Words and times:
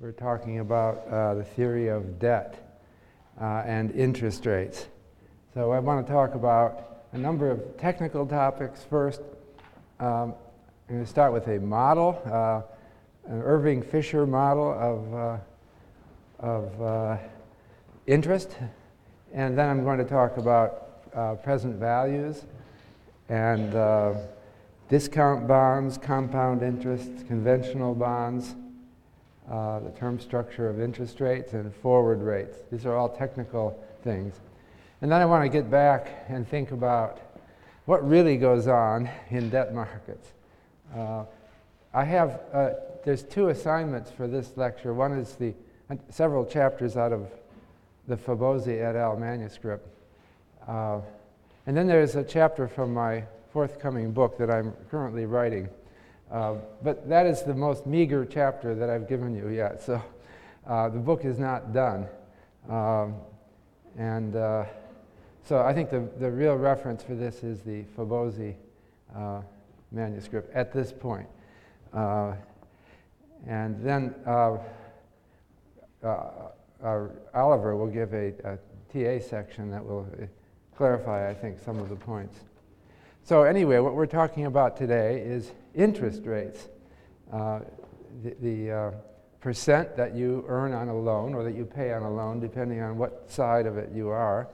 We're 0.00 0.12
talking 0.12 0.60
about 0.60 1.08
uh, 1.08 1.34
the 1.34 1.42
theory 1.42 1.88
of 1.88 2.20
debt 2.20 2.54
uh, 3.40 3.64
and 3.66 3.90
interest 3.96 4.46
rates. 4.46 4.86
So 5.54 5.72
I 5.72 5.80
want 5.80 6.06
to 6.06 6.12
talk 6.12 6.36
about 6.36 7.02
a 7.10 7.18
number 7.18 7.50
of 7.50 7.76
technical 7.78 8.24
topics 8.24 8.84
first. 8.88 9.20
Um, 9.98 10.34
I'm 10.88 10.94
going 10.94 11.04
to 11.04 11.10
start 11.10 11.32
with 11.32 11.48
a 11.48 11.58
model, 11.58 12.22
uh, 12.26 12.62
an 13.28 13.42
Irving 13.42 13.82
Fisher 13.82 14.24
model 14.24 14.70
of, 14.72 15.14
uh, 15.14 16.46
of 16.46 16.80
uh, 16.80 17.16
interest. 18.06 18.56
And 19.34 19.58
then 19.58 19.68
I'm 19.68 19.82
going 19.82 19.98
to 19.98 20.04
talk 20.04 20.36
about 20.36 21.00
uh, 21.12 21.34
present 21.34 21.74
values 21.74 22.44
and 23.28 23.72
discount 24.88 25.48
bonds, 25.48 25.98
compound 25.98 26.62
interest, 26.62 27.26
conventional 27.26 27.96
bonds, 27.96 28.54
uh, 29.50 29.80
the 29.80 29.90
term 29.90 30.20
structure 30.20 30.68
of 30.68 30.80
interest 30.80 31.20
rates 31.20 31.52
and 31.54 31.74
forward 31.76 32.20
rates. 32.20 32.58
These 32.70 32.84
are 32.86 32.96
all 32.96 33.08
technical 33.08 33.82
things. 34.02 34.34
And 35.00 35.10
then 35.10 35.20
I 35.20 35.24
want 35.24 35.44
to 35.44 35.48
get 35.48 35.70
back 35.70 36.26
and 36.28 36.46
think 36.46 36.70
about 36.72 37.20
what 37.84 38.06
really 38.06 38.36
goes 38.36 38.68
on 38.68 39.08
in 39.30 39.48
debt 39.48 39.74
markets. 39.74 40.32
Uh, 40.94 41.24
I 41.94 42.04
have, 42.04 42.40
uh, 42.52 42.70
there's 43.04 43.22
two 43.22 43.48
assignments 43.48 44.10
for 44.10 44.26
this 44.26 44.56
lecture. 44.56 44.92
One 44.92 45.12
is 45.12 45.34
the 45.34 45.54
several 46.10 46.44
chapters 46.44 46.96
out 46.96 47.12
of 47.12 47.28
the 48.06 48.16
Fabozzi 48.16 48.82
et 48.82 48.96
al. 48.96 49.16
manuscript. 49.16 49.88
Uh, 50.66 51.00
and 51.66 51.76
then 51.76 51.86
there's 51.86 52.16
a 52.16 52.24
chapter 52.24 52.68
from 52.68 52.92
my 52.92 53.24
forthcoming 53.52 54.12
book 54.12 54.36
that 54.38 54.50
I'm 54.50 54.72
currently 54.90 55.24
writing. 55.24 55.68
Uh, 56.30 56.56
but 56.82 57.08
that 57.08 57.26
is 57.26 57.42
the 57.42 57.54
most 57.54 57.86
meager 57.86 58.24
chapter 58.24 58.74
that 58.74 58.90
I've 58.90 59.08
given 59.08 59.34
you 59.34 59.48
yet. 59.48 59.82
So 59.82 60.02
uh, 60.66 60.88
the 60.90 60.98
book 60.98 61.24
is 61.24 61.38
not 61.38 61.72
done. 61.72 62.06
Um, 62.68 63.16
and 63.96 64.36
uh, 64.36 64.64
so 65.44 65.60
I 65.62 65.72
think 65.72 65.90
the, 65.90 66.06
the 66.18 66.30
real 66.30 66.56
reference 66.56 67.02
for 67.02 67.14
this 67.14 67.42
is 67.42 67.60
the 67.62 67.84
Fabozzi 67.96 68.54
uh, 69.16 69.40
manuscript 69.90 70.54
at 70.54 70.72
this 70.72 70.92
point. 70.92 71.26
Uh, 71.94 72.34
and 73.46 73.82
then 73.82 74.14
Oliver 77.34 77.76
will 77.76 77.86
give 77.86 78.12
a, 78.12 78.34
a 78.44 78.58
TA 78.92 79.24
section 79.24 79.70
that 79.70 79.84
will 79.84 80.06
clarify, 80.76 81.30
I 81.30 81.34
think, 81.34 81.58
some 81.58 81.78
of 81.78 81.88
the 81.88 81.96
points. 81.96 82.36
So, 83.28 83.42
anyway, 83.42 83.78
what 83.78 83.94
we're 83.94 84.06
talking 84.06 84.46
about 84.46 84.74
today 84.74 85.20
is 85.20 85.52
interest 85.74 86.24
rates. 86.24 86.66
Uh, 87.30 87.60
the, 88.22 88.34
the 88.40 88.72
uh, 88.72 88.90
percent 89.42 89.94
that 89.98 90.14
you 90.14 90.46
earn 90.48 90.72
on 90.72 90.88
a 90.88 90.98
loan 90.98 91.34
or 91.34 91.44
that 91.44 91.54
you 91.54 91.66
pay 91.66 91.92
on 91.92 92.04
a 92.04 92.10
loan, 92.10 92.40
depending 92.40 92.80
on 92.80 92.96
what 92.96 93.30
side 93.30 93.66
of 93.66 93.76
it 93.76 93.90
you 93.92 94.08
are. 94.08 94.48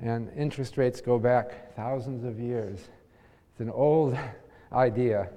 And 0.00 0.32
interest 0.36 0.78
rates 0.78 1.00
go 1.00 1.16
back 1.16 1.76
thousands 1.76 2.24
of 2.24 2.40
years. 2.40 2.80
It's 3.52 3.60
an 3.60 3.70
old 3.70 4.18
idea. 4.72 5.28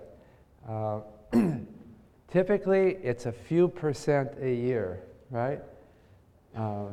Uh, 0.68 1.02
typically, 2.32 2.96
it's 3.04 3.28
a 3.28 3.32
few 3.32 3.68
percent 3.68 4.32
a 4.42 4.52
year, 4.52 5.04
right? 5.30 5.62
Uh, 6.58 6.86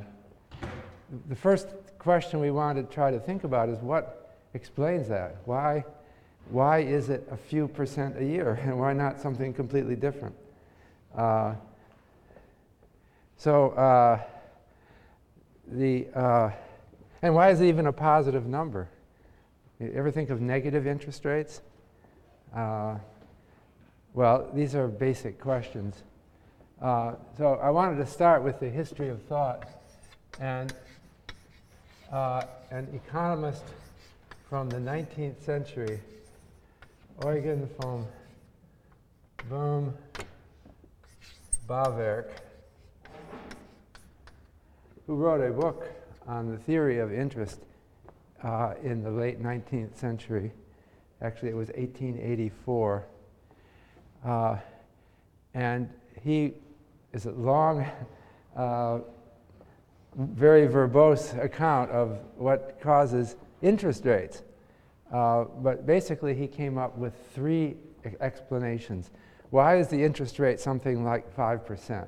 the 1.30 1.36
first 1.36 1.68
question 1.98 2.40
we 2.40 2.50
want 2.50 2.76
to 2.76 2.94
try 2.94 3.10
to 3.10 3.18
think 3.18 3.44
about 3.44 3.70
is 3.70 3.78
what 3.78 4.21
explains 4.54 5.08
that? 5.08 5.36
Why? 5.44 5.84
why 6.50 6.80
is 6.80 7.08
it 7.08 7.26
a 7.30 7.36
few 7.36 7.68
percent 7.68 8.16
a 8.18 8.24
year 8.24 8.58
and 8.62 8.78
why 8.78 8.92
not 8.92 9.20
something 9.20 9.52
completely 9.52 9.96
different? 9.96 10.34
Uh, 11.16 11.54
so, 13.36 13.70
uh, 13.70 14.20
the, 15.66 16.06
uh, 16.14 16.50
and 17.22 17.34
why 17.34 17.50
is 17.50 17.60
it 17.60 17.66
even 17.66 17.86
a 17.86 17.92
positive 17.92 18.46
number? 18.46 18.88
You 19.80 19.92
ever 19.94 20.10
think 20.10 20.30
of 20.30 20.40
negative 20.40 20.86
interest 20.86 21.24
rates? 21.24 21.60
Uh, 22.54 22.96
well, 24.14 24.48
these 24.54 24.74
are 24.74 24.86
basic 24.86 25.40
questions. 25.40 26.02
Uh, 26.80 27.14
so, 27.36 27.54
I 27.54 27.70
wanted 27.70 27.96
to 27.96 28.06
start 28.06 28.44
with 28.44 28.60
the 28.60 28.68
history 28.68 29.08
of 29.08 29.22
thought. 29.22 29.68
And 30.40 30.72
uh, 32.12 32.44
an 32.70 32.88
economist 32.94 33.64
from 34.52 34.68
the 34.68 34.76
19th 34.76 35.42
century 35.42 35.98
Eugen 37.24 37.66
von 37.80 38.06
Boom 39.48 39.94
Bawerk, 41.66 42.32
who 45.06 45.14
wrote 45.14 45.40
a 45.40 45.50
book 45.50 45.90
on 46.26 46.50
the 46.50 46.58
theory 46.58 46.98
of 46.98 47.14
interest 47.14 47.60
uh, 48.42 48.74
in 48.82 49.02
the 49.02 49.10
late 49.10 49.42
19th 49.42 49.96
century. 49.96 50.52
Actually, 51.22 51.48
it 51.48 51.56
was 51.56 51.68
1884. 51.68 53.06
Uh, 54.22 54.56
and 55.54 55.88
he 56.22 56.52
is 57.14 57.24
a 57.24 57.32
long, 57.32 57.90
uh, 58.54 58.98
very 60.14 60.68
verbose 60.68 61.42
account 61.42 61.90
of 61.90 62.18
what 62.36 62.78
causes 62.82 63.36
interest 63.62 64.04
rates. 64.04 64.42
Uh, 65.12 65.44
but 65.62 65.86
basically, 65.86 66.34
he 66.34 66.46
came 66.46 66.78
up 66.78 66.96
with 66.96 67.14
three 67.34 67.76
explanations. 68.20 69.10
Why 69.50 69.76
is 69.76 69.88
the 69.88 70.02
interest 70.02 70.38
rate 70.38 70.58
something 70.60 71.04
like 71.04 71.34
5%, 71.36 72.06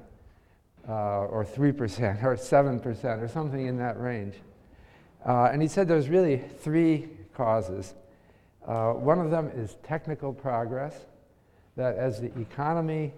uh, 0.89 0.93
or 0.93 1.45
3%, 1.45 2.23
or 2.25 2.37
7%, 2.37 3.23
or 3.23 3.29
something 3.29 3.67
in 3.67 3.77
that 3.79 4.01
range? 4.01 4.35
Uh, 5.27 5.51
and 5.53 5.61
he 5.61 5.69
said 5.69 5.89
there's 5.89 6.09
really 6.09 6.39
three 6.39 7.09
causes. 7.35 7.95
Uh, 8.67 8.93
one 8.93 9.19
of 9.19 9.31
them 9.31 9.51
is 9.55 9.77
technical 9.83 10.33
progress, 10.33 11.07
that 11.77 11.97
as 11.97 12.21
the 12.21 12.31
economy 12.39 13.13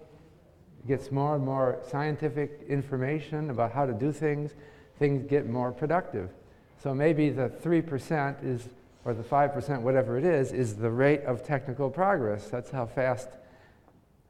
gets 0.87 1.11
more 1.11 1.35
and 1.35 1.45
more 1.45 1.79
scientific 1.89 2.65
information 2.67 3.49
about 3.49 3.71
how 3.71 3.85
to 3.85 3.93
do 3.93 4.11
things, 4.11 4.55
things 4.99 5.23
get 5.29 5.47
more 5.47 5.71
productive. 5.71 6.29
So 6.81 6.93
maybe 6.93 7.29
the 7.29 7.49
3% 7.49 8.43
is 8.43 8.67
or 9.07 9.13
the 9.13 9.23
5%, 9.23 9.81
whatever 9.81 10.17
it 10.17 10.25
is, 10.25 10.51
is 10.51 10.75
the 10.75 10.91
rate 10.91 11.23
of 11.23 11.41
technical 11.41 11.89
progress. 11.89 12.49
That's 12.49 12.69
how 12.69 12.85
fast, 12.85 13.29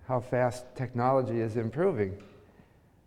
how 0.08 0.19
fast 0.19 0.66
technology 0.75 1.40
is 1.40 1.57
improving. 1.57 2.22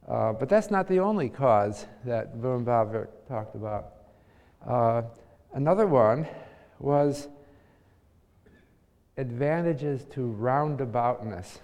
Uh, 0.09 0.33
but 0.33 0.49
that's 0.49 0.73
not 0.73 0.89
the 0.89 0.99
only 0.99 1.29
cause 1.29 1.87
that 2.05 2.43
Bohm-Bawerk 2.43 3.06
talked 3.29 3.55
about. 3.55 3.93
Uh, 4.67 5.03
another 5.55 5.87
one 5.87 6.27
was 6.81 7.29
advantages 9.17 10.05
to 10.06 10.23
roundaboutness. 10.41 11.59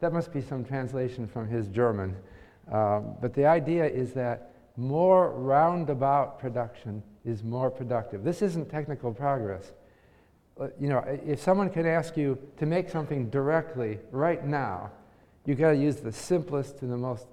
That 0.00 0.12
must 0.12 0.32
be 0.32 0.42
some 0.42 0.64
translation 0.64 1.28
from 1.28 1.46
his 1.46 1.68
German. 1.68 2.16
Uh, 2.68 2.98
but 2.98 3.34
the 3.34 3.46
idea 3.46 3.86
is 3.86 4.14
that 4.14 4.50
more 4.76 5.30
roundabout 5.30 6.40
production 6.40 7.04
is 7.24 7.42
more 7.42 7.70
productive. 7.70 8.24
This 8.24 8.42
isn't 8.42 8.70
technical 8.70 9.12
progress. 9.12 9.72
Uh, 10.60 10.68
you 10.78 10.88
know, 10.88 10.98
if 11.26 11.40
someone 11.40 11.70
can 11.70 11.86
ask 11.86 12.16
you 12.16 12.38
to 12.58 12.66
make 12.66 12.88
something 12.88 13.28
directly 13.30 13.98
right 14.10 14.46
now, 14.46 14.90
you've 15.44 15.58
got 15.58 15.70
to 15.70 15.76
use 15.76 15.96
the 15.96 16.12
simplest 16.12 16.82
and 16.82 16.92
the 16.92 16.96
most 16.96 17.26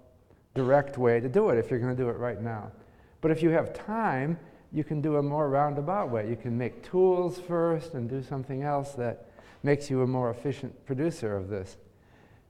direct 0.53 0.97
way 0.97 1.19
to 1.19 1.30
do 1.30 1.50
it 1.50 1.57
if 1.57 1.69
you're 1.69 1.80
going 1.80 1.96
to 1.96 2.01
do 2.01 2.09
it 2.09 2.18
right 2.18 2.41
now. 2.41 2.72
But 3.22 3.31
if 3.31 3.44
you 3.44 3.50
have 3.50 3.74
time, 3.74 4.40
you 4.72 4.84
can 4.84 5.01
do 5.01 5.18
a 5.18 5.24
more 5.24 5.50
roundabout 5.50 6.09
way. 6.09 6.30
You 6.30 6.35
can 6.35 6.57
make 6.57 6.84
tools 6.84 7.40
first 7.40 7.94
and 7.94 8.09
do 8.09 8.24
something 8.24 8.63
else 8.63 8.94
that 8.94 9.28
makes 9.63 9.90
you 9.90 10.01
a 10.01 10.07
more 10.07 10.31
efficient 10.31 10.85
producer 10.85 11.35
of 11.35 11.50
this. 11.50 11.78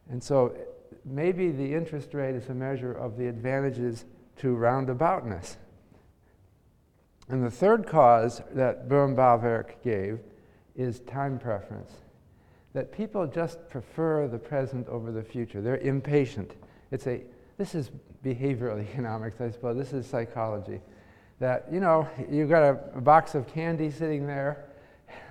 And 0.10 0.24
so 0.24 0.56
maybe 1.04 1.52
the 1.52 1.74
interest 1.74 2.14
rate 2.14 2.36
is 2.36 2.48
a 2.50 2.54
measure 2.54 2.94
of 2.94 3.18
the 3.18 3.28
advantages 3.28 4.06
to 4.38 4.56
roundaboutness. 4.56 5.56
And 7.32 7.42
the 7.42 7.50
third 7.50 7.88
cause 7.88 8.42
that 8.52 8.90
Bohm-Bawerk 8.90 9.82
gave 9.82 10.20
is 10.76 11.00
time 11.00 11.40
preference. 11.40 11.94
That 12.74 12.92
people 12.92 13.26
just 13.26 13.70
prefer 13.70 14.28
the 14.28 14.38
present 14.38 14.90
over 14.90 15.14
the 15.14 15.24
future. 15.24 15.62
They're 15.62 15.78
impatient. 15.78 16.52
It's 16.92 17.08
a, 17.08 17.22
this 17.58 17.74
is 17.74 17.90
behavioral 18.24 18.82
economics, 18.90 19.40
I 19.40 19.50
suppose. 19.50 19.78
This 19.78 19.94
is 19.94 20.06
psychology. 20.06 20.82
That, 21.40 21.68
you 21.72 21.80
know, 21.80 22.06
you've 22.30 22.50
got 22.50 22.64
a, 22.64 22.80
a 22.96 23.02
box 23.02 23.34
of 23.34 23.48
candy 23.48 23.92
sitting 23.92 24.28
there, 24.28 24.66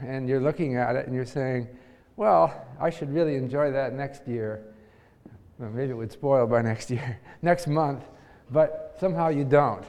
and 0.01 0.27
you're 0.27 0.41
looking 0.41 0.77
at 0.77 0.97
it 0.97 1.07
and 1.07 1.15
you're 1.15 1.27
saying, 1.27 1.69
well, 2.17 2.67
I 2.81 2.89
should 2.89 3.13
really 3.13 3.37
enjoy 3.37 3.73
that 3.73 3.93
next 3.93 4.27
year. 4.27 4.63
Well, 5.59 5.69
maybe 5.69 5.91
it 5.91 5.97
would 5.97 6.13
spoil 6.13 6.47
by 6.47 6.63
next 6.73 6.91
year, 6.91 7.21
next 7.43 7.67
month, 7.67 8.05
but 8.51 8.97
somehow 8.99 9.29
you 9.29 9.45
don't. 9.45 9.85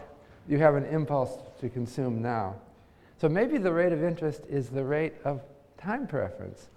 You 0.51 0.57
have 0.57 0.75
an 0.75 0.83
impulse 0.83 1.31
to 1.61 1.69
consume 1.69 2.21
now. 2.21 2.55
So 3.15 3.29
maybe 3.29 3.57
the 3.57 3.71
rate 3.71 3.93
of 3.93 4.03
interest 4.03 4.41
is 4.49 4.67
the 4.67 4.83
rate 4.83 5.13
of 5.23 5.39
time 5.77 6.05
preference. 6.05 6.67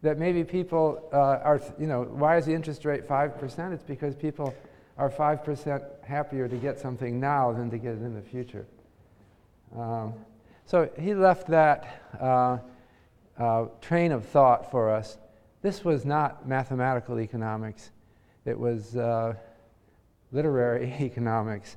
That 0.00 0.16
maybe 0.16 0.44
people 0.44 1.06
uh, 1.12 1.44
are, 1.44 1.60
you 1.78 1.86
know, 1.86 2.04
why 2.04 2.38
is 2.38 2.46
the 2.46 2.54
interest 2.54 2.86
rate 2.86 3.06
5%? 3.06 3.74
It's 3.74 3.82
because 3.82 4.14
people 4.14 4.54
are 4.96 5.10
5% 5.10 5.84
happier 6.02 6.48
to 6.48 6.56
get 6.56 6.78
something 6.78 7.20
now 7.20 7.52
than 7.52 7.68
to 7.68 7.76
get 7.76 7.96
it 7.96 8.00
in 8.00 8.14
the 8.14 8.22
future. 8.22 8.64
Um, 9.76 10.14
so 10.64 10.88
he 10.98 11.12
left 11.12 11.48
that 11.48 12.02
uh, 12.18 12.56
uh, 13.38 13.66
train 13.82 14.12
of 14.12 14.24
thought 14.24 14.70
for 14.70 14.90
us. 14.90 15.18
This 15.60 15.84
was 15.84 16.06
not 16.06 16.48
mathematical 16.48 17.20
economics, 17.20 17.90
it 18.46 18.58
was 18.58 18.96
uh, 18.96 19.34
literary 20.32 20.94
economics. 21.00 21.76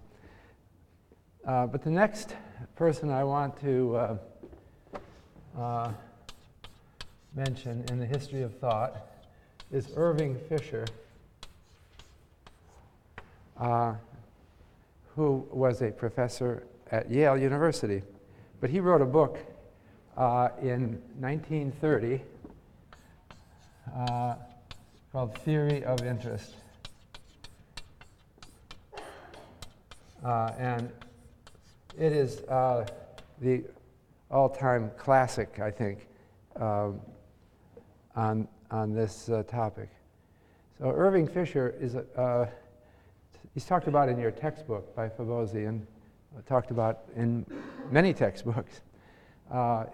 Uh, 1.45 1.65
but 1.65 1.83
the 1.83 1.89
next 1.89 2.35
person 2.75 3.09
I 3.09 3.23
want 3.23 3.59
to 3.61 3.95
uh, 3.95 4.17
uh, 5.57 5.91
mention 7.35 7.83
in 7.89 7.97
the 7.99 8.05
history 8.05 8.43
of 8.43 8.55
thought 8.59 9.07
is 9.71 9.89
Irving 9.95 10.37
Fisher, 10.47 10.85
uh, 13.59 13.95
who 15.15 15.47
was 15.51 15.81
a 15.81 15.89
professor 15.89 16.63
at 16.91 17.09
Yale 17.09 17.37
University. 17.37 18.03
But 18.59 18.69
he 18.69 18.79
wrote 18.79 19.01
a 19.01 19.05
book 19.05 19.39
uh, 20.17 20.49
in 20.61 21.01
1930 21.19 22.21
uh, 23.95 24.35
called 25.11 25.35
Theory 25.39 25.83
of 25.85 26.05
Interest. 26.05 26.53
Uh, 30.23 30.51
and 30.59 30.91
it 31.97 32.11
is 32.13 32.41
uh, 32.41 32.85
the 33.39 33.63
all 34.29 34.49
time 34.49 34.91
classic, 34.97 35.59
I 35.59 35.71
think, 35.71 36.07
um, 36.55 37.01
on, 38.15 38.47
on 38.69 38.93
this 38.93 39.29
uh, 39.29 39.43
topic. 39.43 39.89
So, 40.79 40.89
Irving 40.89 41.27
Fisher 41.27 41.75
is, 41.79 41.95
uh, 41.95 42.47
he's 43.53 43.65
talked 43.65 43.87
about 43.87 44.09
in 44.09 44.17
your 44.17 44.31
textbook 44.31 44.95
by 44.95 45.09
Fabozzi 45.09 45.67
and 45.67 45.85
talked 46.47 46.71
about 46.71 47.01
in 47.15 47.45
many 47.91 48.13
textbooks. 48.13 48.81
Uh, 49.51 49.85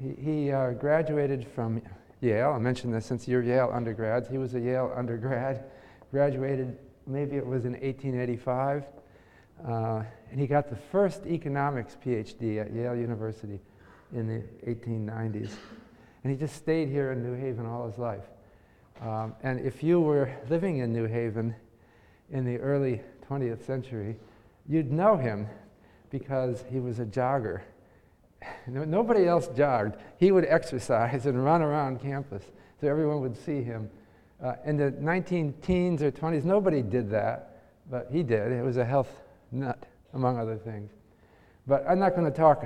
he, 0.00 0.14
he 0.22 0.52
uh, 0.52 0.70
graduated 0.70 1.46
from 1.46 1.82
Yale. 2.20 2.52
I 2.52 2.58
mentioned 2.58 2.94
this 2.94 3.06
since 3.06 3.26
you're 3.26 3.42
Yale 3.42 3.70
undergrads. 3.72 4.28
He 4.28 4.38
was 4.38 4.54
a 4.54 4.60
Yale 4.60 4.92
undergrad, 4.94 5.64
graduated, 6.12 6.78
maybe 7.06 7.36
it 7.36 7.44
was 7.44 7.64
in 7.64 7.72
1885. 7.72 8.84
And 10.30 10.40
he 10.40 10.46
got 10.46 10.68
the 10.68 10.76
first 10.76 11.26
economics 11.26 11.96
PhD 12.04 12.60
at 12.60 12.72
Yale 12.72 12.96
University 12.96 13.60
in 14.12 14.26
the 14.26 14.70
1890s. 14.70 15.50
And 16.22 16.32
he 16.32 16.38
just 16.38 16.56
stayed 16.56 16.88
here 16.88 17.12
in 17.12 17.22
New 17.22 17.34
Haven 17.34 17.66
all 17.66 17.86
his 17.86 17.98
life. 17.98 18.24
Um, 19.00 19.34
and 19.42 19.60
if 19.60 19.82
you 19.82 20.00
were 20.00 20.30
living 20.50 20.78
in 20.78 20.92
New 20.92 21.06
Haven 21.06 21.54
in 22.30 22.44
the 22.44 22.58
early 22.58 23.00
20th 23.30 23.64
century, 23.64 24.16
you'd 24.68 24.92
know 24.92 25.16
him 25.16 25.46
because 26.10 26.64
he 26.70 26.80
was 26.80 26.98
a 26.98 27.04
jogger. 27.04 27.62
Nobody 28.66 29.26
else 29.26 29.48
jogged. 29.56 29.96
He 30.18 30.32
would 30.32 30.44
exercise 30.44 31.26
and 31.26 31.42
run 31.42 31.62
around 31.62 32.00
campus 32.00 32.44
so 32.80 32.88
everyone 32.88 33.20
would 33.20 33.36
see 33.36 33.62
him. 33.62 33.90
Uh, 34.42 34.54
in 34.64 34.76
the 34.76 34.90
19 34.92 35.54
teens 35.62 36.02
or 36.02 36.12
20s, 36.12 36.44
nobody 36.44 36.80
did 36.80 37.10
that, 37.10 37.62
but 37.90 38.08
he 38.10 38.22
did. 38.22 38.52
It 38.52 38.62
was 38.62 38.76
a 38.76 38.84
health 38.84 39.10
nut, 39.50 39.84
among 40.14 40.38
other 40.38 40.56
things. 40.56 40.90
But 41.66 41.84
I'm 41.88 41.98
not 41.98 42.14
going 42.14 42.30
to 42.30 42.36
talk. 42.36 42.64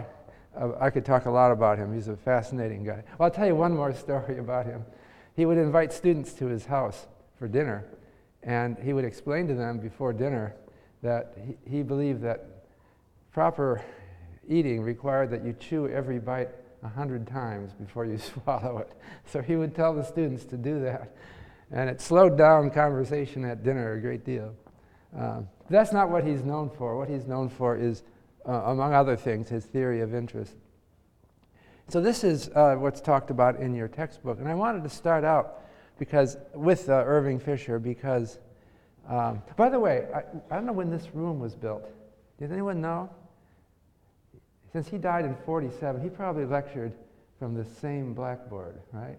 Uh, 0.59 0.71
I 0.81 0.91
could 0.91 1.05
talk 1.05 1.27
a 1.27 1.31
lot 1.31 1.51
about 1.51 1.79
him. 1.79 1.93
He's 1.95 2.09
a 2.09 2.17
fascinating 2.17 2.85
guy. 2.85 3.03
Well, 3.19 3.27
I'll 3.27 3.31
tell 3.31 3.47
you 3.47 3.57
one 3.57 3.75
more 3.75 3.95
story 4.07 4.39
about 4.39 4.67
him. 4.67 4.85
He 5.35 5.47
would 5.47 5.59
invite 5.59 5.93
students 5.93 6.33
to 6.35 6.47
his 6.47 6.67
house 6.67 7.07
for 7.39 7.49
dinner, 7.49 7.85
and 8.43 8.77
he 8.79 8.93
would 8.93 9.05
explain 9.05 9.49
to 9.49 9.55
them 9.55 9.79
before 9.79 10.13
dinner 10.13 10.55
that 11.03 11.35
he, 11.45 11.79
he 11.79 11.83
believed 11.83 12.23
that 12.23 12.47
proper 13.33 13.83
eating 14.49 14.83
required 14.83 15.31
that 15.31 15.45
you 15.45 15.55
chew 15.55 15.89
every 15.89 16.19
bite 16.19 16.51
a 16.83 16.89
hundred 16.89 17.27
times 17.27 17.73
before 17.73 18.05
you 18.05 18.19
swallow 18.45 18.79
it. 18.79 18.93
So 19.27 19.41
he 19.41 19.57
would 19.57 19.75
tell 19.75 19.95
the 19.95 20.05
students 20.05 20.45
to 20.47 20.57
do 20.57 20.81
that. 20.81 21.15
And 21.71 21.89
it 21.89 22.01
slowed 22.01 22.37
down 22.37 22.71
conversation 22.71 23.45
at 23.45 23.63
dinner 23.63 23.95
a 23.95 24.01
great 24.01 24.25
deal. 24.25 24.55
Uh, 25.17 25.43
that's 25.69 25.93
not 25.93 26.11
what 26.11 26.25
he's 26.25 26.43
known 26.43 26.71
for. 26.71 26.97
What 26.97 27.09
he's 27.09 27.27
known 27.27 27.49
for 27.49 27.77
is, 27.77 28.03
uh, 28.47 28.53
among 28.53 28.95
other 28.95 29.17
things, 29.17 29.49
his 29.49 29.65
theory 29.65 30.01
of 30.01 30.15
interest. 30.15 30.55
So 31.89 32.01
this 32.01 32.25
is 32.25 32.49
uh, 32.51 32.77
what's 32.77 33.01
talked 33.01 33.31
about 33.31 33.57
in 33.61 33.75
your 33.75 33.89
textbook. 33.89 34.39
And 34.39 34.49
I 34.49 34.55
wanted 34.55 34.83
to 34.85 34.89
start 34.89 35.25
out 35.25 35.63
because 35.99 36.37
with 36.55 36.89
uh, 36.89 37.05
Irving 37.05 37.39
Fisher 37.39 37.79
because, 37.79 38.39
um, 39.09 39.43
by 39.57 39.69
the 39.69 39.79
way, 39.79 40.07
I, 40.15 40.21
I 40.51 40.57
don't 40.57 40.67
know 40.67 40.73
when 40.73 40.91
this 40.91 41.15
room 41.15 41.39
was 41.39 41.55
built. 41.55 41.89
Does 42.39 42.51
anyone 42.51 42.81
know? 42.81 43.11
Since 44.73 44.89
he 44.89 44.97
died 44.97 45.27
in 45.27 45.37
47, 45.45 46.03
he 46.03 46.09
probably 46.09 46.47
lectured 46.47 46.93
from 47.39 47.55
the 47.55 47.65
same 47.65 48.15
blackboard, 48.15 48.81
right? 48.93 49.19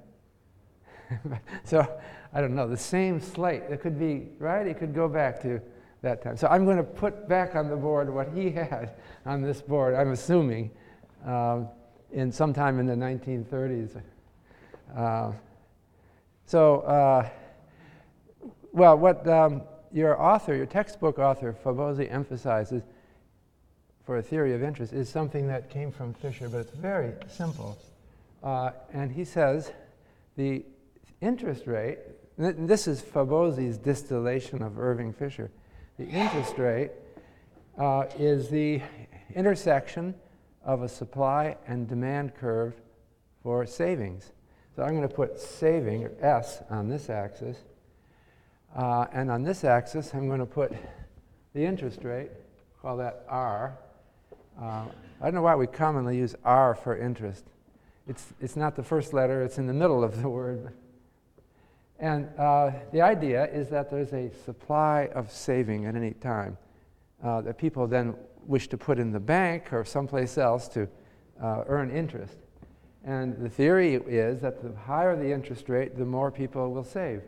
so 1.64 1.88
I 2.34 2.42
don't 2.42 2.56
know, 2.56 2.68
the 2.68 2.76
same 2.76 3.22
slate. 3.22 3.64
It 3.70 3.82
could 3.82 4.00
be, 4.00 4.30
right? 4.40 4.66
It 4.66 4.80
could 4.80 4.96
go 4.96 5.08
back 5.08 5.42
to 5.44 5.62
that 6.04 6.22
time. 6.22 6.38
So 6.38 6.48
I'm 6.48 6.66
going 6.66 6.78
to 6.78 6.84
put 6.84 7.28
back 7.28 7.56
on 7.56 7.70
the 7.70 7.76
board 7.76 8.14
what 8.14 8.30
he 8.36 8.52
had 8.52 8.92
on 9.26 9.42
this 9.42 9.62
board, 9.62 9.96
I'm 9.96 10.12
assuming, 10.12 10.70
um, 11.26 11.68
in 12.12 12.32
sometime 12.32 12.80
in 12.80 12.86
the 12.86 12.94
1930s. 12.94 14.00
Uh, 14.96 15.32
so, 16.46 16.82
uh, 16.82 17.28
well, 18.72 18.98
what 18.98 19.28
um, 19.28 19.64
your 19.92 20.22
author, 20.22 20.56
your 20.56 20.66
textbook 20.66 21.18
author, 21.18 21.56
Fabozzi, 21.64 22.12
emphasizes 22.12 22.84
for 24.06 24.18
a 24.18 24.22
theory 24.22 24.54
of 24.54 24.62
interest 24.62 24.92
is 24.92 25.08
something 25.08 25.48
that 25.48 25.70
came 25.70 25.90
from 25.92 26.14
Fisher, 26.14 26.50
but 26.50 26.58
it's 26.58 26.72
very 26.72 27.14
simple. 27.30 27.78
Uh, 28.44 28.72
and 28.92 29.10
he 29.10 29.24
says 29.24 29.72
the 30.36 30.66
interest 31.22 31.66
rate, 31.66 32.00
this 32.38 32.88
is 32.88 33.02
Fabozzi's 33.02 33.78
distillation 33.78 34.62
of 34.62 34.78
Irving 34.78 35.14
Fisher, 35.14 35.50
the 35.98 36.08
interest 36.08 36.58
rate 36.58 36.92
uh, 37.78 38.06
is 38.18 38.50
the 38.50 38.82
intersection 39.36 40.16
of 40.64 40.82
a 40.82 40.90
supply 40.90 41.58
and 41.68 41.88
demand 41.88 42.36
curve 42.36 42.74
for 43.42 43.66
savings. 43.66 44.32
So 44.76 44.84
I'm 44.84 44.96
going 44.96 45.08
to 45.08 45.14
put 45.14 45.40
saving, 45.40 46.04
or 46.04 46.12
S, 46.20 46.62
on 46.70 46.90
this 46.90 47.10
axis. 47.10 47.58
Uh, 48.76 49.06
and 49.12 49.30
on 49.30 49.44
this 49.44 49.64
axis, 49.64 50.14
I'm 50.14 50.28
going 50.28 50.40
to 50.40 50.46
put 50.46 50.72
the 51.54 51.64
interest 51.64 52.04
rate, 52.04 52.32
call 52.82 52.98
that 52.98 53.24
R, 53.30 53.78
uh, 54.60 54.86
I 55.22 55.26
don't 55.26 55.36
know 55.36 55.42
why 55.42 55.56
we 55.56 55.68
commonly 55.68 56.18
use 56.18 56.36
R 56.44 56.76
for 56.76 56.98
interest. 56.98 57.46
It's, 58.08 58.34
it's 58.42 58.56
not 58.56 58.76
the 58.76 58.84
first 58.84 59.14
letter, 59.14 59.42
it's 59.42 59.58
in 59.58 59.68
the 59.68 59.74
middle 59.74 60.04
of 60.04 60.22
the 60.22 60.30
word. 60.30 60.74
And 62.00 62.28
uh, 62.38 62.72
the 62.92 63.02
idea 63.02 63.46
is 63.46 63.70
that 63.70 63.90
there's 63.90 64.14
a 64.14 64.32
supply 64.46 65.10
of 65.14 65.32
saving 65.32 65.86
at 65.86 65.96
any 65.96 66.12
time 66.12 66.58
uh, 67.24 67.42
that 67.42 67.58
people 67.58 67.88
then 67.88 68.16
wish 68.46 68.68
to 68.70 68.78
put 68.78 69.00
in 69.00 69.12
the 69.12 69.20
bank 69.20 69.72
or 69.72 69.86
someplace 69.86 70.38
else 70.38 70.68
to 70.70 70.88
uh, 71.42 71.64
earn 71.68 71.90
interest. 71.92 72.38
And 73.06 73.38
the 73.38 73.50
theory 73.50 73.96
is 73.96 74.42
that 74.42 74.62
the 74.62 74.78
higher 74.78 75.16
the 75.16 75.32
interest 75.32 75.70
rate, 75.70 75.98
the 75.98 76.06
more 76.06 76.32
people 76.32 76.72
will 76.72 76.84
save. 76.84 77.22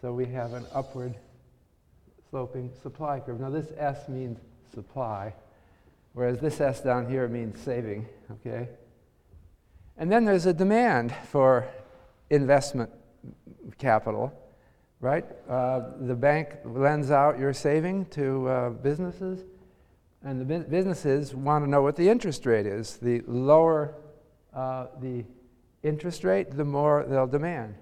So 0.00 0.12
we 0.12 0.26
have 0.26 0.52
an 0.52 0.66
upward 0.72 1.14
sloping 2.30 2.70
supply 2.82 3.20
curve. 3.20 3.40
Now, 3.40 3.50
this 3.50 3.72
S 3.76 4.08
means 4.08 4.38
supply. 4.72 5.34
Whereas 6.12 6.38
this 6.40 6.60
S 6.60 6.80
down 6.80 7.08
here 7.08 7.28
means 7.28 7.60
saving, 7.60 8.08
okay? 8.30 8.68
And 9.96 10.10
then 10.10 10.24
there's 10.24 10.46
a 10.46 10.52
demand 10.52 11.14
for 11.28 11.66
investment 12.30 12.90
capital, 13.78 14.32
right? 15.00 15.24
Uh, 15.48 15.90
the 16.00 16.14
bank 16.14 16.50
lends 16.64 17.10
out 17.10 17.38
your 17.38 17.52
saving 17.52 18.06
to 18.06 18.48
uh, 18.48 18.70
businesses, 18.70 19.44
and 20.22 20.40
the 20.40 20.44
bu- 20.44 20.68
businesses 20.68 21.34
want 21.34 21.64
to 21.64 21.70
know 21.70 21.82
what 21.82 21.96
the 21.96 22.08
interest 22.08 22.46
rate 22.46 22.66
is. 22.66 22.96
The 22.96 23.22
lower 23.26 23.94
uh, 24.54 24.86
the 25.00 25.24
interest 25.82 26.24
rate, 26.24 26.50
the 26.56 26.64
more 26.64 27.04
they'll 27.08 27.26
demand. 27.26 27.74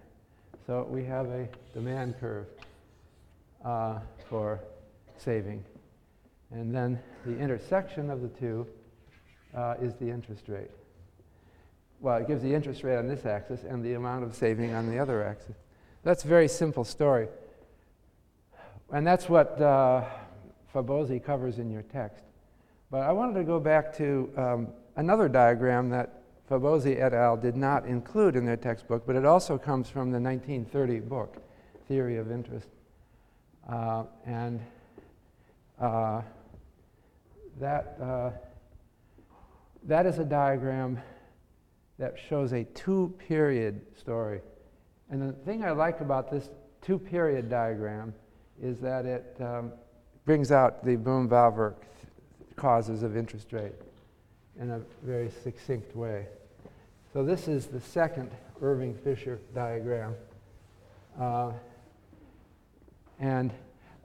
So 0.66 0.86
we 0.90 1.04
have 1.04 1.26
a 1.26 1.48
demand 1.72 2.16
curve 2.18 2.46
uh, 3.64 4.00
for 4.28 4.60
saving. 5.16 5.64
And 6.50 6.74
then 6.74 6.98
the 7.24 7.38
intersection 7.38 8.10
of 8.10 8.22
the 8.22 8.28
two 8.28 8.66
uh, 9.56 9.74
is 9.80 9.94
the 9.94 10.10
interest 10.10 10.48
rate. 10.48 10.70
Well, 12.04 12.18
it 12.18 12.28
gives 12.28 12.42
the 12.42 12.52
interest 12.52 12.82
rate 12.82 12.98
on 12.98 13.08
this 13.08 13.24
axis 13.24 13.64
and 13.64 13.82
the 13.82 13.94
amount 13.94 14.24
of 14.24 14.34
saving 14.34 14.74
on 14.74 14.90
the 14.90 14.98
other 14.98 15.24
axis. 15.24 15.56
That's 16.02 16.22
a 16.22 16.28
very 16.28 16.48
simple 16.48 16.84
story. 16.84 17.28
And 18.92 19.06
that's 19.06 19.30
what 19.30 19.58
uh, 19.58 20.04
Fabozzi 20.74 21.24
covers 21.24 21.58
in 21.58 21.70
your 21.70 21.80
text. 21.80 22.22
But 22.90 23.04
I 23.04 23.12
wanted 23.12 23.38
to 23.38 23.44
go 23.44 23.58
back 23.58 23.96
to 23.96 24.30
um, 24.36 24.68
another 24.96 25.30
diagram 25.30 25.88
that 25.88 26.20
Fabozzi 26.50 27.00
et 27.00 27.14
al. 27.14 27.38
did 27.38 27.56
not 27.56 27.86
include 27.86 28.36
in 28.36 28.44
their 28.44 28.58
textbook, 28.58 29.06
but 29.06 29.16
it 29.16 29.24
also 29.24 29.56
comes 29.56 29.88
from 29.88 30.10
the 30.10 30.20
1930 30.20 31.00
book, 31.00 31.38
Theory 31.88 32.18
of 32.18 32.30
Interest. 32.30 32.68
Uh, 33.66 34.04
and 34.26 34.60
uh, 35.80 36.20
that, 37.58 37.96
uh, 37.98 38.30
that 39.84 40.04
is 40.04 40.18
a 40.18 40.24
diagram 40.24 41.00
that 41.98 42.18
shows 42.28 42.52
a 42.52 42.64
two 42.64 43.14
period 43.18 43.80
story. 43.96 44.40
And 45.10 45.22
the 45.22 45.32
thing 45.32 45.64
I 45.64 45.70
like 45.70 46.00
about 46.00 46.30
this 46.30 46.50
two 46.82 46.98
period 46.98 47.48
diagram 47.48 48.14
is 48.60 48.78
that 48.80 49.06
it 49.06 49.36
um, 49.40 49.72
brings 50.24 50.50
out 50.52 50.84
the 50.84 50.96
Bohm-Bawerk 50.96 51.76
causes 52.56 53.02
of 53.02 53.16
interest 53.16 53.52
rate 53.52 53.72
in 54.60 54.70
a 54.70 54.80
very 55.02 55.30
succinct 55.42 55.94
way. 55.96 56.26
So 57.12 57.24
this 57.24 57.48
is 57.48 57.66
the 57.66 57.80
second 57.80 58.30
Irving 58.60 58.94
Fisher 58.94 59.40
diagram. 59.54 60.14
Uh, 61.20 61.52
and 63.20 63.52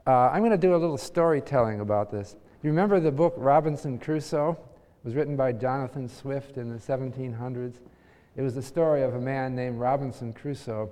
uh, 0.06 0.30
I'm 0.30 0.40
going 0.40 0.52
to 0.52 0.58
do 0.58 0.74
a 0.74 0.76
little 0.76 0.98
storytelling 0.98 1.80
about 1.80 2.10
this. 2.10 2.36
You 2.62 2.70
remember 2.70 3.00
the 3.00 3.10
book 3.10 3.34
Robinson 3.36 3.98
Crusoe? 3.98 4.58
It 5.00 5.06
was 5.06 5.14
written 5.14 5.34
by 5.34 5.52
Jonathan 5.52 6.08
Swift 6.10 6.58
in 6.58 6.68
the 6.68 6.78
1700s. 6.78 7.76
It 8.36 8.42
was 8.42 8.54
the 8.54 8.62
story 8.62 9.02
of 9.02 9.14
a 9.14 9.20
man 9.20 9.56
named 9.56 9.80
Robinson 9.80 10.34
Crusoe 10.34 10.90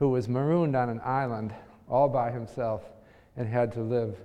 who 0.00 0.08
was 0.08 0.28
marooned 0.28 0.74
on 0.74 0.88
an 0.88 1.00
island 1.04 1.54
all 1.88 2.08
by 2.08 2.32
himself 2.32 2.82
and 3.36 3.46
had 3.46 3.70
to 3.72 3.80
live 3.80 4.16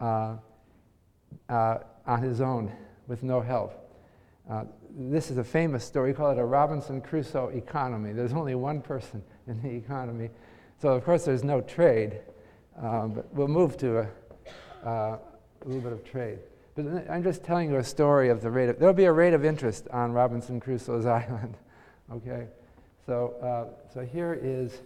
uh, 0.00 0.36
uh, 1.50 1.78
on 2.06 2.22
his 2.22 2.40
own 2.40 2.72
with 3.06 3.22
no 3.22 3.42
help. 3.42 3.92
Uh, 4.48 4.64
this 4.90 5.30
is 5.30 5.36
a 5.36 5.44
famous 5.44 5.84
story. 5.84 6.12
We 6.12 6.16
call 6.16 6.30
it 6.30 6.38
a 6.38 6.44
Robinson 6.44 7.02
Crusoe 7.02 7.48
economy. 7.48 8.14
There's 8.14 8.32
only 8.32 8.54
one 8.54 8.80
person 8.80 9.22
in 9.46 9.60
the 9.60 9.68
economy. 9.68 10.30
So, 10.80 10.88
of 10.94 11.04
course, 11.04 11.26
there's 11.26 11.44
no 11.44 11.60
trade. 11.60 12.20
Um, 12.80 13.12
but 13.12 13.34
we'll 13.34 13.48
move 13.48 13.76
to 13.78 13.98
a, 13.98 14.08
uh, 14.82 15.18
a, 15.18 15.20
little 15.64 15.82
bit 15.82 15.92
of 15.92 16.04
trade. 16.04 16.38
But 16.76 17.10
I'm 17.10 17.22
just 17.22 17.42
telling 17.42 17.70
you 17.70 17.76
a 17.76 17.84
story 17.84 18.28
of 18.28 18.42
the 18.42 18.50
rate 18.50 18.68
of, 18.68 18.78
there'll 18.78 18.92
be 18.92 19.06
a 19.06 19.12
rate 19.12 19.32
of 19.32 19.46
interest 19.46 19.88
on 19.88 20.12
Robinson 20.12 20.60
Crusoe's 20.60 21.06
island. 21.06 21.56
okay? 22.12 22.48
So, 23.06 23.34
uh, 23.42 23.92
so 23.94 24.04
here 24.04 24.38
is, 24.40 24.82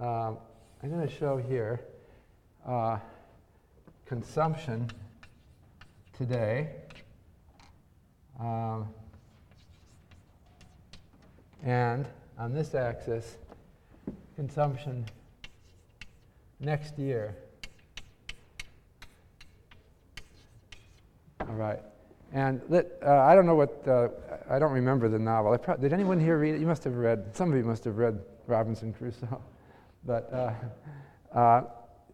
um, 0.00 0.38
I'm 0.82 0.90
going 0.90 1.06
to 1.06 1.12
show 1.12 1.38
here 1.38 1.80
uh, 2.64 2.98
consumption 4.06 4.88
today. 6.16 6.68
Um, 8.38 8.88
and 11.64 12.06
on 12.38 12.52
this 12.54 12.76
axis, 12.76 13.38
consumption 14.36 15.04
next 16.60 16.96
year. 16.96 17.34
All 21.40 21.54
right. 21.54 21.80
And 22.32 22.60
uh, 22.70 22.82
I 23.06 23.34
don't 23.34 23.46
know 23.46 23.54
what, 23.54 23.86
uh, 23.86 24.08
I 24.50 24.58
don't 24.58 24.72
remember 24.72 25.08
the 25.08 25.18
novel. 25.18 25.56
Pro- 25.58 25.76
did 25.76 25.92
anyone 25.92 26.18
here 26.18 26.38
read 26.38 26.54
it? 26.54 26.60
You 26.60 26.66
must 26.66 26.84
have 26.84 26.94
read, 26.94 27.34
some 27.34 27.52
of 27.52 27.56
you 27.56 27.64
must 27.64 27.84
have 27.84 27.98
read 27.98 28.20
Robinson 28.46 28.92
Crusoe. 28.92 29.42
but 30.04 30.32
uh, 30.32 31.38
uh, 31.38 31.62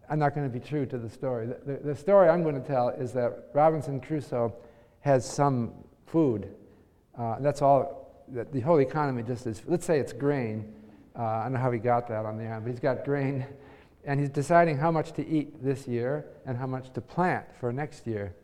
I'm 0.09 0.19
not 0.19 0.35
going 0.35 0.51
to 0.51 0.53
be 0.53 0.65
true 0.65 0.87
to 0.87 0.99
the 0.99 1.09
story. 1.09 1.47
The, 1.47 1.59
the, 1.65 1.81
the, 1.89 1.97
story 1.97 2.29
I'm 2.29 2.43
going 2.43 2.61
to 2.61 2.67
tell 2.67 2.91
is 2.91 3.13
that 3.13 3.49
Robinson 3.55 4.01
Crusoe 4.01 4.55
has 5.01 5.29
some 5.29 5.73
food. 6.07 6.55
Uh, 7.19 7.37
that's 7.41 7.63
all, 7.63 8.25
that 8.29 8.53
the 8.53 8.61
whole 8.61 8.79
economy 8.79 9.23
just 9.23 9.47
is, 9.47 9.63
let's 9.67 9.87
say 9.87 9.99
it's 9.99 10.13
grain. 10.13 10.73
Uh, 11.19 11.23
I 11.23 11.43
don't 11.45 11.55
know 11.55 11.59
how 11.59 11.71
he 11.71 11.79
got 11.79 12.09
that 12.09 12.25
on 12.25 12.37
the 12.37 12.45
island, 12.45 12.65
but 12.65 12.71
he's 12.71 12.81
got 12.81 13.05
grain 13.05 13.47
and 14.05 14.21
he's 14.21 14.31
deciding 14.31 14.79
how 14.79 14.91
much 14.91 15.13
to 15.13 15.27
eat 15.27 15.63
this 15.63 15.87
year 15.87 16.27
and 16.45 16.57
how 16.57 16.67
much 16.67 16.93
to 16.93 17.01
plant 17.01 17.47
for 17.59 17.73
next 17.73 18.07
year. 18.07 18.35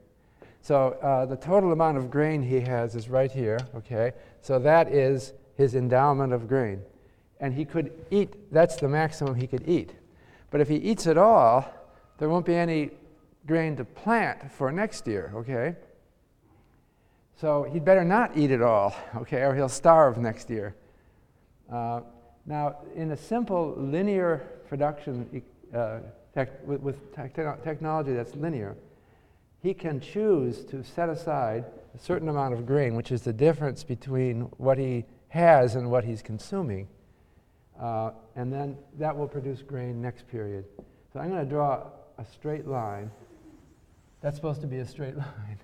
So 0.69 0.99
uh, 1.01 1.25
the 1.25 1.37
total 1.37 1.73
amount 1.73 1.97
of 1.97 2.11
grain 2.11 2.43
he 2.43 2.61
has 2.61 2.95
is 2.95 3.09
right 3.09 3.33
here, 3.33 3.59
okay? 3.75 4.13
So 4.43 4.59
that 4.59 4.93
is 4.93 5.33
his 5.57 5.75
endowment 5.75 6.35
of 6.35 6.47
grain. 6.47 6.83
And 7.41 7.55
he 7.55 7.65
could 7.65 7.91
eat, 8.11 8.53
that's 8.53 8.77
the 8.77 8.87
maximum 8.87 9.35
he 9.35 9.47
could 9.47 9.67
eat. 9.67 9.95
But 10.51 10.61
if 10.61 10.69
he 10.69 10.77
eats 10.77 11.07
it 11.07 11.17
all, 11.17 11.65
there 12.19 12.29
won't 12.29 12.45
be 12.45 12.55
any 12.55 12.91
grain 13.47 13.77
to 13.77 13.85
plant 13.87 14.53
for 14.53 14.71
next 14.71 15.07
year, 15.07 15.33
okay? 15.37 15.75
So 17.35 17.63
he'd 17.63 17.87
better 17.87 18.05
not 18.05 18.37
eat 18.37 18.51
it 18.51 18.61
all, 18.61 18.95
okay, 19.17 19.45
or 19.45 19.55
he'll 19.55 19.71
starve 19.71 20.19
next 20.19 20.51
year. 20.51 20.75
Uh, 21.73 22.03
now, 22.45 22.77
in 22.95 23.13
a 23.13 23.17
simple 23.17 23.75
linear 23.79 24.47
production 24.69 25.43
uh, 25.75 26.01
tech, 26.35 26.51
with, 26.67 26.83
with 26.83 27.15
technology 27.65 28.13
that's 28.13 28.35
linear, 28.35 28.77
he 29.69 29.75
can 29.75 30.01
choose 30.01 30.65
to 30.65 30.83
set 30.83 31.11
aside 31.11 31.63
a 31.95 31.99
certain 31.99 32.31
amount 32.31 32.55
of 32.55 32.65
grain, 32.65 32.95
which 32.95 33.13
is 33.13 33.21
the 33.21 33.35
difference 33.35 33.85
between 33.85 34.41
what 34.57 34.79
he 34.79 35.05
has 35.29 35.75
and 35.75 35.91
what 35.91 36.05
he's 36.05 36.23
consuming. 36.23 36.89
Uh, 37.79 38.13
and 38.35 38.51
then 38.51 38.79
that 38.99 39.15
will 39.15 39.29
produce 39.29 39.61
grain 39.61 40.01
next 40.01 40.27
period. 40.27 40.65
So 41.13 41.21
I'm 41.21 41.29
going 41.29 41.45
to 41.45 41.51
draw 41.51 41.83
a 42.17 42.25
straight 42.25 42.67
line. 42.67 43.11
That's 44.23 44.37
supposed 44.37 44.63
to 44.63 44.67
be 44.67 44.79
a 44.79 44.87
straight 44.87 45.17
line. 45.19 45.59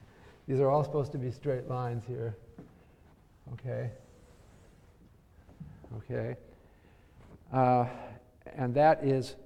These 0.47 0.61
are 0.61 0.69
all 0.69 0.85
supposed 0.85 1.13
to 1.13 1.19
be 1.19 1.31
straight 1.31 1.67
lines 1.71 2.05
here. 2.07 2.37
Okay? 3.55 3.91
Okay? 5.97 6.37
Uh, 7.51 7.87
and 8.55 8.75
that 8.75 9.03
is 9.03 9.37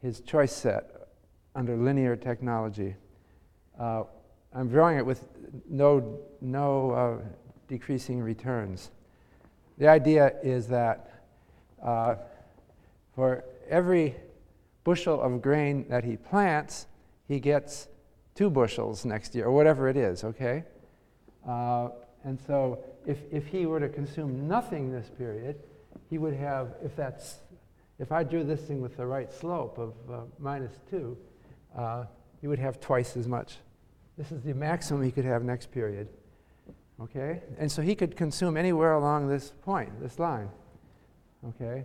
his 0.00 0.22
choice 0.22 0.52
set 0.52 1.08
under 1.54 1.76
linear 1.76 2.16
technology. 2.16 2.96
Uh, 3.78 4.04
I'm 4.54 4.68
drawing 4.68 4.98
it 4.98 5.06
with 5.06 5.26
no, 5.68 6.18
no 6.40 6.90
uh, 6.90 7.18
decreasing 7.68 8.20
returns. 8.20 8.90
The 9.78 9.88
idea 9.88 10.34
is 10.42 10.66
that 10.68 11.24
uh, 11.82 12.16
for 13.14 13.44
every 13.68 14.14
bushel 14.84 15.20
of 15.20 15.40
grain 15.40 15.86
that 15.88 16.04
he 16.04 16.16
plants, 16.16 16.86
he 17.28 17.40
gets 17.40 17.88
two 18.34 18.50
bushels 18.50 19.04
next 19.04 19.34
year, 19.34 19.46
or 19.46 19.52
whatever 19.52 19.88
it 19.88 19.96
is, 19.96 20.24
okay? 20.24 20.64
Uh, 21.46 21.88
and 22.24 22.38
so 22.46 22.78
if, 23.06 23.18
if 23.30 23.46
he 23.46 23.66
were 23.66 23.80
to 23.80 23.88
consume 23.88 24.46
nothing 24.46 24.92
this 24.92 25.08
period, 25.18 25.56
he 26.10 26.18
would 26.18 26.34
have, 26.34 26.74
if 26.84 26.94
that's 26.94 27.40
if 27.98 28.10
I 28.10 28.24
drew 28.24 28.42
this 28.42 28.60
thing 28.62 28.80
with 28.80 28.96
the 28.96 29.06
right 29.06 29.30
slope 29.30 29.78
of 29.78 29.94
uh, 30.10 30.20
minus 30.38 30.72
2, 30.90 31.16
uh, 31.76 32.04
you 32.42 32.48
would 32.48 32.58
have 32.58 32.80
twice 32.80 33.16
as 33.16 33.26
much. 33.26 33.56
This 34.18 34.32
is 34.32 34.42
the 34.42 34.52
maximum 34.52 35.02
he 35.02 35.10
could 35.10 35.24
have 35.24 35.42
next 35.42 35.70
period. 35.70 36.08
Okay? 37.00 37.40
And 37.58 37.70
so 37.70 37.80
he 37.80 37.94
could 37.94 38.16
consume 38.16 38.56
anywhere 38.56 38.92
along 38.92 39.28
this 39.28 39.52
point, 39.62 40.00
this 40.02 40.18
line. 40.18 40.50
Okay? 41.48 41.84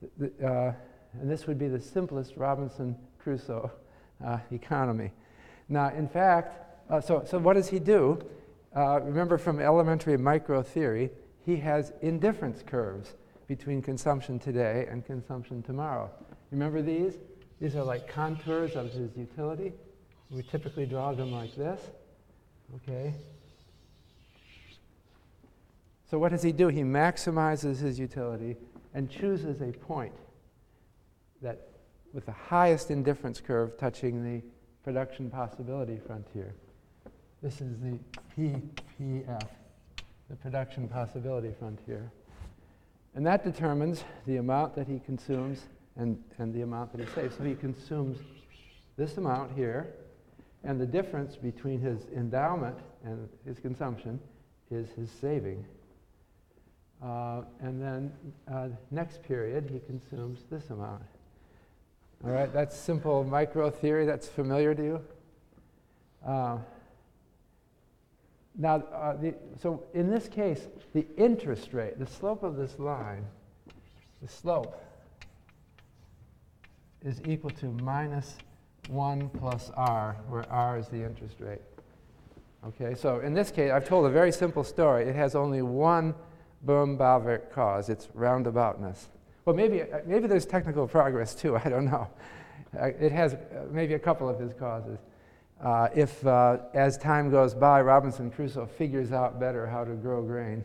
The, 0.00 0.30
the, 0.38 0.46
uh, 0.48 0.74
and 1.20 1.30
this 1.30 1.46
would 1.46 1.58
be 1.58 1.68
the 1.68 1.80
simplest 1.80 2.36
Robinson 2.36 2.96
Crusoe 3.18 3.70
uh, 4.24 4.38
economy. 4.50 5.12
Now, 5.68 5.88
in 5.90 6.08
fact, 6.08 6.56
uh, 6.88 7.00
so, 7.00 7.24
so 7.26 7.38
what 7.38 7.54
does 7.54 7.68
he 7.68 7.78
do? 7.78 8.24
Uh, 8.74 9.00
remember 9.02 9.36
from 9.36 9.60
elementary 9.60 10.16
micro 10.16 10.62
theory, 10.62 11.10
he 11.44 11.56
has 11.56 11.92
indifference 12.00 12.62
curves 12.64 13.14
between 13.46 13.82
consumption 13.82 14.38
today 14.38 14.86
and 14.90 15.04
consumption 15.04 15.62
tomorrow. 15.62 16.10
Remember 16.50 16.80
these? 16.80 17.18
These 17.62 17.76
are 17.76 17.84
like 17.84 18.08
contours 18.08 18.74
of 18.74 18.90
his 18.90 19.16
utility. 19.16 19.72
We 20.30 20.42
typically 20.42 20.84
draw 20.84 21.12
them 21.12 21.30
like 21.30 21.54
this. 21.54 21.80
Okay? 22.74 23.14
So 26.10 26.18
what 26.18 26.32
does 26.32 26.42
he 26.42 26.50
do? 26.50 26.66
He 26.66 26.80
maximizes 26.80 27.78
his 27.78 28.00
utility 28.00 28.56
and 28.94 29.08
chooses 29.08 29.60
a 29.60 29.70
point 29.70 30.12
that 31.40 31.68
with 32.12 32.26
the 32.26 32.32
highest 32.32 32.90
indifference 32.90 33.40
curve 33.40 33.78
touching 33.78 34.24
the 34.24 34.42
production 34.82 35.30
possibility 35.30 36.00
frontier. 36.04 36.56
This 37.44 37.60
is 37.60 37.76
the 37.78 37.96
PPF, 38.36 39.46
the 40.28 40.34
production 40.34 40.88
possibility 40.88 41.52
frontier. 41.60 42.10
And 43.14 43.24
that 43.24 43.44
determines 43.44 44.02
the 44.26 44.38
amount 44.38 44.74
that 44.74 44.88
he 44.88 44.98
consumes 44.98 45.68
and, 45.96 46.22
and 46.38 46.54
the 46.54 46.62
amount 46.62 46.92
that 46.92 47.06
he 47.06 47.14
saves. 47.14 47.36
So 47.36 47.44
he 47.44 47.54
consumes 47.54 48.18
this 48.96 49.16
amount 49.16 49.52
here, 49.56 49.94
and 50.64 50.80
the 50.80 50.86
difference 50.86 51.36
between 51.36 51.80
his 51.80 52.06
endowment 52.14 52.78
and 53.04 53.28
his 53.46 53.58
consumption 53.58 54.20
is 54.70 54.88
his 54.90 55.10
saving. 55.10 55.64
Uh, 57.02 57.42
and 57.60 57.82
then 57.82 58.12
uh, 58.52 58.68
next 58.90 59.22
period, 59.22 59.68
he 59.70 59.80
consumes 59.80 60.40
this 60.50 60.70
amount. 60.70 61.02
All 62.24 62.30
right, 62.30 62.52
that's 62.52 62.76
simple 62.76 63.24
micro 63.24 63.70
theory 63.70 64.06
that's 64.06 64.28
familiar 64.28 64.74
to 64.74 64.82
you. 64.82 65.00
Uh, 66.24 66.58
now, 68.56 68.76
uh, 68.76 69.16
the, 69.16 69.34
so 69.60 69.82
in 69.94 70.08
this 70.08 70.28
case, 70.28 70.68
the 70.94 71.06
interest 71.16 71.72
rate, 71.72 71.98
the 71.98 72.06
slope 72.06 72.44
of 72.44 72.56
this 72.56 72.78
line, 72.78 73.24
the 74.20 74.28
slope 74.28 74.80
is 77.04 77.20
equal 77.26 77.50
to 77.50 77.66
minus 77.82 78.36
1 78.88 79.28
plus 79.30 79.70
r, 79.76 80.16
where 80.28 80.50
r 80.50 80.78
is 80.78 80.88
the 80.88 81.02
interest 81.02 81.36
rate. 81.40 81.60
Okay, 82.64 82.94
so 82.94 83.20
in 83.20 83.34
this 83.34 83.50
case, 83.50 83.72
I've 83.72 83.88
told 83.88 84.06
a 84.06 84.10
very 84.10 84.30
simple 84.30 84.62
story. 84.62 85.04
It 85.04 85.16
has 85.16 85.34
only 85.34 85.62
one 85.62 86.14
Bohm-Bawerk 86.62 87.50
cause. 87.50 87.88
It's 87.88 88.06
roundaboutness. 88.16 89.06
Well, 89.44 89.56
maybe, 89.56 89.82
uh, 89.82 89.98
maybe 90.06 90.28
there's 90.28 90.46
technical 90.46 90.86
progress 90.86 91.34
too. 91.34 91.56
I 91.64 91.68
don't 91.68 91.86
know. 91.86 92.08
Uh, 92.78 92.86
it 92.86 93.10
has 93.12 93.34
uh, 93.34 93.66
maybe 93.70 93.94
a 93.94 93.98
couple 93.98 94.28
of 94.28 94.38
his 94.38 94.52
causes. 94.52 94.98
If, 95.94 96.24
as 96.26 96.98
time 96.98 97.30
goes 97.30 97.54
by, 97.54 97.82
Robinson 97.82 98.30
Crusoe 98.30 98.66
figures 98.66 99.12
out 99.12 99.38
better 99.38 99.66
how 99.66 99.84
to 99.84 99.92
grow 99.92 100.22
grain, 100.22 100.64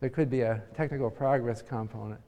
there 0.00 0.08
could 0.08 0.30
be 0.30 0.42
a 0.42 0.62
technical 0.74 1.10
progress 1.10 1.60
component. 1.60 2.20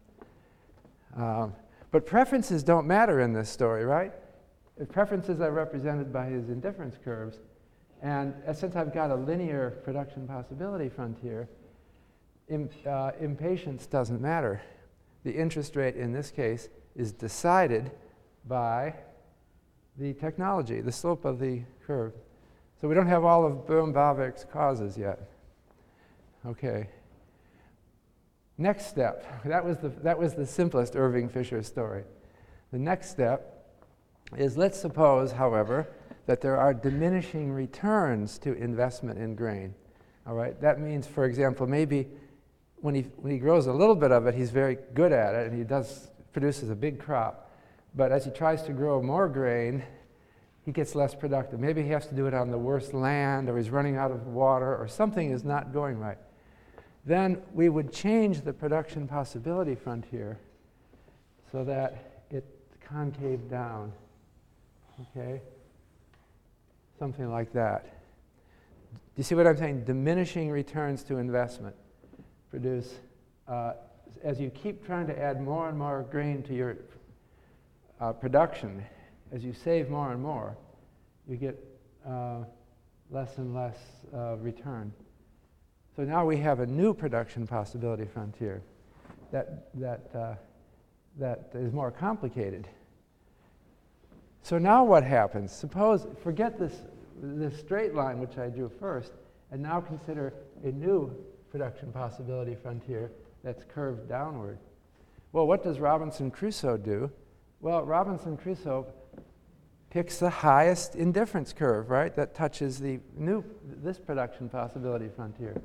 Um, 1.16 1.54
but 1.92 2.06
preferences 2.06 2.62
don't 2.62 2.86
matter 2.86 3.20
in 3.20 3.32
this 3.32 3.48
story, 3.48 3.84
right? 3.84 4.12
Preferences 4.90 5.40
are 5.40 5.52
represented 5.52 6.12
by 6.12 6.26
his 6.26 6.48
indifference 6.48 6.96
curves. 7.04 7.38
And 8.02 8.34
uh, 8.48 8.52
since 8.54 8.74
I've 8.74 8.92
got 8.92 9.10
a 9.10 9.14
linear 9.14 9.82
production 9.84 10.26
possibility 10.26 10.88
frontier, 10.88 11.48
Im, 12.48 12.68
uh, 12.88 13.12
impatience 13.20 13.86
doesn't 13.86 14.20
matter. 14.20 14.60
The 15.22 15.30
interest 15.30 15.76
rate 15.76 15.94
in 15.94 16.12
this 16.12 16.30
case 16.30 16.68
is 16.96 17.12
decided 17.12 17.92
by 18.48 18.94
the 19.98 20.14
technology, 20.14 20.80
the 20.80 20.90
slope 20.90 21.24
of 21.24 21.38
the 21.38 21.62
curve. 21.86 22.14
So 22.80 22.88
we 22.88 22.94
don't 22.94 23.06
have 23.06 23.24
all 23.24 23.46
of 23.46 23.66
Bohm-Bawerk's 23.66 24.44
causes 24.44 24.98
yet. 24.98 25.20
Okay. 26.44 26.88
Next 28.58 28.86
step. 28.86 29.44
That 29.44 29.64
was, 29.64 29.78
the, 29.78 29.88
that 29.88 30.18
was 30.18 30.34
the 30.34 30.46
simplest 30.46 30.94
Irving 30.94 31.28
Fisher 31.28 31.62
story. 31.62 32.04
The 32.72 32.78
next 32.78 33.10
step 33.10 33.66
is 34.36 34.56
let's 34.56 34.80
suppose, 34.80 35.32
however, 35.32 35.88
that 36.26 36.40
there 36.40 36.56
are 36.56 36.72
diminishing 36.72 37.52
returns 37.52 38.38
to 38.38 38.52
investment 38.54 39.18
in 39.18 39.34
grain. 39.34 39.74
All 40.26 40.34
right? 40.34 40.58
That 40.60 40.80
means, 40.80 41.06
for 41.06 41.24
example, 41.24 41.66
maybe 41.66 42.08
when 42.80 42.94
he, 42.94 43.02
when 43.16 43.32
he 43.32 43.38
grows 43.38 43.66
a 43.66 43.72
little 43.72 43.94
bit 43.94 44.12
of 44.12 44.26
it, 44.26 44.34
he's 44.34 44.50
very 44.50 44.78
good 44.94 45.12
at 45.12 45.34
it 45.34 45.48
and 45.48 45.58
he 45.58 45.64
does, 45.64 46.10
produces 46.32 46.70
a 46.70 46.74
big 46.74 46.98
crop. 46.98 47.50
But 47.94 48.12
as 48.12 48.24
he 48.24 48.30
tries 48.30 48.62
to 48.64 48.72
grow 48.72 49.02
more 49.02 49.28
grain, 49.28 49.82
he 50.64 50.72
gets 50.72 50.94
less 50.94 51.14
productive. 51.14 51.58
Maybe 51.58 51.82
he 51.82 51.90
has 51.90 52.06
to 52.06 52.14
do 52.14 52.26
it 52.26 52.34
on 52.34 52.50
the 52.50 52.58
worst 52.58 52.94
land 52.94 53.48
or 53.48 53.56
he's 53.56 53.70
running 53.70 53.96
out 53.96 54.10
of 54.10 54.26
water 54.28 54.76
or 54.76 54.86
something 54.88 55.30
is 55.30 55.44
not 55.44 55.72
going 55.72 55.98
right. 55.98 56.18
Then 57.04 57.42
we 57.52 57.68
would 57.68 57.92
change 57.92 58.42
the 58.42 58.52
production 58.52 59.08
possibility 59.08 59.74
frontier 59.74 60.38
so 61.50 61.64
that 61.64 62.24
it 62.30 62.44
concave 62.80 63.48
down. 63.50 63.92
Okay? 65.00 65.40
Something 66.98 67.30
like 67.30 67.52
that. 67.52 67.84
Do 68.92 68.98
you 69.16 69.24
see 69.24 69.34
what 69.34 69.46
I'm 69.46 69.56
saying? 69.56 69.84
Diminishing 69.84 70.50
returns 70.50 71.02
to 71.04 71.18
investment 71.18 71.76
produce, 72.52 72.96
uh, 73.48 73.72
as 74.22 74.38
you 74.38 74.50
keep 74.50 74.84
trying 74.84 75.06
to 75.06 75.18
add 75.18 75.40
more 75.40 75.70
and 75.70 75.78
more 75.78 76.06
grain 76.10 76.42
to 76.42 76.54
your 76.54 76.76
uh, 77.98 78.12
production, 78.12 78.84
as 79.32 79.42
you 79.42 79.54
save 79.54 79.88
more 79.88 80.12
and 80.12 80.22
more, 80.22 80.54
you 81.26 81.36
get 81.36 81.58
uh, 82.06 82.40
less 83.10 83.38
and 83.38 83.54
less 83.54 83.76
uh, 84.14 84.36
return. 84.36 84.92
So 85.94 86.04
now 86.04 86.24
we 86.24 86.38
have 86.38 86.60
a 86.60 86.66
new 86.66 86.94
production 86.94 87.46
possibility 87.46 88.06
frontier 88.06 88.62
that, 89.30 89.68
that, 89.74 90.10
uh, 90.14 90.34
that 91.18 91.50
is 91.54 91.72
more 91.72 91.90
complicated. 91.90 92.66
So 94.42 94.58
now 94.58 94.84
what 94.84 95.04
happens? 95.04 95.52
Suppose, 95.52 96.06
forget 96.22 96.58
this, 96.58 96.82
this 97.20 97.58
straight 97.58 97.94
line 97.94 98.18
which 98.18 98.38
I 98.38 98.48
drew 98.48 98.70
first, 98.80 99.12
and 99.50 99.62
now 99.62 99.80
consider 99.80 100.32
a 100.64 100.72
new 100.72 101.14
production 101.50 101.92
possibility 101.92 102.54
frontier 102.54 103.12
that's 103.44 103.64
curved 103.64 104.08
downward. 104.08 104.58
Well, 105.32 105.46
what 105.46 105.62
does 105.62 105.78
Robinson 105.78 106.30
Crusoe 106.30 106.78
do? 106.78 107.10
Well, 107.60 107.82
Robinson 107.84 108.36
Crusoe 108.36 108.86
picks 109.90 110.18
the 110.18 110.30
highest 110.30 110.96
indifference 110.96 111.52
curve, 111.52 111.90
right, 111.90 112.14
that 112.16 112.34
touches 112.34 112.80
the 112.80 112.98
new, 113.14 113.44
this 113.82 113.98
production 113.98 114.48
possibility 114.48 115.08
frontier. 115.14 115.60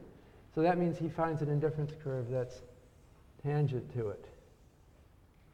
So 0.57 0.63
that 0.63 0.79
means 0.79 0.97
he 0.97 1.07
finds 1.07 1.43
an 1.43 1.49
indifference 1.49 1.91
curve 2.03 2.31
that's 2.31 2.61
tangent 3.43 3.93
to 3.93 4.09
it. 4.09 4.25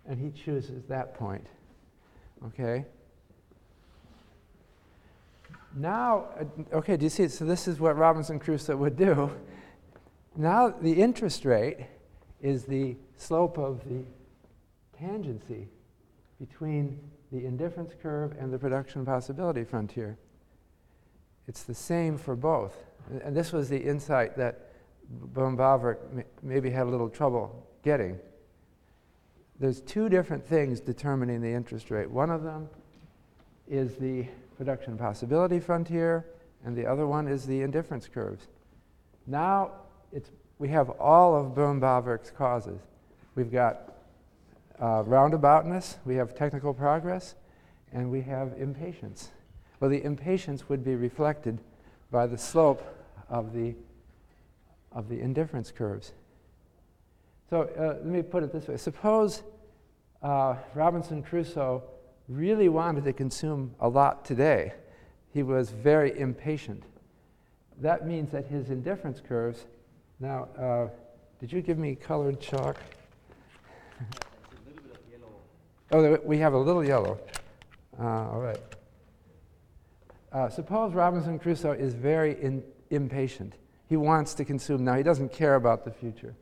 And 0.08 0.18
he 0.18 0.32
chooses 0.32 0.86
that 0.86 1.14
point. 1.14 1.46
Okay? 2.46 2.86
Now, 5.76 6.28
uh, 6.40 6.78
okay, 6.78 6.96
do 6.96 7.04
you 7.04 7.10
see? 7.10 7.28
So 7.28 7.44
this 7.44 7.68
is 7.68 7.82
what 7.82 7.98
Robinson 7.98 8.40
Crusoe 8.40 8.78
would 8.78 8.96
do. 8.96 9.30
Now 10.38 10.70
the 10.70 10.94
interest 10.94 11.44
rate 11.44 11.86
is 12.42 12.64
the 12.64 12.96
slope 13.18 13.58
of 13.58 13.84
the 13.90 14.06
tangency 14.98 15.66
between 16.40 16.98
the 17.30 17.46
indifference 17.46 17.92
curve 18.02 18.38
and 18.40 18.54
the 18.54 18.58
production 18.58 19.06
possibility 19.06 19.66
frontier. 19.66 20.18
It's 21.50 21.64
the 21.64 21.76
same 21.76 22.18
for 22.18 22.38
both. 22.38 22.86
And 23.22 23.36
this 23.36 23.52
was 23.52 23.68
the 23.68 23.80
insight 23.80 24.38
that 24.38 24.70
Bohm-Bawerk 25.10 26.26
maybe 26.42 26.70
had 26.70 26.88
a 26.88 26.90
little 26.90 27.10
trouble 27.10 27.68
getting. 27.84 28.20
There's 29.60 29.82
two 29.82 30.10
different 30.10 30.46
things 30.46 30.80
determining 30.80 31.42
the 31.42 31.52
interest 31.52 31.92
rate. 31.92 32.10
One 32.10 32.30
of 32.30 32.44
them 32.44 32.70
is 33.68 33.96
the 33.96 34.26
production 34.58 34.98
possibility 34.98 35.60
frontier, 35.60 36.26
and 36.66 36.76
the 36.76 36.86
other 36.86 37.08
one 37.08 37.28
is 37.28 37.46
the 37.46 37.62
indifference 37.62 38.08
curves. 38.08 38.48
Now 39.28 39.72
it's, 40.12 40.32
we 40.60 40.70
have 40.70 40.90
all 40.92 41.36
of 41.36 41.56
Bohm-Bawerk's 41.56 42.32
causes. 42.32 42.80
We've 43.36 43.52
got 43.52 43.94
uh, 44.80 45.04
roundaboutness, 45.04 45.98
we 46.06 46.16
have 46.16 46.36
technical 46.36 46.74
progress, 46.74 47.36
and 47.92 48.12
we 48.12 48.22
have 48.22 48.54
impatience. 48.58 49.30
Well, 49.80 49.90
the 49.90 50.04
impatience 50.04 50.68
would 50.70 50.84
be 50.84 50.96
reflected 50.96 51.60
by 52.12 52.28
the 52.28 52.38
slope 52.38 52.82
of 53.30 53.54
the, 53.54 53.76
of 54.94 55.10
the 55.10 55.20
indifference 55.20 55.72
curves. 55.72 56.14
So 57.50 57.70
uh, 57.78 58.04
let 58.04 58.06
me 58.06 58.22
put 58.22 58.44
it 58.44 58.52
this 58.52 58.68
way. 58.68 58.78
Suppose 58.78 59.44
uh, 60.22 60.56
Robinson 60.74 61.22
Crusoe 61.22 61.84
really 62.28 62.70
wanted 62.70 63.04
to 63.04 63.14
consume 63.14 63.76
a 63.80 63.88
lot 63.88 64.26
today. 64.26 64.74
He 65.34 65.44
was 65.44 65.70
very 65.70 66.18
impatient. 66.18 66.84
That 67.82 68.08
means 68.08 68.32
that 68.32 68.46
his 68.46 68.70
indifference 68.70 69.20
curves 69.20 69.66
now, 70.20 70.48
uh, 70.58 70.88
did 71.40 71.52
you 71.52 71.62
give 71.62 71.78
me 71.78 71.96
colored 71.96 72.40
chalk? 72.40 72.78
oh, 75.92 76.18
we 76.24 76.38
have 76.38 76.54
a 76.54 76.58
little 76.58 76.84
yellow. 76.84 77.20
Uh, 78.00 78.30
all 78.32 78.40
right. 78.40 78.60
Uh, 80.32 80.50
suppose 80.50 80.94
Robinson 80.94 81.38
Crusoe 81.38 81.74
is 81.74 81.94
very 81.94 82.42
in, 82.42 82.64
impatient. 82.90 83.56
He 83.94 83.98
wants 83.98 84.34
to 84.34 84.44
consume 84.44 84.84
now. 84.84 84.96
He 84.96 85.04
doesn't 85.04 85.32
care 85.32 85.54
about 85.54 85.86
the 85.86 85.92
future. 85.92 86.34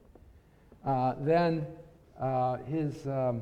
Uh, 0.86 1.16
then 1.20 1.68
uh, 2.18 2.56
his 2.60 3.06
um, 3.06 3.42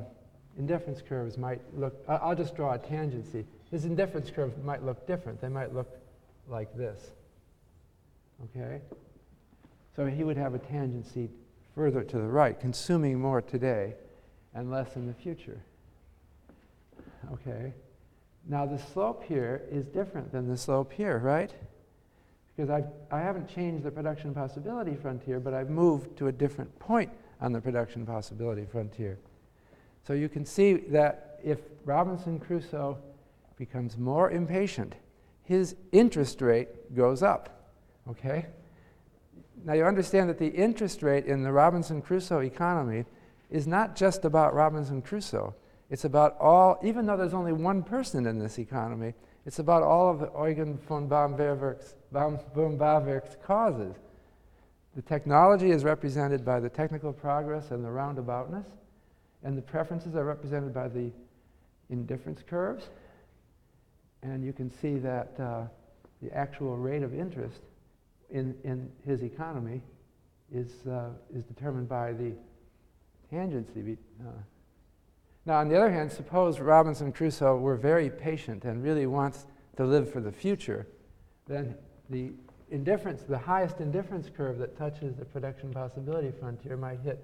indifference 0.58 1.00
curves 1.00 1.38
might 1.38 1.60
look, 1.78 1.94
I'll 2.08 2.34
just 2.34 2.56
draw 2.56 2.74
a 2.74 2.78
tangency. 2.80 3.44
His 3.70 3.84
indifference 3.84 4.28
curves 4.28 4.56
might 4.64 4.82
look 4.82 5.06
different. 5.06 5.40
They 5.40 5.48
might 5.48 5.72
look 5.72 5.96
like 6.48 6.76
this. 6.76 7.10
Okay? 8.46 8.80
So 9.94 10.06
he 10.06 10.24
would 10.24 10.36
have 10.36 10.56
a 10.56 10.58
tangency 10.58 11.28
further 11.76 12.02
to 12.02 12.16
the 12.16 12.26
right, 12.26 12.58
consuming 12.58 13.20
more 13.20 13.40
today 13.40 13.94
and 14.54 14.72
less 14.72 14.96
in 14.96 15.06
the 15.06 15.14
future. 15.14 15.62
Okay? 17.32 17.72
Now 18.48 18.66
the 18.66 18.78
slope 18.92 19.22
here 19.22 19.62
is 19.70 19.86
different 19.86 20.32
than 20.32 20.48
the 20.48 20.56
slope 20.56 20.92
here, 20.92 21.18
right? 21.18 21.54
Because 22.60 22.84
I've, 22.84 22.90
I 23.10 23.20
haven't 23.22 23.48
changed 23.48 23.84
the 23.84 23.90
production 23.90 24.34
possibility 24.34 24.94
frontier, 24.94 25.40
but 25.40 25.54
I've 25.54 25.70
moved 25.70 26.18
to 26.18 26.26
a 26.26 26.32
different 26.32 26.78
point 26.78 27.10
on 27.40 27.54
the 27.54 27.60
production 27.60 28.04
possibility 28.04 28.66
frontier. 28.70 29.16
So 30.06 30.12
you 30.12 30.28
can 30.28 30.44
see 30.44 30.74
that 30.90 31.40
if 31.42 31.60
Robinson 31.86 32.38
Crusoe 32.38 32.98
becomes 33.56 33.96
more 33.96 34.30
impatient, 34.30 34.94
his 35.42 35.74
interest 35.92 36.42
rate 36.42 36.94
goes 36.94 37.22
up. 37.22 37.70
Okay? 38.10 38.44
Now, 39.64 39.72
you 39.72 39.86
understand 39.86 40.28
that 40.28 40.38
the 40.38 40.48
interest 40.48 41.02
rate 41.02 41.24
in 41.24 41.42
the 41.42 41.52
Robinson 41.52 42.02
Crusoe 42.02 42.40
economy 42.40 43.06
is 43.48 43.66
not 43.66 43.96
just 43.96 44.26
about 44.26 44.52
Robinson 44.52 45.00
Crusoe. 45.00 45.54
It's 45.88 46.04
about 46.04 46.36
all, 46.38 46.78
even 46.84 47.06
though 47.06 47.16
there's 47.16 47.32
only 47.32 47.54
one 47.54 47.82
person 47.82 48.26
in 48.26 48.38
this 48.38 48.58
economy, 48.58 49.14
it's 49.46 49.60
about 49.60 49.82
all 49.82 50.10
of 50.10 50.18
the 50.20 50.30
Eugen 50.38 50.76
von 50.86 51.08
Bohm-Bawerk's, 51.08 51.94
Bohm-Bawerk's 52.12 53.36
causes. 53.44 53.94
The 54.96 55.02
technology 55.02 55.70
is 55.70 55.84
represented 55.84 56.44
by 56.44 56.60
the 56.60 56.68
technical 56.68 57.12
progress 57.12 57.70
and 57.70 57.84
the 57.84 57.88
roundaboutness, 57.88 58.66
and 59.44 59.56
the 59.56 59.62
preferences 59.62 60.16
are 60.16 60.24
represented 60.24 60.74
by 60.74 60.88
the 60.88 61.10
indifference 61.90 62.42
curves. 62.48 62.88
and 64.22 64.44
you 64.44 64.52
can 64.52 64.70
see 64.70 64.98
that 64.98 65.32
uh, 65.40 65.62
the 66.22 66.30
actual 66.36 66.76
rate 66.76 67.02
of 67.02 67.14
interest 67.14 67.60
in, 68.30 68.54
in 68.64 68.90
his 69.06 69.22
economy 69.22 69.80
is, 70.52 70.86
uh, 70.86 71.10
is 71.34 71.44
determined 71.44 71.88
by 71.88 72.12
the 72.12 72.32
tangency. 73.32 73.96
Uh. 74.20 74.30
Now, 75.46 75.58
on 75.58 75.68
the 75.68 75.76
other 75.76 75.90
hand, 75.90 76.12
suppose 76.12 76.60
Robinson 76.60 77.12
Crusoe 77.12 77.56
were 77.56 77.76
very 77.76 78.10
patient 78.10 78.64
and 78.64 78.82
really 78.82 79.06
wants 79.06 79.46
to 79.76 79.86
live 79.86 80.12
for 80.12 80.20
the 80.20 80.32
future, 80.32 80.86
then 81.46 81.74
the 82.10 82.30
indifference, 82.70 83.22
the 83.22 83.38
highest 83.38 83.80
indifference 83.80 84.28
curve 84.36 84.58
that 84.58 84.76
touches 84.76 85.16
the 85.16 85.24
production 85.24 85.72
possibility 85.72 86.30
frontier 86.38 86.76
might 86.76 87.00
hit 87.00 87.18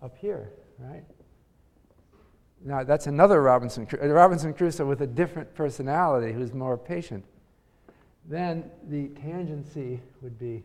up 0.00 0.16
here, 0.16 0.50
right? 0.78 1.04
Now, 2.64 2.84
that's 2.84 3.06
another 3.08 3.42
Robinson, 3.42 3.86
Robinson 4.00 4.54
Crusoe 4.54 4.86
with 4.86 5.02
a 5.02 5.06
different 5.06 5.52
personality 5.54 6.32
who's 6.32 6.52
more 6.52 6.78
patient. 6.78 7.24
Then 8.28 8.70
the 8.88 9.08
tangency 9.08 9.98
would 10.20 10.38
be 10.38 10.62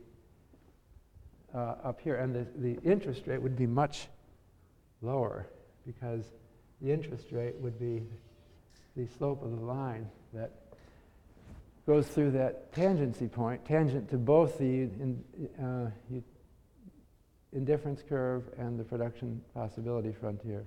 uh, 1.56 1.75
up 1.84 1.99
here, 2.01 2.17
and 2.17 2.36
the, 2.36 2.45
the 2.58 2.80
interest 2.88 3.25
rate 3.25 3.41
would 3.41 3.56
be 3.56 3.65
much 3.65 4.08
lower 5.01 5.47
because 5.88 6.25
the 6.82 6.91
interest 6.91 7.32
rate 7.32 7.56
would 7.60 7.80
be 7.80 8.03
the 8.95 9.08
slope 9.17 9.43
of 9.43 9.51
the 9.51 9.65
line 9.65 10.08
that 10.34 10.51
goes 11.88 12.06
through 12.06 12.32
that 12.32 12.71
tangency 12.73 13.32
point, 13.32 13.63
tangent 13.65 14.10
to 14.10 14.17
both 14.17 14.58
the 14.58 14.65
in, 14.65 15.23
uh, 15.63 16.19
indifference 17.54 18.04
curve 18.08 18.43
and 18.58 18.78
the 18.78 18.84
production 18.84 19.41
possibility 19.54 20.12
frontier. 20.12 20.65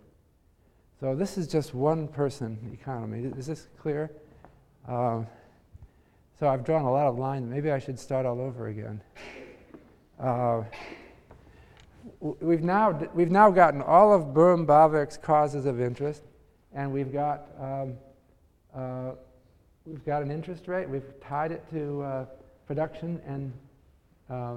So 0.98 1.14
this 1.14 1.37
is 1.37 1.46
just 1.46 1.74
one 1.74 2.09
person 2.09 2.59
economy. 2.72 3.30
Is 3.37 3.46
this 3.46 3.68
clear? 3.78 4.11
Um, 4.88 5.26
so 6.38 6.48
I've 6.48 6.64
drawn 6.64 6.83
a 6.83 6.90
lot 6.90 7.06
of 7.06 7.18
lines. 7.18 7.46
Maybe 7.46 7.70
I 7.70 7.78
should 7.78 7.98
start 7.98 8.24
all 8.24 8.40
over 8.40 8.68
again. 8.68 9.02
Uh, 10.18 10.62
we've, 12.20 12.62
now, 12.62 12.92
we've 13.12 13.30
now 13.30 13.50
gotten 13.50 13.83
all 13.83 14.14
of 14.14 14.33
Bohm-Bawerk's 14.33 15.18
causes 15.18 15.66
of 15.66 15.83
interest, 15.83 16.22
and 16.74 16.90
we've 16.90 17.12
got, 17.12 17.46
um, 17.61 17.94
uh, 18.74 19.12
we've 19.86 20.04
got 20.04 20.22
an 20.22 20.30
interest 20.30 20.68
rate. 20.68 20.88
We've 20.88 21.20
tied 21.20 21.52
it 21.52 21.68
to 21.70 22.02
uh, 22.02 22.24
production 22.66 23.20
and 23.26 23.52
uh, 24.30 24.56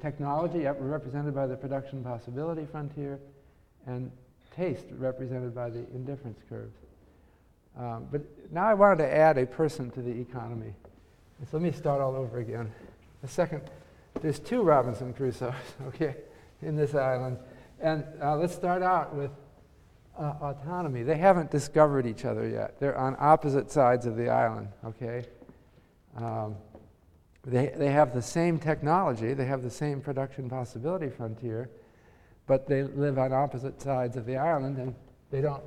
technology, 0.00 0.66
represented 0.66 1.34
by 1.34 1.46
the 1.46 1.56
production 1.56 2.02
possibility 2.02 2.66
frontier, 2.70 3.20
and 3.86 4.10
taste 4.56 4.86
represented 4.98 5.54
by 5.54 5.70
the 5.70 5.84
indifference 5.94 6.40
curves. 6.48 6.76
Um, 7.78 8.06
but 8.10 8.22
now 8.52 8.66
I 8.66 8.74
wanted 8.74 8.98
to 8.98 9.12
add 9.12 9.38
a 9.38 9.46
person 9.46 9.90
to 9.92 10.02
the 10.02 10.10
economy. 10.10 10.74
So 11.50 11.58
let 11.58 11.62
me 11.62 11.72
start 11.72 12.00
all 12.00 12.14
over 12.14 12.38
again. 12.38 12.72
The 13.22 13.28
second, 13.28 13.62
there's 14.20 14.38
two 14.38 14.62
Robinson 14.62 15.12
Crusoes, 15.12 15.54
okay, 15.88 16.14
in 16.62 16.76
this 16.76 16.94
island. 16.94 17.38
And 17.80 18.04
uh, 18.22 18.36
let's 18.36 18.54
start 18.54 18.82
out 18.82 19.14
with 19.14 19.30
uh, 20.18 20.34
autonomy. 20.40 21.02
They 21.02 21.16
haven't 21.16 21.50
discovered 21.50 22.06
each 22.06 22.24
other 22.24 22.48
yet. 22.48 22.78
They're 22.78 22.96
on 22.96 23.16
opposite 23.18 23.70
sides 23.70 24.06
of 24.06 24.16
the 24.16 24.28
island, 24.28 24.68
okay? 24.84 25.24
Um, 26.16 26.56
they, 27.44 27.72
they 27.76 27.90
have 27.90 28.14
the 28.14 28.22
same 28.22 28.58
technology, 28.58 29.34
they 29.34 29.44
have 29.44 29.62
the 29.62 29.70
same 29.70 30.00
production 30.00 30.48
possibility 30.48 31.10
frontier, 31.10 31.68
but 32.46 32.66
they 32.66 32.82
live 32.82 33.18
on 33.18 33.32
opposite 33.32 33.80
sides 33.80 34.16
of 34.16 34.24
the 34.24 34.36
island 34.36 34.78
and 34.78 34.94
they 35.30 35.40
don't 35.40 35.62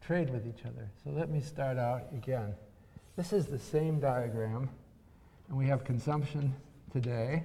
trade 0.00 0.30
with 0.30 0.46
each 0.46 0.64
other. 0.64 0.90
So 1.04 1.10
let 1.10 1.30
me 1.30 1.40
start 1.40 1.78
out 1.78 2.04
again. 2.12 2.54
This 3.16 3.32
is 3.32 3.46
the 3.46 3.58
same 3.58 4.00
diagram, 4.00 4.68
and 5.48 5.58
we 5.58 5.66
have 5.66 5.84
consumption 5.84 6.54
today 6.92 7.44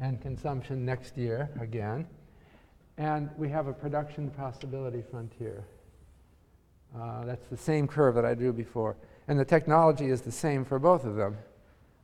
and 0.00 0.20
consumption 0.20 0.84
next 0.84 1.16
year 1.16 1.50
again. 1.60 2.06
And 2.98 3.30
we 3.36 3.48
have 3.50 3.66
a 3.66 3.72
production 3.72 4.30
possibility 4.30 5.02
frontier. 5.10 5.64
Uh, 6.98 7.24
that's 7.24 7.46
the 7.48 7.56
same 7.56 7.86
curve 7.86 8.14
that 8.14 8.24
I 8.24 8.34
drew 8.34 8.52
before. 8.52 8.96
And 9.28 9.38
the 9.38 9.44
technology 9.44 10.06
is 10.06 10.22
the 10.22 10.32
same 10.32 10.64
for 10.64 10.78
both 10.78 11.04
of 11.04 11.16
them. 11.16 11.36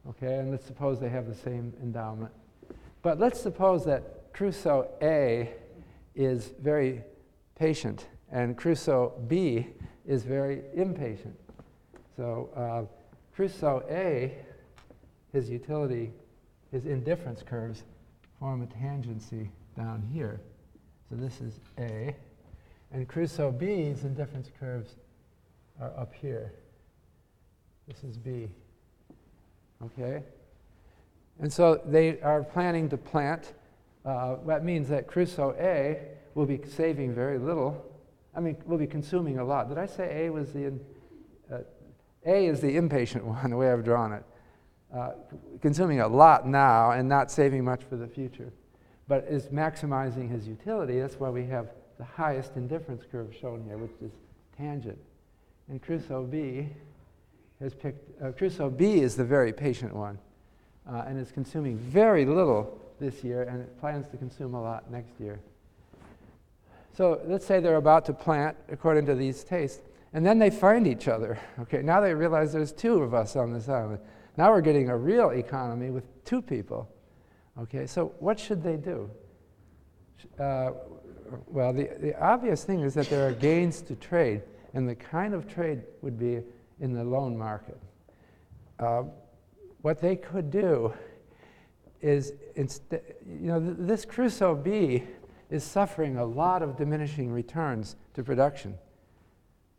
Okay, 0.09 0.39
and 0.39 0.51
let's 0.51 0.67
suppose 0.67 1.01
they 1.01 1.09
have 1.09 1.27
the 1.27 1.35
same 1.35 1.73
endowment. 1.83 2.33
But 3.03 3.19
let's 3.19 3.41
suppose 3.41 3.85
that 3.85 4.33
Crusoe 4.33 4.89
A 5.01 5.51
is 6.15 6.53
very 6.61 7.03
patient, 7.55 8.09
and 8.31 8.57
Crusoe 8.57 9.13
B 9.29 9.69
is 10.07 10.25
very 10.25 10.63
impatient. 10.75 11.39
So 12.17 12.51
uh, 12.57 12.93
Crusoe 13.35 13.85
A, 13.89 14.37
his 15.33 15.49
utility, 15.49 16.13
his 16.71 16.87
indifference 16.87 17.43
curves 17.43 17.85
form 18.39 18.63
a 18.63 18.67
tangency 18.67 19.49
down 19.77 20.03
here. 20.13 20.41
So 21.13 21.19
this 21.19 21.43
is 21.43 21.61
A. 21.79 22.17
And 22.91 23.07
Crusoe 23.07 23.53
B's 23.53 24.05
indifference 24.05 24.51
curves 24.59 24.95
are 25.79 25.93
up 25.99 26.15
here. 26.15 26.55
This 27.87 28.03
is 28.03 28.17
B. 28.17 28.49
Okay? 29.85 30.23
And 31.39 31.53
so 31.53 31.83
they 31.85 32.19
are 32.23 32.43
planning 32.43 32.89
to 32.89 32.97
plant 32.97 33.53
uh, 34.07 34.37
that 34.47 34.65
means 34.65 34.89
that 34.89 35.07
Crusoe 35.07 35.55
A 35.61 35.99
will 36.35 36.47
be 36.47 36.59
saving 36.67 37.15
very 37.15 37.39
little. 37.39 37.85
I 38.35 38.41
mean, 38.41 38.57
will 38.65 38.79
be 38.79 38.87
consuming 38.87 39.39
a 39.39 39.45
lot. 39.45 39.69
Did 39.69 39.77
I 39.77 39.87
say 39.87 40.27
A 40.27 40.33
was 40.33 40.55
the, 40.55 40.65
in, 40.65 40.81
uh, 41.53 41.59
A 42.25 42.47
is 42.47 42.63
the 42.63 42.75
impatient 42.75 43.23
one, 43.27 43.51
the 43.51 43.57
way 43.59 43.71
I've 43.71 43.85
drawn 43.85 44.15
it. 44.15 44.25
Uh, 44.97 45.11
consuming 45.61 46.01
a 46.01 46.09
lot 46.09 46.49
now 46.49 46.93
and 46.93 47.07
not 47.07 47.31
saving 47.31 47.65
much 47.65 47.83
for 47.85 47.97
the 47.97 48.09
future, 48.09 48.51
but 49.13 49.27
is 49.29 49.49
maximizing 49.49 50.31
his 50.31 50.49
utility. 50.49 50.99
That's 50.99 51.21
why 51.21 51.29
we 51.29 51.45
have 51.45 51.69
the 51.99 52.05
highest 52.05 52.57
indifference 52.57 53.03
curve 53.13 53.29
shown 53.39 53.63
here, 53.63 53.77
which 53.77 53.91
is 54.01 54.11
tangent. 54.57 54.97
And 55.69 55.83
Crusoe 55.83 56.23
B 56.25 56.71
has 57.61 57.75
picked, 57.75 58.23
uh, 58.23 58.33
Crusoe 58.33 58.71
B 58.71 59.03
is 59.03 59.15
the 59.15 59.25
very 59.27 59.53
patient 59.53 59.95
one 59.95 60.19
uh, 60.91 61.05
and 61.07 61.19
is 61.19 61.31
consuming 61.31 61.77
very 61.77 62.25
little 62.25 62.81
this 63.01 63.23
year 63.23 63.43
and 63.43 63.69
plans 63.81 64.09
to 64.09 64.17
consume 64.17 64.55
a 64.55 64.63
lot 64.63 64.91
next 64.91 65.21
year. 65.21 65.39
So 66.97 67.21
let's 67.27 67.45
say 67.45 67.61
they're 67.61 67.77
about 67.77 68.07
to 68.07 68.15
plant 68.15 68.57
according 68.71 69.05
to 69.05 69.15
these 69.15 69.45
tastes, 69.45 69.83
and 70.15 70.25
then 70.25 70.39
they 70.39 70.49
find 70.49 70.87
each 70.87 71.07
other. 71.07 71.39
Okay, 71.61 71.83
now 71.83 72.01
they 72.01 72.15
realize 72.15 72.51
there's 72.51 72.73
two 72.73 73.03
of 73.03 73.13
us 73.13 73.37
on 73.37 73.53
this 73.53 73.69
island. 73.69 73.99
Now 74.39 74.53
we're 74.53 74.63
getting 74.63 74.89
a 74.89 74.97
real 74.97 75.33
economy 75.33 75.91
with 75.91 76.25
two 76.25 76.41
people. 76.41 76.89
Okay, 77.59 77.87
so 77.87 78.15
what 78.19 78.41
should 78.41 78.63
they 78.63 78.77
do? 78.77 79.11
Uh, 80.39 80.71
well, 81.47 81.73
the, 81.73 81.91
the 82.01 82.19
obvious 82.21 82.65
thing 82.65 82.81
is 82.81 82.95
that 82.95 83.09
there 83.11 83.29
are 83.29 83.33
gains 83.33 83.83
to 83.83 83.95
trade, 83.97 84.43
and 84.75 84.89
the 84.89 84.95
kind 84.95 85.35
of 85.35 85.47
trade 85.47 85.83
would 86.01 86.19
be 86.19 86.41
in 86.81 86.93
the 86.93 87.05
loan 87.05 87.37
market. 87.37 87.79
Uh, 88.79 89.05
what 89.83 90.01
they 90.01 90.17
could 90.17 90.51
do 90.51 90.93
is, 92.01 92.33
inst- 92.57 92.83
you 92.91 93.47
know, 93.47 93.61
th- 93.61 93.77
this 93.79 94.05
Crusoe 94.05 94.55
B 94.55 95.05
is 95.51 95.63
suffering 95.63 96.17
a 96.17 96.25
lot 96.25 96.63
of 96.63 96.77
diminishing 96.77 97.31
returns 97.31 97.97
to 98.15 98.23
production. 98.23 98.75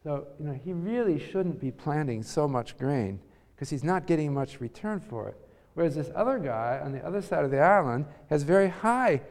So, 0.03 0.27
you 0.39 0.45
know, 0.45 0.53
he 0.53 0.73
really 0.73 1.19
shouldn't 1.19 1.59
be 1.59 1.71
planting 1.71 2.23
so 2.23 2.47
much 2.47 2.77
grain 2.77 3.19
because 3.55 3.69
he's 3.69 3.83
not 3.83 4.05
getting 4.05 4.33
much 4.33 4.61
return 4.61 4.99
for 4.99 5.29
it. 5.29 5.37
Whereas 5.73 5.95
this 5.95 6.11
other 6.15 6.37
guy 6.37 6.79
on 6.83 6.91
the 6.91 7.05
other 7.05 7.21
side 7.21 7.43
of 7.45 7.51
the 7.51 7.59
island 7.59 8.05
has 8.29 8.43
very 8.43 8.69
high 8.69 9.21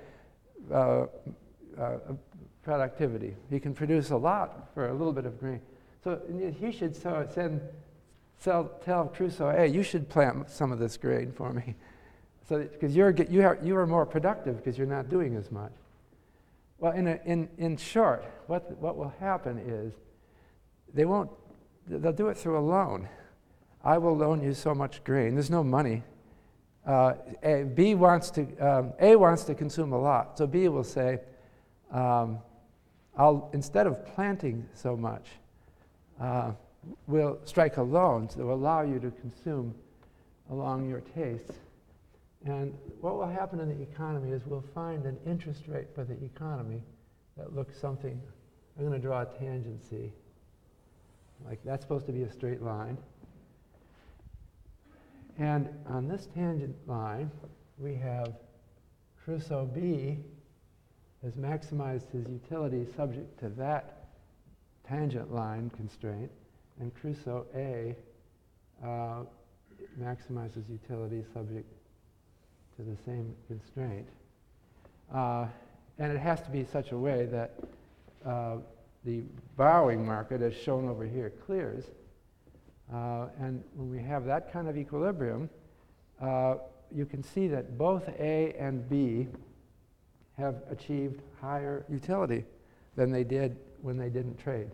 uh, 0.71 1.07
uh, 1.79 1.99
productivity. 2.63 3.37
He 3.51 3.61
can 3.61 3.75
produce 3.75 4.11
a 4.11 4.17
lot 4.17 4.71
for 4.75 4.89
a 4.89 4.93
little 4.93 5.13
bit 5.13 5.27
of 5.27 5.39
grain. 5.39 5.61
So 6.03 6.21
he 6.59 6.73
should 6.73 6.97
send, 6.97 7.61
sell, 8.39 8.73
tell 8.85 9.07
Crusoe, 9.07 9.53
hey, 9.53 9.69
you 9.69 9.83
should 9.83 10.09
plant 10.09 10.51
some 10.51 10.73
of 10.73 10.79
this 10.79 10.97
grain 10.97 11.33
for 11.33 11.53
me. 11.53 11.75
So, 12.49 12.59
because 12.59 12.95
you're, 12.95 13.11
you, 13.11 13.57
you 13.63 13.77
are 13.77 13.87
more 13.87 14.05
productive 14.05 14.57
because 14.57 14.77
you're 14.77 14.87
not 14.87 15.09
doing 15.09 15.37
as 15.37 15.53
much. 15.53 15.71
Well, 16.79 16.93
in, 16.93 17.07
a, 17.07 17.21
in, 17.25 17.49
in 17.57 17.77
short, 17.77 18.25
what, 18.49 18.77
what 18.79 18.97
will 18.97 19.15
happen 19.21 19.59
is 19.59 19.93
they 20.93 21.05
won't, 21.05 21.31
they'll 21.87 22.13
do 22.13 22.29
it 22.29 22.37
through 22.37 22.59
a 22.59 22.61
loan. 22.61 23.09
I 23.85 23.97
will 23.99 24.17
loan 24.17 24.43
you 24.43 24.55
so 24.55 24.75
much 24.75 25.05
grain. 25.05 25.35
There's 25.35 25.49
no 25.49 25.63
money. 25.63 26.03
Uh, 26.87 27.15
a, 27.43 27.63
B 27.63 27.95
wants 27.95 28.31
to, 28.33 28.57
um, 28.59 28.93
A 29.01 29.15
wants 29.17 29.45
to 29.45 29.55
consume 29.55 29.93
a 29.93 30.01
lot. 30.01 30.37
So 30.37 30.47
B 30.47 30.69
will 30.69 30.85
say, 30.85 31.21
um, 31.93 32.39
I'll, 33.17 33.51
instead 33.53 33.87
of 33.87 34.05
planting 34.15 34.67
so 34.75 34.97
much, 34.97 35.27
uh, 36.21 36.53
we'll 37.07 37.39
strike 37.45 37.77
a 37.77 37.83
loan 37.83 38.29
that 38.37 38.45
will 38.45 38.55
allow 38.55 38.83
you 38.83 38.99
to 38.99 39.11
consume 39.11 39.75
along 40.51 40.89
your 40.89 41.01
tastes. 41.15 41.53
And 42.45 42.77
what 43.01 43.17
will 43.17 43.29
happen 43.29 43.61
in 43.61 43.69
the 43.69 43.81
economy 43.81 44.33
is 44.33 44.43
we'll 44.47 44.65
find 44.75 45.07
an 45.07 45.17
interest 45.25 45.69
rate 45.69 45.87
for 45.95 46.05
the 46.05 46.17
economy 46.25 46.83
that 47.37 47.55
looks 47.55 47.79
something. 47.79 48.21
I'm 48.77 48.87
going 48.87 49.01
to 49.01 49.07
draw 49.07 49.23
a 49.23 49.27
tangency 49.27 50.11
like 51.47 51.59
that's 51.65 51.85
supposed 51.85 52.07
to 52.07 52.13
be 52.13 52.23
a 52.23 52.31
straight 52.31 52.63
line. 52.63 52.97
And 55.39 55.69
on 55.89 56.09
this 56.09 56.29
tangent 56.35 56.77
line, 56.87 57.31
we 57.79 57.95
have 57.97 58.35
Crusoe 59.25 59.67
B 59.67 60.19
has 61.23 61.35
maximized 61.35 62.11
his 62.11 62.27
utility 62.29 62.87
subject 62.97 63.39
to 63.41 63.49
that 63.51 64.09
tangent 64.87 65.33
line 65.33 65.71
constraint, 65.77 66.31
and 66.81 66.93
Crusoe 66.95 67.47
A 67.55 67.95
uh, 68.85 69.23
maximizes 70.01 70.69
utility 70.69 71.25
subject 71.33 71.73
to 72.77 72.83
the 72.83 72.97
same 73.05 73.35
constraint. 73.47 74.09
Uh, 75.15 75.47
and 75.99 76.11
it 76.11 76.19
has 76.19 76.41
to 76.43 76.51
be 76.51 76.65
such 76.65 76.93
a 76.93 76.99
way 76.99 77.27
that 77.27 77.55
uh, 78.27 78.57
the 79.05 79.23
borrowing 79.57 80.05
market, 80.05 80.43
as 80.43 80.55
shown 80.55 80.89
over 80.89 81.05
here, 81.05 81.31
clears. 81.47 81.85
Uh, 82.93 83.29
and 83.41 83.63
when 83.75 83.91
we 83.91 84.03
have 84.03 84.25
that 84.27 84.53
kind 84.53 84.69
of 84.69 84.77
equilibrium, 84.77 85.49
uh, 86.21 86.57
you 86.95 87.07
can 87.07 87.23
see 87.23 87.49
that 87.49 87.79
both 87.79 88.07
A 88.21 88.55
and 88.59 88.89
B 88.89 89.29
have 90.37 90.63
achieved 90.71 91.23
higher 91.41 91.85
utility 91.89 92.45
than 92.97 93.11
they 93.11 93.25
did 93.25 93.57
when 93.81 93.97
they 93.97 94.11
didn't 94.11 94.39
trade. 94.39 94.71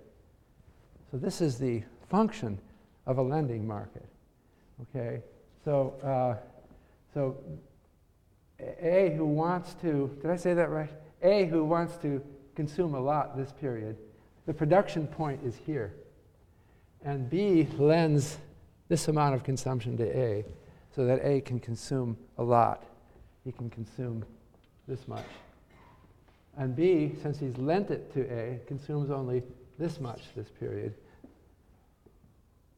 So 1.11 1.17
this 1.17 1.41
is 1.41 1.59
the 1.59 1.83
function 2.09 2.59
of 3.07 3.19
a 3.19 3.23
lending 3.23 3.67
market. 3.67 4.07
Okay, 4.83 5.23
so 5.65 5.95
uh, 6.03 6.37
so 7.15 7.37
A 8.61 9.15
who 9.17 9.27
wants 9.27 9.75
to 9.75 10.17
did 10.21 10.31
I 10.31 10.37
say 10.37 10.55
that 10.55 10.71
right? 10.71 10.91
A 11.23 11.47
who 11.47 11.65
wants 11.65 11.97
to 11.99 12.23
consume 12.55 12.95
a 12.95 13.01
lot 13.01 13.37
this 13.37 13.53
period, 13.53 13.97
the 14.47 14.55
production 14.55 15.07
point 15.07 15.41
is 15.45 15.57
here, 15.57 15.95
and 17.05 17.29
B 17.29 17.69
lends 17.79 18.39
this 18.89 19.09
amount 19.09 19.35
of 19.35 19.45
consumption 19.45 19.97
to 19.99 20.05
A, 20.05 20.45
so 20.95 21.05
that 21.05 21.21
A 21.23 21.41
can 21.41 21.61
consume 21.61 22.17
a 22.39 22.43
lot. 22.43 22.85
He 23.45 23.53
can 23.53 23.71
consume 23.71 24.25
this 24.87 25.07
much. 25.07 25.25
And 26.57 26.75
B, 26.75 27.15
since 27.23 27.39
he's 27.39 27.57
lent 27.57 27.91
it 27.91 28.13
to 28.15 28.23
A, 28.23 28.61
consumes 28.67 29.11
only 29.11 29.43
this 29.79 30.01
much 30.01 30.23
this 30.35 30.49
period. 30.51 30.95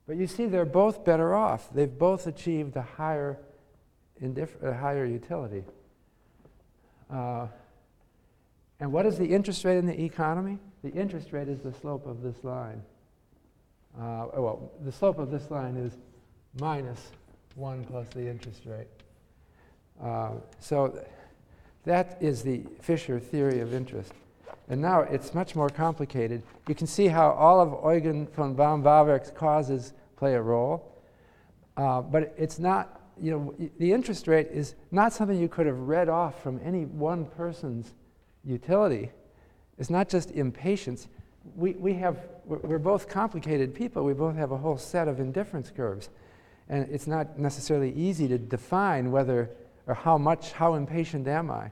But 0.06 0.16
you 0.16 0.26
see, 0.26 0.46
they're 0.46 0.64
both 0.64 1.04
better 1.04 1.34
off. 1.34 1.72
They've 1.72 1.98
both 1.98 2.26
achieved 2.26 2.76
a 2.76 2.82
higher, 2.82 3.38
indif- 4.22 4.62
a 4.62 4.74
higher 4.74 5.06
utility. 5.06 5.64
Uh, 7.08 7.46
and 8.80 8.92
what 8.92 9.06
is 9.06 9.18
the 9.18 9.26
interest 9.26 9.64
rate 9.64 9.78
in 9.78 9.86
the 9.86 10.02
economy? 10.02 10.58
The 10.82 10.90
interest 10.90 11.32
rate 11.32 11.48
is 11.48 11.60
the 11.60 11.72
slope 11.72 12.06
of 12.06 12.22
this 12.22 12.42
line. 12.42 12.82
Uh, 13.98 14.26
well, 14.36 14.70
the 14.84 14.92
slope 14.92 15.18
of 15.18 15.30
this 15.30 15.50
line 15.50 15.76
is 15.76 15.96
minus 16.60 17.10
1 17.54 17.84
plus 17.84 18.08
the 18.10 18.26
interest 18.26 18.62
rate. 18.66 18.86
Uh, 20.02 20.32
so 20.58 21.04
that 21.84 22.16
is 22.20 22.42
the 22.42 22.62
Fisher 22.80 23.18
theory 23.18 23.60
of 23.60 23.74
interest. 23.74 24.12
And 24.68 24.80
now 24.80 25.00
it's 25.00 25.34
much 25.34 25.56
more 25.56 25.68
complicated. 25.68 26.42
You 26.68 26.74
can 26.74 26.86
see 26.86 27.08
how 27.08 27.30
all 27.32 27.60
of 27.60 27.92
Eugen 27.92 28.26
von 28.28 28.54
Bohm-Bawerk's 28.54 29.30
causes 29.30 29.92
play 30.16 30.34
a 30.34 30.42
role. 30.42 30.96
Uh, 31.76 32.02
but 32.02 32.34
it's 32.36 32.58
not, 32.58 33.00
you 33.20 33.32
know, 33.32 33.68
the 33.78 33.92
interest 33.92 34.28
rate 34.28 34.48
is 34.52 34.74
not 34.90 35.12
something 35.12 35.38
you 35.38 35.48
could 35.48 35.66
have 35.66 35.78
read 35.78 36.08
off 36.08 36.42
from 36.42 36.60
any 36.62 36.84
one 36.84 37.24
person's 37.24 37.94
utility. 38.44 39.10
It's 39.78 39.90
not 39.90 40.08
just 40.08 40.30
impatience. 40.32 41.08
We, 41.56 41.72
we 41.72 41.94
have, 41.94 42.18
we're 42.44 42.78
both 42.78 43.08
complicated 43.08 43.74
people. 43.74 44.04
We 44.04 44.12
both 44.12 44.36
have 44.36 44.52
a 44.52 44.56
whole 44.56 44.76
set 44.76 45.08
of 45.08 45.20
indifference 45.20 45.70
curves. 45.70 46.10
And 46.68 46.88
it's 46.90 47.06
not 47.06 47.38
necessarily 47.38 47.92
easy 47.92 48.28
to 48.28 48.38
define 48.38 49.10
whether 49.10 49.50
or 49.86 49.94
how 49.94 50.18
much, 50.18 50.52
how 50.52 50.74
impatient 50.74 51.26
am 51.26 51.50
I? 51.50 51.70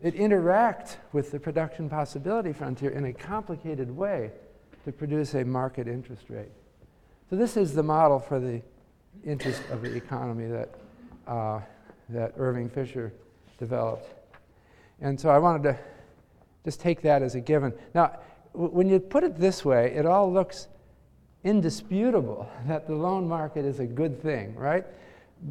It 0.00 0.14
interacts 0.14 0.96
with 1.12 1.32
the 1.32 1.40
production 1.40 1.90
possibility 1.90 2.52
frontier 2.52 2.90
in 2.90 3.06
a 3.06 3.12
complicated 3.12 3.90
way 3.90 4.30
to 4.84 4.92
produce 4.92 5.34
a 5.34 5.44
market 5.44 5.88
interest 5.88 6.24
rate. 6.28 6.52
So 7.28 7.36
this 7.36 7.56
is 7.56 7.74
the 7.74 7.82
model 7.82 8.20
for 8.20 8.38
the 8.38 8.62
interest 9.24 9.62
of 9.70 9.82
the 9.82 9.94
economy 9.94 10.46
that, 10.46 10.70
uh, 11.26 11.60
that 12.10 12.34
Irving 12.36 12.70
Fisher 12.70 13.12
developed. 13.58 14.08
And 15.00 15.20
so 15.20 15.28
I 15.28 15.38
wanted 15.38 15.64
to 15.64 15.78
just 16.64 16.80
take 16.80 17.02
that 17.02 17.22
as 17.22 17.34
a 17.34 17.40
given. 17.40 17.72
Now, 17.94 18.18
when 18.52 18.88
you 18.88 19.00
put 19.00 19.24
it 19.24 19.36
this 19.36 19.64
way, 19.64 19.92
it 19.94 20.06
all 20.06 20.32
looks 20.32 20.68
indisputable 21.44 22.50
that 22.66 22.86
the 22.86 22.94
loan 22.94 23.28
market 23.28 23.64
is 23.64 23.80
a 23.80 23.86
good 23.86 24.22
thing, 24.22 24.54
right? 24.54 24.84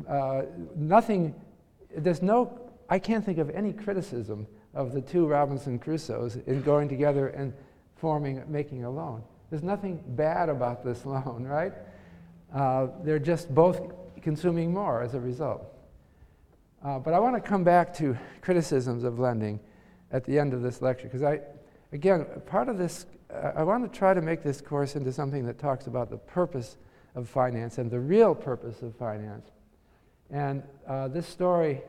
Uh, 0.07 0.43
nothing 0.75 1.33
there's 1.95 2.21
no, 2.21 2.59
I 2.89 2.99
can't 2.99 3.25
think 3.25 3.37
of 3.37 3.49
any 3.49 3.73
criticism 3.73 4.47
of 4.73 4.93
the 4.93 5.01
two 5.01 5.25
Robinson 5.25 5.79
Crusoes 5.79 6.45
in 6.47 6.61
going 6.61 6.87
together 6.87 7.29
and 7.29 7.53
forming, 7.95 8.43
making 8.47 8.83
a 8.83 8.89
loan. 8.89 9.23
There's 9.49 9.63
nothing 9.63 10.03
bad 10.09 10.49
about 10.49 10.83
this 10.83 11.05
loan, 11.05 11.43
right? 11.43 11.73
Uh, 12.53 12.87
they're 13.03 13.19
just 13.19 13.53
both 13.53 13.91
consuming 14.21 14.73
more 14.73 15.01
as 15.01 15.13
a 15.13 15.19
result. 15.19 15.73
Uh, 16.83 16.99
but 16.99 17.13
I 17.13 17.19
want 17.19 17.35
to 17.35 17.41
come 17.41 17.63
back 17.63 17.93
to 17.95 18.15
criticisms 18.41 19.03
of 19.03 19.19
lending 19.19 19.59
at 20.11 20.23
the 20.23 20.37
end 20.37 20.53
of 20.53 20.61
this 20.61 20.81
lecture 20.81 21.05
because 21.05 21.23
I, 21.23 21.41
again, 21.91 22.25
part 22.45 22.69
of 22.69 22.77
this, 22.77 23.05
uh, 23.33 23.53
I 23.55 23.63
want 23.63 23.91
to 23.91 23.97
try 23.97 24.13
to 24.13 24.21
make 24.21 24.43
this 24.43 24.61
course 24.61 24.95
into 24.95 25.11
something 25.11 25.45
that 25.45 25.59
talks 25.59 25.87
about 25.87 26.09
the 26.09 26.17
purpose 26.17 26.77
of 27.15 27.27
finance 27.27 27.77
and 27.77 27.89
the 27.89 27.99
real 27.99 28.35
purpose 28.35 28.81
of 28.81 28.95
finance. 28.95 29.49
And 30.29 30.63
uh, 30.87 31.07
this 31.07 31.27
story 31.27 31.81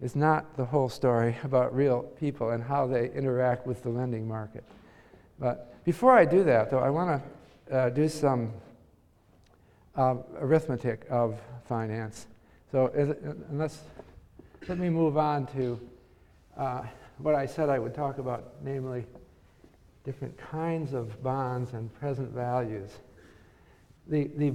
is 0.00 0.14
not 0.14 0.56
the 0.56 0.64
whole 0.64 0.88
story 0.88 1.36
about 1.44 1.74
real 1.74 2.02
people 2.02 2.50
and 2.50 2.62
how 2.62 2.86
they 2.86 3.10
interact 3.10 3.66
with 3.66 3.82
the 3.82 3.88
lending 3.88 4.26
market. 4.26 4.64
But 5.38 5.84
before 5.84 6.12
I 6.12 6.24
do 6.24 6.44
that, 6.44 6.70
though, 6.70 6.80
I 6.80 6.90
want 6.90 7.22
to 7.68 7.74
uh, 7.74 7.88
do 7.90 8.08
some 8.08 8.52
uh, 9.96 10.16
arithmetic 10.38 11.06
of 11.10 11.40
finance. 11.66 12.26
So 12.70 12.86
it, 12.86 13.20
unless, 13.50 13.82
let 14.68 14.78
me 14.78 14.90
move 14.90 15.16
on 15.16 15.46
to 15.48 15.80
uh, 16.56 16.82
what 17.18 17.34
I 17.34 17.46
said 17.46 17.68
I 17.68 17.78
would 17.78 17.94
talk 17.94 18.18
about, 18.18 18.52
namely 18.62 19.06
different 20.08 20.38
kinds 20.38 20.94
of 20.94 21.22
bonds 21.22 21.74
and 21.74 21.92
present 22.00 22.30
values. 22.30 22.88
The, 24.06 24.30
the 24.36 24.54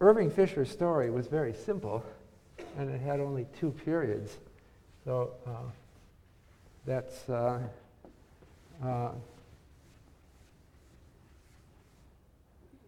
Irving 0.00 0.32
Fisher 0.32 0.64
story 0.64 1.10
was 1.10 1.28
very 1.28 1.54
simple 1.54 2.04
and 2.76 2.90
it 2.90 3.00
had 3.00 3.20
only 3.20 3.46
two 3.56 3.70
periods. 3.70 4.36
So 5.04 5.30
uh, 5.46 5.70
that's 6.84 7.28
uh, 7.28 7.60
uh, 8.84 9.10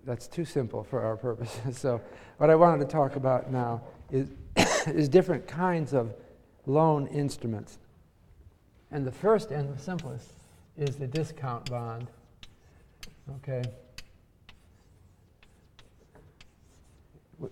that's 0.05 0.27
too 0.27 0.45
simple 0.45 0.83
for 0.83 1.03
our 1.03 1.17
purposes. 1.17 1.79
so 1.79 2.01
what 2.39 2.51
I 2.51 2.57
wanted 2.57 2.85
to 2.85 2.91
talk 2.91 3.15
about 3.15 3.53
now 3.53 3.81
is 4.11 4.31
is 4.89 5.09
different 5.09 5.47
kinds 5.47 5.95
of 5.95 6.13
loan 6.67 7.07
instruments. 7.07 7.79
And 8.91 9.07
the 9.07 9.13
first 9.13 9.53
and 9.53 9.73
the 9.73 9.81
simplest 9.81 10.36
is 10.77 10.97
the 10.97 11.07
discount 11.07 11.71
bond. 11.71 12.09
Okay. 13.37 13.63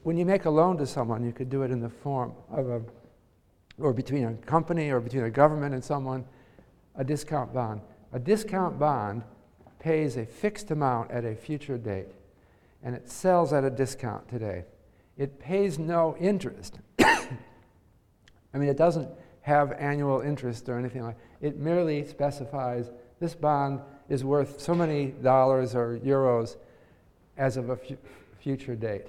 when 0.03 0.17
you 0.17 0.25
make 0.25 0.47
a 0.47 0.51
loan 0.51 0.79
to 0.79 0.87
someone, 0.87 1.23
you 1.25 1.33
could 1.33 1.51
do 1.51 1.63
it 1.63 1.71
in 1.71 1.81
the 1.81 1.89
form 1.89 2.33
of 2.51 2.69
a, 2.69 2.83
or 3.79 3.93
between 3.93 4.25
a 4.25 4.33
company 4.47 4.91
or 4.91 5.01
between 5.01 5.25
a 5.25 5.31
government 5.31 5.75
and 5.75 5.85
someone, 5.85 6.25
a 6.97 7.05
discount 7.05 7.53
bond. 7.53 7.81
A 8.13 8.19
discount 8.19 8.79
bond 8.79 9.23
pays 9.79 10.17
a 10.17 10.25
fixed 10.25 10.71
amount 10.71 11.11
at 11.11 11.25
a 11.25 11.35
future 11.35 11.77
date, 11.77 12.09
and 12.83 12.95
it 12.95 13.11
sells 13.11 13.53
at 13.53 13.65
a 13.65 13.71
discount 13.71 14.27
today. 14.29 14.65
It 15.19 15.39
pays 15.39 15.79
no 15.79 16.17
interest. 16.19 16.79
I 16.99 17.29
mean, 18.55 18.69
it 18.69 18.79
doesn't 18.79 19.09
have 19.43 19.73
annual 19.73 20.21
interest 20.21 20.69
or 20.71 20.79
anything 20.79 21.03
like 21.03 21.19
it 21.43 21.59
merely 21.59 22.07
specifies 22.07 22.91
this 23.21 23.35
bond 23.35 23.81
is 24.09 24.25
worth 24.25 24.61
so 24.61 24.75
many 24.75 25.07
dollars 25.07 25.75
or 25.75 25.99
euros 26.05 26.57
as 27.37 27.57
of 27.57 27.71
a 27.71 27.79
future 28.39 28.75
date. 28.75 29.07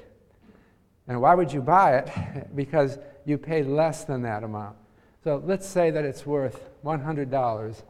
And 1.08 1.22
why 1.22 1.36
would 1.36 1.52
you 1.52 1.62
buy 1.62 1.98
it? 1.98 2.56
because 2.56 2.98
you 3.26 3.38
pay 3.38 3.64
less 3.64 4.04
than 4.04 4.22
that 4.24 4.44
amount. 4.44 4.76
So 5.24 5.42
let's 5.46 5.68
say 5.68 5.90
that 5.92 6.06
it's 6.06 6.26
worth 6.26 6.70
$100, 6.84 7.82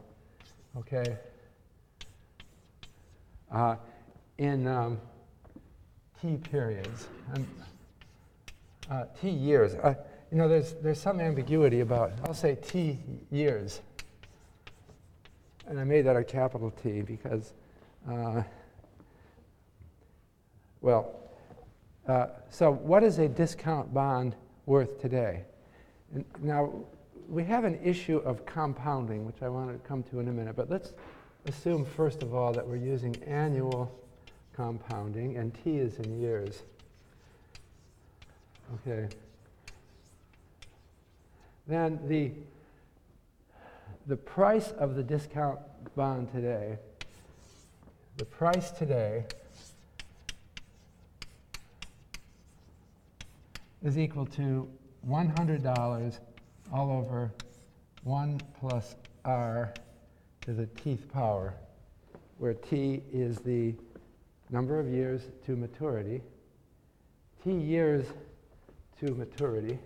okay, 0.78 1.16
uh, 3.52 3.76
in 4.38 4.66
um, 4.66 4.98
T 6.20 6.36
periods, 6.36 7.08
uh, 8.90 9.04
T 9.20 9.28
years. 9.28 9.74
Uh, 9.74 9.94
you 10.30 10.38
know, 10.38 10.48
there's, 10.48 10.74
there's 10.82 11.00
some 11.00 11.20
ambiguity 11.20 11.80
about, 11.80 12.12
I'll 12.24 12.34
say 12.34 12.56
T 12.56 12.98
years. 13.30 13.80
And 15.66 15.80
I 15.80 15.84
made 15.84 16.02
that 16.02 16.16
a 16.16 16.24
capital 16.24 16.70
T 16.70 17.02
because 17.02 17.52
uh, 18.08 18.42
Well, 20.86 21.16
uh, 22.06 22.26
so 22.48 22.70
what 22.70 23.02
is 23.02 23.18
a 23.18 23.28
discount 23.28 23.92
bond 23.92 24.36
worth 24.66 25.00
today? 25.00 25.42
And 26.14 26.24
now, 26.40 26.72
we 27.28 27.42
have 27.42 27.64
an 27.64 27.80
issue 27.82 28.18
of 28.18 28.46
compounding, 28.46 29.26
which 29.26 29.42
I 29.42 29.48
want 29.48 29.72
to 29.72 29.88
come 29.88 30.04
to 30.04 30.20
in 30.20 30.28
a 30.28 30.32
minute, 30.32 30.54
but 30.54 30.70
let's 30.70 30.92
assume, 31.46 31.84
first 31.84 32.22
of 32.22 32.36
all, 32.36 32.52
that 32.52 32.64
we're 32.64 32.76
using 32.76 33.16
annual 33.24 33.92
compounding, 34.54 35.36
and 35.38 35.52
t 35.64 35.78
is 35.78 35.96
in 35.98 36.20
years. 36.20 36.62
Okay. 38.86 39.08
Then 41.66 41.98
the, 42.06 42.30
the 44.06 44.16
price 44.16 44.70
of 44.72 44.94
the 44.94 45.02
discount 45.02 45.58
bond 45.96 46.30
today, 46.30 46.78
the 48.16 48.24
price 48.24 48.70
today 48.70 49.24
is 53.82 53.98
equal 53.98 54.24
to 54.24 54.68
$100 55.08 56.18
all 56.72 56.90
over 56.90 57.32
1 58.04 58.40
plus 58.60 58.94
r 59.24 59.74
to 60.42 60.52
the 60.52 60.66
tth 60.66 61.08
power, 61.08 61.54
where 62.38 62.54
t 62.54 63.02
is 63.12 63.38
the 63.38 63.74
number 64.50 64.78
of 64.78 64.86
years 64.88 65.22
to 65.44 65.56
maturity, 65.56 66.22
t 67.42 67.50
years 67.50 68.06
to 69.00 69.12
maturity, 69.14 69.78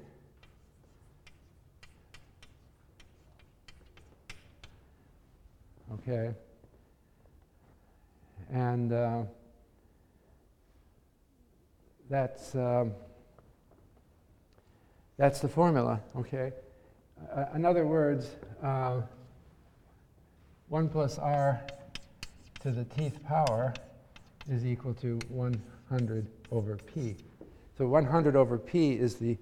okay, 5.92 6.30
and 8.50 8.92
uh, 8.92 9.22
that's 12.08 12.54
um, 12.54 12.92
that's 15.20 15.40
the 15.40 15.48
formula, 15.48 16.00
okay? 16.16 16.50
Uh, 17.30 17.44
in 17.54 17.66
other 17.66 17.86
words, 17.86 18.30
uh, 18.62 19.02
1 20.68 20.88
plus 20.88 21.18
r 21.18 21.60
to 22.60 22.70
the 22.70 22.86
tth 22.86 23.22
power 23.24 23.74
is 24.48 24.64
equal 24.64 24.94
to 24.94 25.18
100 25.28 26.26
over 26.50 26.76
p. 26.76 27.16
So 27.76 27.86
100 27.86 28.34
over 28.34 28.56
p 28.56 28.92
is 28.92 29.16
the, 29.16 29.36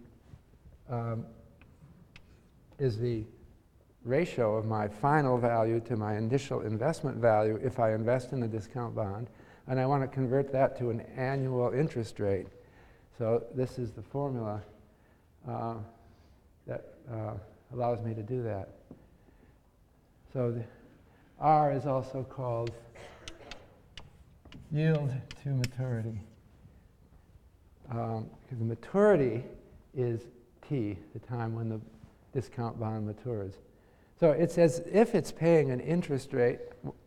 um, 0.90 1.24
is 2.80 2.98
the 2.98 3.24
ratio 4.08 4.56
of 4.56 4.64
my 4.64 4.88
final 4.88 5.38
value 5.38 5.80
to 5.80 5.96
my 5.96 6.16
initial 6.16 6.62
investment 6.62 7.18
value 7.18 7.60
if 7.62 7.78
I 7.78 7.94
invest 7.94 8.32
in 8.32 8.40
the 8.40 8.48
discount 8.48 8.94
bond. 8.94 9.28
And 9.66 9.78
I 9.78 9.86
want 9.86 10.02
to 10.02 10.08
convert 10.08 10.50
that 10.52 10.78
to 10.78 10.90
an 10.90 11.02
annual 11.16 11.72
interest 11.72 12.18
rate. 12.18 12.46
So 13.18 13.44
this 13.54 13.78
is 13.78 13.92
the 13.92 14.02
formula 14.02 14.62
uh, 15.46 15.74
that 16.66 16.94
uh, 17.12 17.34
allows 17.72 18.00
me 18.00 18.14
to 18.14 18.22
do 18.22 18.42
that. 18.44 18.68
So 20.32 20.62
R 21.38 21.72
is 21.72 21.86
also 21.86 22.22
called 22.22 22.72
yield 24.70 25.12
to 25.42 25.48
maturity. 25.50 26.20
Because 27.88 28.18
um, 28.18 28.30
the 28.50 28.64
maturity 28.64 29.44
is 29.94 30.22
T, 30.68 30.98
the 31.14 31.20
time 31.20 31.54
when 31.54 31.68
the 31.68 31.80
discount 32.32 32.78
bond 32.78 33.06
matures. 33.06 33.54
So 34.18 34.32
it's 34.32 34.58
as 34.58 34.80
if 34.90 35.14
it's 35.14 35.30
paying 35.30 35.70
an 35.70 35.80
interest 35.80 36.32
rate, 36.32 36.58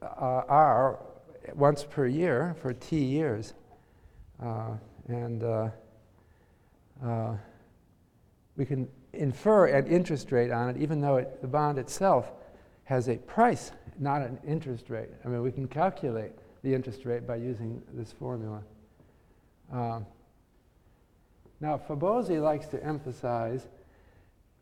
uh, 0.02 0.44
R, 0.48 1.00
once 1.56 1.84
per 1.84 2.08
year 2.08 2.56
for 2.62 2.74
T 2.74 2.98
years. 2.98 3.54
Uh, 4.42 4.78
and 5.08 5.44
uh, 5.44 5.70
uh 7.04 7.36
we 8.56 8.66
can 8.66 8.88
infer 9.14 9.68
an 9.68 9.88
interest 9.88 10.32
rate 10.32 10.52
on 10.52 10.70
it, 10.70 10.78
even 10.78 11.02
though 11.02 11.18
it, 11.18 11.42
the 11.42 11.48
bond 11.48 11.78
itself 11.78 12.32
has 12.84 13.08
a 13.08 13.18
price, 13.18 13.72
not 14.00 14.22
an 14.22 14.38
interest 14.46 14.90
rate. 14.90 15.10
I 15.26 15.30
mean, 15.30 15.42
we 15.42 15.52
can 15.52 15.68
calculate 15.68 16.32
the 16.64 16.74
interest 16.74 17.06
rate 17.06 17.26
by 17.26 17.38
using 17.38 17.82
this 17.94 18.12
formula. 18.12 18.62
Um, 19.72 20.06
now, 21.60 21.78
Fabozzi 21.78 22.42
likes 22.42 22.68
to 22.68 22.84
emphasize. 22.84 23.68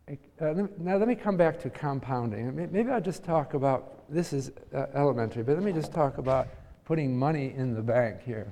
Uh, 0.09 0.67
now, 0.79 0.97
let 0.97 1.07
me 1.07 1.15
come 1.15 1.37
back 1.37 1.59
to 1.59 1.69
compounding. 1.69 2.55
Maybe 2.71 2.89
I'll 2.89 2.99
just 3.01 3.23
talk 3.23 3.53
about 3.53 4.11
this 4.11 4.33
is 4.33 4.51
uh, 4.73 4.87
elementary, 4.95 5.43
but 5.43 5.53
let 5.53 5.63
me 5.63 5.71
just 5.71 5.93
talk 5.93 6.17
about 6.17 6.47
putting 6.85 7.17
money 7.17 7.53
in 7.55 7.75
the 7.75 7.81
bank 7.81 8.23
here. 8.23 8.51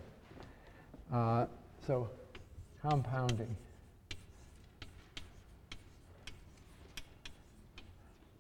Uh, 1.12 1.46
so, 1.86 2.10
compounding. 2.82 3.56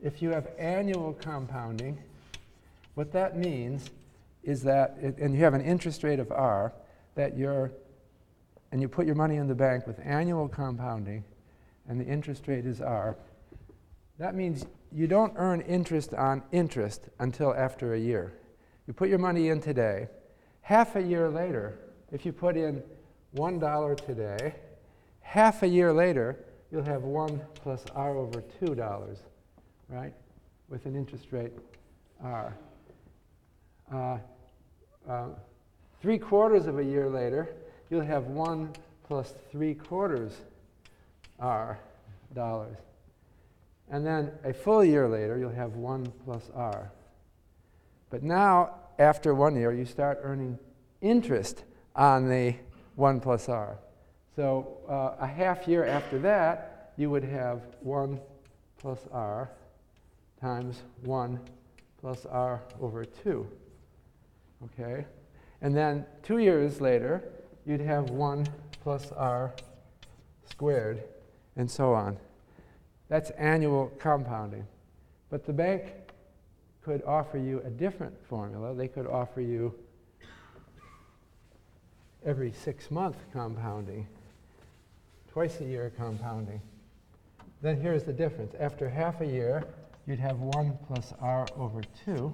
if 0.02 0.22
you 0.22 0.30
have 0.30 0.48
annual 0.58 1.14
compounding, 1.14 1.98
what 2.96 3.12
that 3.12 3.38
means 3.38 3.90
is 4.44 4.64
that, 4.64 4.96
it, 5.02 5.18
and 5.18 5.36
you 5.36 5.44
have 5.44 5.54
an 5.54 5.62
interest 5.62 6.04
rate 6.04 6.20
of 6.20 6.32
R, 6.32 6.74
that 7.16 7.38
you're, 7.38 7.72
and 8.72 8.82
you 8.82 8.88
put 8.88 9.06
your 9.06 9.16
money 9.16 9.38
in 9.38 9.48
the 9.48 9.56
bank 9.56 9.88
with 9.88 10.00
annual 10.04 10.48
compounding, 10.48 11.24
and 11.88 12.00
the 12.00 12.06
interest 12.06 12.48
rate 12.48 12.66
is 12.66 12.82
R, 12.82 13.18
that 14.20 14.36
means 14.36 14.66
you 14.92 15.08
don't 15.08 15.34
earn 15.36 15.62
interest 15.62 16.14
on 16.14 16.44
interest 16.52 17.10
until 17.20 17.54
after 17.54 17.94
a 17.94 18.00
year. 18.00 18.34
You 18.88 18.94
put 18.94 19.10
your 19.10 19.20
money 19.20 19.50
in 19.50 19.62
today. 19.62 20.08
Half 20.62 20.96
a 20.96 21.02
year 21.02 21.30
later, 21.30 21.80
if 22.12 22.26
you 22.26 22.34
put 22.34 22.58
in 22.58 22.82
$1 23.36 24.06
today, 24.06 24.56
half 25.22 25.64
a 25.64 25.68
year 25.68 25.94
later, 25.94 26.46
you'll 26.72 26.84
have 26.84 27.04
1 27.04 27.42
plus 27.56 27.84
R 27.96 28.18
over 28.18 28.42
$2 28.62 29.18
right, 29.90 30.14
with 30.70 30.86
an 30.86 30.96
interest 30.96 31.28
rate 31.32 31.54
R. 32.22 32.58
Uh, 33.94 34.18
uh, 35.10 35.28
three 36.02 36.18
quarters 36.18 36.68
of 36.68 36.80
a 36.80 36.84
year 36.84 37.10
later, 37.10 37.56
you'll 37.90 38.02
have 38.02 38.26
1 38.26 38.74
plus 39.06 39.34
3 39.52 39.74
quarters 39.76 40.34
R 41.40 41.80
dollars. 42.34 42.78
And 43.90 44.06
then 44.06 44.32
a 44.44 44.54
full 44.54 44.84
year 44.84 45.08
later, 45.08 45.38
you'll 45.38 45.50
have 45.52 45.76
1 45.76 46.12
plus 46.26 46.52
R. 46.54 46.92
But 48.10 48.24
now, 48.24 48.76
after 49.00 49.34
one 49.34 49.56
year, 49.56 49.74
you 49.74 49.86
start 49.86 50.20
earning 50.24 50.60
interest 51.02 51.64
on 51.96 52.28
the 52.28 52.56
1 52.96 53.20
plus 53.22 53.48
R. 53.48 53.78
So 54.36 54.78
uh, 54.90 55.24
a 55.24 55.28
half 55.28 55.68
year 55.68 55.86
after 55.86 56.20
that, 56.20 56.94
you 56.98 57.10
would 57.10 57.24
have 57.24 57.62
1 57.82 58.20
plus 58.78 59.00
R 59.12 59.50
times 60.40 60.84
1 61.04 61.40
plus 62.00 62.26
r 62.26 62.62
over 62.80 63.06
2. 63.06 63.48
Okay? 64.66 65.06
And 65.62 65.76
then 65.76 66.06
two 66.24 66.38
years 66.38 66.80
later, 66.80 67.24
you'd 67.66 67.82
have 67.82 68.10
1 68.10 68.48
plus 68.84 69.12
r 69.12 69.54
squared, 70.50 71.04
and 71.58 71.70
so 71.70 71.94
on. 71.94 72.18
That's 73.10 73.32
annual 73.32 73.92
compounding. 74.00 74.66
But 75.30 75.46
the 75.46 75.54
bank 75.54 75.84
could 76.84 77.04
offer 77.04 77.38
you 77.38 77.62
a 77.66 77.70
different 77.70 78.16
formula. 78.28 78.74
They 78.74 78.88
could 78.88 79.08
offer 79.08 79.42
you 79.42 79.74
every 82.26 82.52
six 82.52 82.92
month 82.92 83.18
compounding, 83.34 84.08
twice 85.32 85.60
a 85.60 85.66
year 85.66 85.92
compounding. 85.98 86.62
Then 87.62 87.82
here's 87.82 88.04
the 88.04 88.14
difference. 88.14 88.54
After 88.60 88.90
half 88.90 89.22
a 89.22 89.26
year, 89.26 89.64
you'd 90.06 90.20
have 90.20 90.40
1 90.40 90.78
plus 90.88 91.14
r 91.20 91.46
over 91.58 91.82
2 92.06 92.34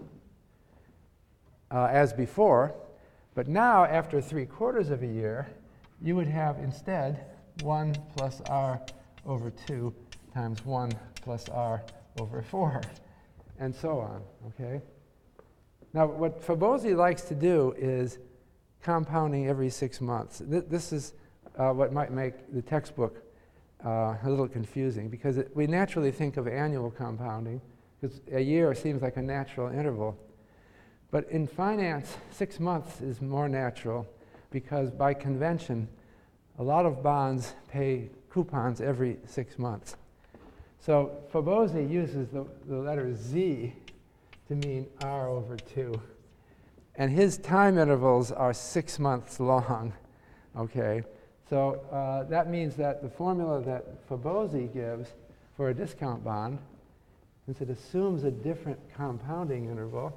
uh, 1.72 1.86
as 1.86 2.14
before. 2.14 2.76
But 3.36 3.48
now, 3.48 3.86
after 3.86 4.22
three 4.22 4.46
quarters 4.46 4.90
of 4.90 5.02
a 5.02 5.08
year, 5.08 5.48
you 6.02 6.16
would 6.16 6.28
have 6.28 6.60
instead 6.60 7.26
1 7.62 7.96
plus 8.16 8.42
r 8.50 8.82
over 9.26 9.52
2 9.68 9.94
times 10.34 10.66
1 10.66 10.92
plus 11.22 11.50
r 11.50 11.82
over 12.20 12.42
4, 12.42 12.82
and 13.60 13.74
so 13.74 14.00
on, 14.00 14.22
okay? 14.48 14.82
Now, 15.94 16.08
what 16.08 16.42
Fabozzi 16.46 16.96
likes 16.96 17.24
to 17.24 17.36
do 17.36 17.74
is 17.78 18.20
compounding 18.82 19.48
every 19.48 19.70
six 19.70 20.02
months. 20.02 20.42
Th 20.50 20.66
this 20.68 20.92
is 20.92 21.14
uh, 21.58 21.72
what 21.72 21.94
might 21.94 22.12
make 22.12 22.34
the 22.54 22.62
textbook 22.62 23.24
uh, 23.86 24.16
a 24.24 24.30
little 24.30 24.48
confusing 24.48 25.10
because 25.10 25.38
it, 25.38 25.56
we 25.56 25.68
naturally 25.68 26.12
think 26.12 26.38
of 26.38 26.48
annual 26.48 26.92
compounding 26.92 27.62
because 28.00 28.22
a 28.32 28.40
year 28.40 28.74
seems 28.74 29.02
like 29.02 29.18
a 29.18 29.22
natural 29.22 29.70
interval. 29.70 30.18
But 31.12 31.30
in 31.30 31.48
finance, 31.48 32.18
six 32.32 32.60
months 32.60 33.02
is 33.02 33.22
more 33.22 33.48
natural 33.48 34.08
because 34.50 34.92
by 34.92 35.14
convention, 35.14 35.88
a 36.60 36.64
lot 36.64 36.86
of 36.86 37.04
bonds 37.04 37.54
pay 37.70 38.10
coupons 38.34 38.82
every 38.82 39.18
six 39.26 39.60
months. 39.60 39.96
So 40.80 41.12
Fabozzi 41.32 41.90
uses 41.90 42.30
the, 42.30 42.46
the 42.68 42.78
letter 42.78 43.16
Z 43.16 43.74
to 44.48 44.56
mean 44.56 44.88
R 45.02 45.30
over 45.30 45.56
2. 45.56 45.94
And 46.96 47.12
his 47.12 47.38
time 47.38 47.78
intervals 47.78 48.32
are 48.32 48.54
six 48.54 49.00
months 49.00 49.40
long. 49.40 49.94
Okay, 50.56 51.02
so 51.50 51.82
uh, 51.92 52.30
that 52.30 52.48
means 52.48 52.76
that 52.76 53.02
the 53.02 53.10
formula 53.10 53.60
that 53.62 54.08
Fabozzi 54.08 54.72
gives 54.72 55.10
for 55.58 55.70
a 55.70 55.74
discount 55.74 56.24
bond, 56.24 56.60
since 57.48 57.60
it 57.60 57.72
assumes 57.72 58.24
a 58.24 58.30
different 58.30 58.80
compounding 58.96 59.66
interval, 59.66 60.14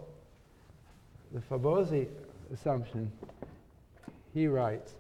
the 1.33 1.41
Fabozzi 1.41 2.07
assumption, 2.53 3.11
he 4.35 4.47
writes 4.47 4.93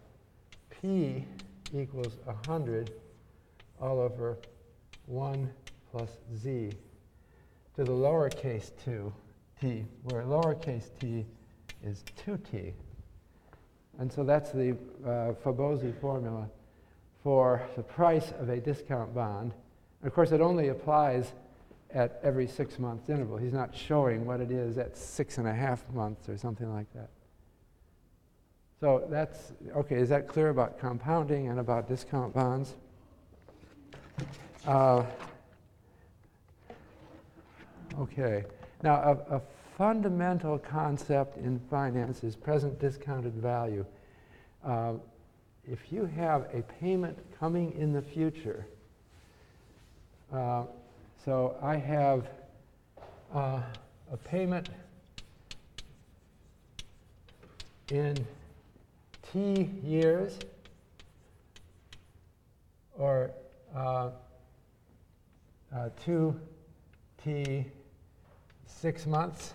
P 0.70 1.26
equals 1.74 2.16
100 2.24 2.90
all 3.80 4.00
over 4.00 4.38
1 5.06 5.50
plus 5.90 6.10
z 6.36 6.72
to 7.74 7.84
the 7.84 7.92
lowercase 7.92 8.70
2 8.84 9.12
t, 9.60 9.84
where 10.04 10.22
lowercase 10.22 10.90
t 11.00 11.26
is 11.82 12.04
2t. 12.26 12.72
And 13.98 14.12
so 14.12 14.24
that's 14.24 14.50
the 14.50 14.72
uh, 15.04 15.32
Fabozzi 15.44 15.98
formula 16.00 16.48
for 17.22 17.62
the 17.76 17.82
price 17.82 18.32
of 18.38 18.48
a 18.48 18.60
discount 18.60 19.14
bond. 19.14 19.52
And 20.00 20.08
of 20.08 20.14
course, 20.14 20.32
it 20.32 20.40
only 20.40 20.68
applies 20.68 21.32
at 21.94 22.20
every 22.22 22.46
six 22.46 22.78
month 22.78 23.08
interval. 23.08 23.36
He's 23.36 23.52
not 23.52 23.74
showing 23.74 24.26
what 24.26 24.40
it 24.40 24.50
is 24.50 24.76
at 24.78 24.96
six 24.96 25.38
and 25.38 25.48
a 25.48 25.54
half 25.54 25.88
months 25.92 26.28
or 26.28 26.36
something 26.36 26.72
like 26.72 26.92
that. 26.94 27.08
So 28.80 29.06
that's, 29.08 29.52
okay, 29.74 29.96
is 29.96 30.10
that 30.10 30.28
clear 30.28 30.50
about 30.50 30.78
compounding 30.78 31.48
and 31.48 31.58
about 31.58 31.88
discount 31.88 32.34
bonds? 32.34 32.74
Uh, 34.66 35.04
okay, 37.98 38.44
now 38.82 38.94
a, 38.96 39.36
a 39.36 39.40
fundamental 39.76 40.58
concept 40.58 41.36
in 41.36 41.60
finance 41.70 42.24
is 42.24 42.34
present 42.34 42.78
discounted 42.80 43.34
value. 43.34 43.84
Uh, 44.64 44.94
if 45.68 45.92
you 45.92 46.06
have 46.06 46.46
a 46.54 46.62
payment 46.80 47.18
coming 47.38 47.72
in 47.78 47.92
the 47.92 48.02
future, 48.02 48.66
uh, 50.32 50.64
so 51.24 51.56
I 51.62 51.76
have 51.76 52.26
uh, 53.34 53.60
a 54.12 54.16
payment 54.16 54.68
in 57.90 58.26
T 59.32 59.70
years 59.84 60.38
or 62.98 63.30
uh, 63.76 64.10
uh, 65.74 65.90
2T 66.04 67.66
six 68.66 69.06
months, 69.06 69.52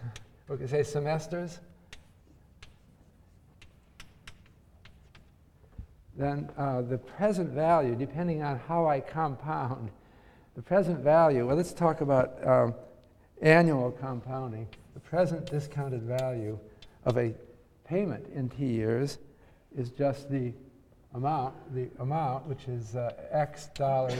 we 0.47 0.57
could 0.57 0.69
say 0.69 0.83
semesters, 0.83 1.59
then 6.15 6.49
uh, 6.57 6.81
the 6.81 6.97
present 6.97 7.49
value, 7.49 7.95
depending 7.95 8.43
on 8.43 8.59
how 8.59 8.87
I 8.87 8.99
compound, 8.99 9.89
the 10.55 10.61
present 10.61 10.99
value, 10.99 11.47
well, 11.47 11.55
let's 11.55 11.73
talk 11.73 12.01
about 12.01 12.45
um, 12.45 12.75
annual 13.41 13.91
compounding. 13.91 14.67
The 14.93 14.99
present 14.99 15.49
discounted 15.49 16.03
value 16.03 16.59
of 17.05 17.17
a 17.17 17.33
payment 17.85 18.27
in 18.35 18.49
T 18.49 18.65
years 18.65 19.17
is 19.75 19.89
just 19.89 20.29
the 20.29 20.53
amount, 21.13 21.53
the 21.73 21.89
amount, 21.99 22.47
which 22.47 22.67
is 22.67 22.95
uh, 22.95 23.13
X 23.31 23.67
dollars 23.75 24.19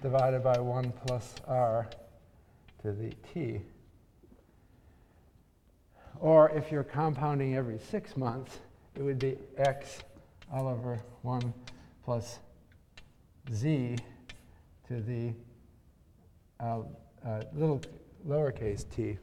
divided 0.00 0.42
by 0.42 0.58
1 0.58 0.92
plus 1.04 1.34
R 1.46 1.88
to 2.82 2.92
the 2.92 3.12
T. 3.32 3.60
Or 6.20 6.50
if 6.50 6.70
you're 6.70 6.84
compounding 6.84 7.56
every 7.56 7.78
six 7.78 8.16
months, 8.16 8.58
it 8.94 9.02
would 9.02 9.18
be 9.18 9.36
x 9.56 9.98
all 10.52 10.68
over 10.68 11.00
1 11.22 11.52
plus 12.04 12.38
z 13.52 13.96
to 14.86 15.00
the 15.00 15.32
uh, 16.60 16.82
uh, 17.26 17.42
little 17.54 17.80
lowercase 18.26 18.84
t. 18.94 19.18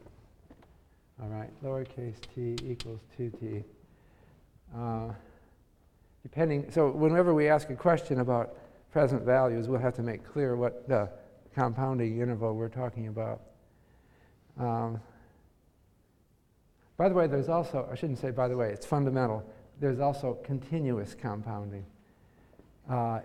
All 1.22 1.28
right, 1.28 1.50
lowercase 1.62 2.16
t 2.34 2.56
equals 2.66 3.00
2t. 3.18 3.64
Depending, 6.22 6.70
so 6.70 6.90
whenever 6.90 7.32
we 7.32 7.48
ask 7.48 7.70
a 7.70 7.74
question 7.74 8.20
about 8.20 8.56
present 8.92 9.22
values, 9.22 9.68
we'll 9.68 9.80
have 9.80 9.94
to 9.94 10.02
make 10.02 10.24
clear 10.24 10.56
what 10.56 10.88
the 10.88 11.08
compounding 11.54 12.20
interval 12.20 12.54
we're 12.54 12.68
talking 12.68 13.08
about. 13.08 13.40
Um, 14.58 15.00
by 16.96 17.08
the 17.08 17.14
way, 17.14 17.26
there's 17.26 17.48
also, 17.48 17.88
I 17.90 17.94
shouldn't 17.94 18.18
say 18.18 18.30
by 18.30 18.48
the 18.48 18.56
way, 18.56 18.70
it's 18.70 18.84
fundamental. 18.84 19.42
There's 19.80 20.00
also 20.00 20.34
continuous 20.44 21.14
compounding. 21.14 21.86
Uh, 22.90 23.20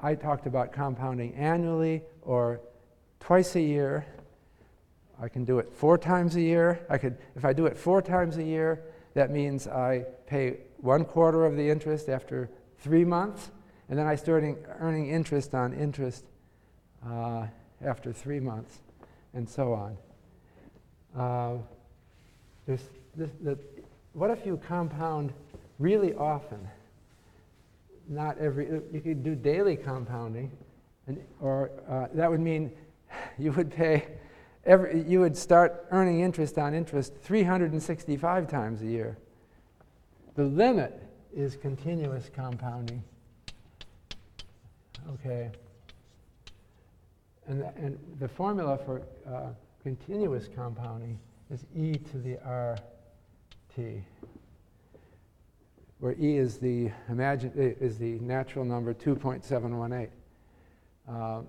I 0.00 0.14
talked 0.14 0.46
about 0.46 0.72
compounding 0.72 1.34
annually 1.34 2.02
or 2.20 2.60
twice 3.20 3.56
a 3.56 3.60
year. 3.60 4.04
I 5.20 5.28
can 5.28 5.46
do 5.46 5.58
it 5.58 5.72
four 5.72 5.96
times 5.96 6.36
a 6.36 6.42
year. 6.42 6.84
I 6.90 6.98
could, 6.98 7.16
if 7.34 7.46
I 7.46 7.54
do 7.54 7.64
it 7.64 7.78
four 7.78 8.02
times 8.02 8.36
a 8.36 8.42
year, 8.42 8.82
that 9.14 9.30
means 9.30 9.66
I 9.66 10.04
pay 10.26 10.58
one 10.86 11.04
quarter 11.04 11.44
of 11.44 11.56
the 11.56 11.68
interest 11.68 12.08
after 12.08 12.48
three 12.78 13.04
months, 13.04 13.50
and 13.88 13.98
then 13.98 14.06
I 14.06 14.14
start 14.14 14.44
earning, 14.78 15.08
interest 15.08 15.52
on 15.52 15.74
interest 15.74 16.24
uh, 17.04 17.46
after 17.84 18.12
three 18.12 18.40
months, 18.40 18.78
and 19.34 19.48
so 19.48 19.72
on. 19.72 19.98
Uh, 21.16 21.58
this, 22.66 22.82
the, 23.16 23.58
what 24.12 24.30
if 24.30 24.46
you 24.46 24.56
compound 24.56 25.32
really 25.78 26.14
often? 26.14 26.66
Not 28.08 28.38
every, 28.38 28.66
you 28.92 29.00
could 29.00 29.24
do 29.24 29.34
daily 29.34 29.76
compounding, 29.76 30.52
and, 31.08 31.20
or 31.40 31.70
uh, 31.88 32.06
that 32.14 32.30
would 32.30 32.40
mean 32.40 32.70
you 33.38 33.50
would 33.52 33.72
pay, 33.72 34.06
every, 34.64 35.02
you 35.02 35.18
would 35.18 35.36
start 35.36 35.86
earning 35.90 36.20
interest 36.20 36.58
on 36.58 36.74
interest 36.74 37.12
365 37.22 38.48
times 38.48 38.82
a 38.82 38.86
year. 38.86 39.18
The 40.36 40.44
limit 40.44 41.02
is 41.34 41.56
continuous 41.56 42.30
compounding. 42.34 43.02
Okay. 45.14 45.50
And 47.48 47.62
the, 47.62 47.72
and 47.76 47.98
the 48.20 48.28
formula 48.28 48.76
for 48.76 49.00
uh, 49.26 49.48
continuous 49.82 50.46
compounding 50.54 51.18
is 51.50 51.64
e 51.74 51.94
to 51.94 52.18
the 52.18 52.38
r 52.44 52.76
t, 53.74 54.02
where 56.00 56.14
e 56.20 56.36
is 56.36 56.58
the 56.58 56.90
imagine 57.08 57.52
is 57.56 57.96
the 57.96 58.18
natural 58.18 58.66
number 58.66 58.92
2.718. 58.92 60.08
Uh, 61.08 61.40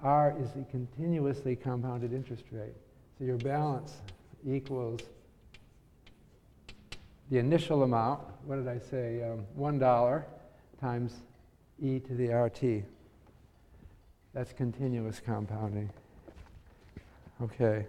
r 0.00 0.36
is 0.40 0.52
the 0.52 0.62
continuously 0.70 1.56
compounded 1.56 2.12
interest 2.12 2.44
rate. 2.52 2.76
So 3.18 3.24
your 3.24 3.38
balance 3.38 3.94
equals 4.46 5.00
the 7.30 7.38
initial 7.38 7.82
amount, 7.82 8.20
what 8.44 8.56
did 8.56 8.68
I 8.68 8.78
say, 8.78 9.22
um, 9.22 9.44
$1 9.58 10.24
times 10.80 11.14
e 11.80 11.98
to 12.00 12.14
the 12.14 12.28
rt. 12.28 12.84
That's 14.34 14.52
continuous 14.52 15.20
compounding. 15.20 15.90
Okay. 17.42 17.86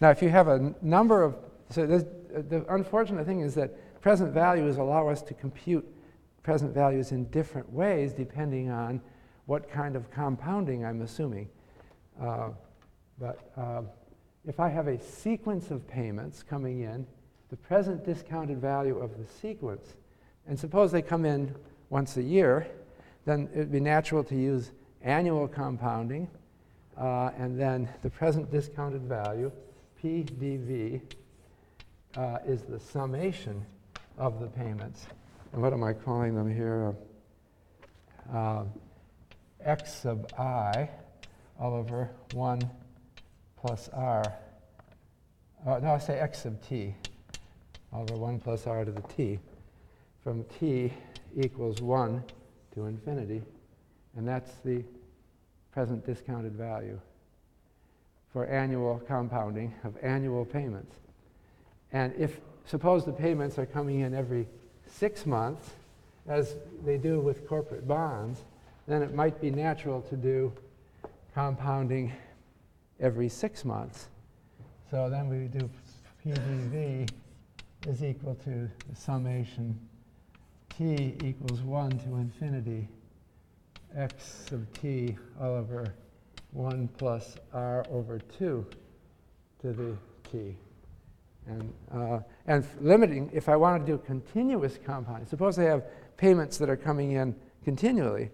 Now, 0.00 0.10
if 0.10 0.22
you 0.22 0.28
have 0.28 0.48
a 0.48 0.74
number 0.82 1.22
of, 1.22 1.36
so 1.70 1.86
the 1.86 2.64
unfortunate 2.68 3.26
thing 3.26 3.40
is 3.40 3.54
that 3.54 4.00
present 4.00 4.32
values 4.32 4.76
allow 4.76 5.08
us 5.08 5.22
to 5.22 5.34
compute 5.34 5.86
present 6.42 6.74
values 6.74 7.12
in 7.12 7.24
different 7.26 7.72
ways 7.72 8.12
depending 8.12 8.70
on 8.70 9.00
what 9.46 9.70
kind 9.70 9.96
of 9.96 10.10
compounding 10.10 10.84
I'm 10.84 11.02
assuming. 11.02 11.48
Uh, 12.20 12.50
but 13.18 13.52
uh, 13.56 13.82
if 14.46 14.60
I 14.60 14.68
have 14.68 14.88
a 14.88 15.00
sequence 15.00 15.70
of 15.70 15.86
payments 15.88 16.42
coming 16.42 16.80
in, 16.80 17.06
the 17.50 17.56
present 17.56 18.04
discounted 18.04 18.58
value 18.58 18.98
of 18.98 19.18
the 19.18 19.24
sequence, 19.24 19.94
and 20.46 20.58
suppose 20.58 20.92
they 20.92 21.02
come 21.02 21.24
in 21.24 21.54
once 21.90 22.16
a 22.16 22.22
year, 22.22 22.66
then 23.24 23.48
it 23.54 23.58
would 23.58 23.72
be 23.72 23.80
natural 23.80 24.24
to 24.24 24.34
use 24.34 24.72
annual 25.02 25.46
compounding, 25.46 26.28
uh, 26.98 27.30
and 27.38 27.58
then 27.58 27.88
the 28.02 28.10
present 28.10 28.50
discounted 28.50 29.02
value, 29.02 29.50
PDV, 30.02 31.00
uh, 32.16 32.38
is 32.46 32.62
the 32.62 32.78
summation 32.78 33.64
of 34.18 34.40
the 34.40 34.46
payments. 34.46 35.06
And 35.52 35.62
what 35.62 35.72
am 35.72 35.82
I 35.84 35.92
calling 35.92 36.34
them 36.34 36.52
here? 36.52 36.94
Uh, 38.32 38.64
x 39.64 39.94
sub 39.94 40.30
i 40.38 40.88
all 41.58 41.74
over 41.74 42.10
1 42.32 42.60
plus 43.56 43.88
r. 43.92 44.22
Uh, 45.66 45.78
no, 45.78 45.92
I 45.92 45.98
say 45.98 46.18
x 46.18 46.42
sub 46.42 46.60
t 46.62 46.94
over 47.94 48.16
1 48.16 48.40
plus 48.40 48.66
r 48.66 48.84
to 48.84 48.90
the 48.90 49.02
t 49.02 49.38
from 50.22 50.44
t 50.58 50.92
equals 51.36 51.80
1 51.80 52.22
to 52.74 52.86
infinity. 52.86 53.42
And 54.16 54.26
that's 54.26 54.52
the 54.64 54.84
present 55.72 56.04
discounted 56.06 56.52
value 56.52 57.00
for 58.32 58.46
annual 58.46 59.00
compounding 59.06 59.72
of 59.84 59.96
annual 60.02 60.44
payments. 60.44 60.96
And 61.92 62.12
if, 62.18 62.40
suppose 62.64 63.04
the 63.04 63.12
payments 63.12 63.58
are 63.58 63.66
coming 63.66 64.00
in 64.00 64.14
every 64.14 64.48
six 64.86 65.26
months, 65.26 65.70
as 66.26 66.56
they 66.84 66.96
do 66.96 67.20
with 67.20 67.46
corporate 67.46 67.86
bonds, 67.86 68.40
then 68.86 69.02
it 69.02 69.14
might 69.14 69.40
be 69.40 69.50
natural 69.50 70.00
to 70.02 70.16
do 70.16 70.52
compounding 71.34 72.12
every 73.00 73.28
six 73.28 73.64
months. 73.64 74.08
So 74.90 75.08
then 75.10 75.28
we 75.28 75.46
do 75.46 75.68
PDV 76.24 77.08
is 77.86 78.02
equal 78.02 78.34
to 78.34 78.70
the 78.88 78.96
summation 78.96 79.78
t 80.76 81.16
equals 81.22 81.60
1 81.60 81.90
to 81.98 82.16
infinity 82.16 82.88
x 83.96 84.46
sub 84.48 84.66
t 84.80 85.16
all 85.40 85.54
over 85.54 85.94
1 86.52 86.88
plus 86.98 87.36
r 87.52 87.84
over 87.90 88.18
2 88.38 88.66
to 89.60 89.72
the 89.72 89.96
t. 90.30 90.56
And, 91.46 91.72
uh, 91.92 92.20
and 92.46 92.66
limiting, 92.80 93.30
if 93.34 93.48
I 93.48 93.56
want 93.56 93.84
to 93.84 93.92
do 93.92 93.98
continuous 93.98 94.78
compounding, 94.82 95.26
suppose 95.26 95.58
I 95.58 95.64
have 95.64 95.84
payments 96.16 96.56
that 96.58 96.70
are 96.70 96.76
coming 96.76 97.12
in 97.12 97.34
continually, 97.64 98.30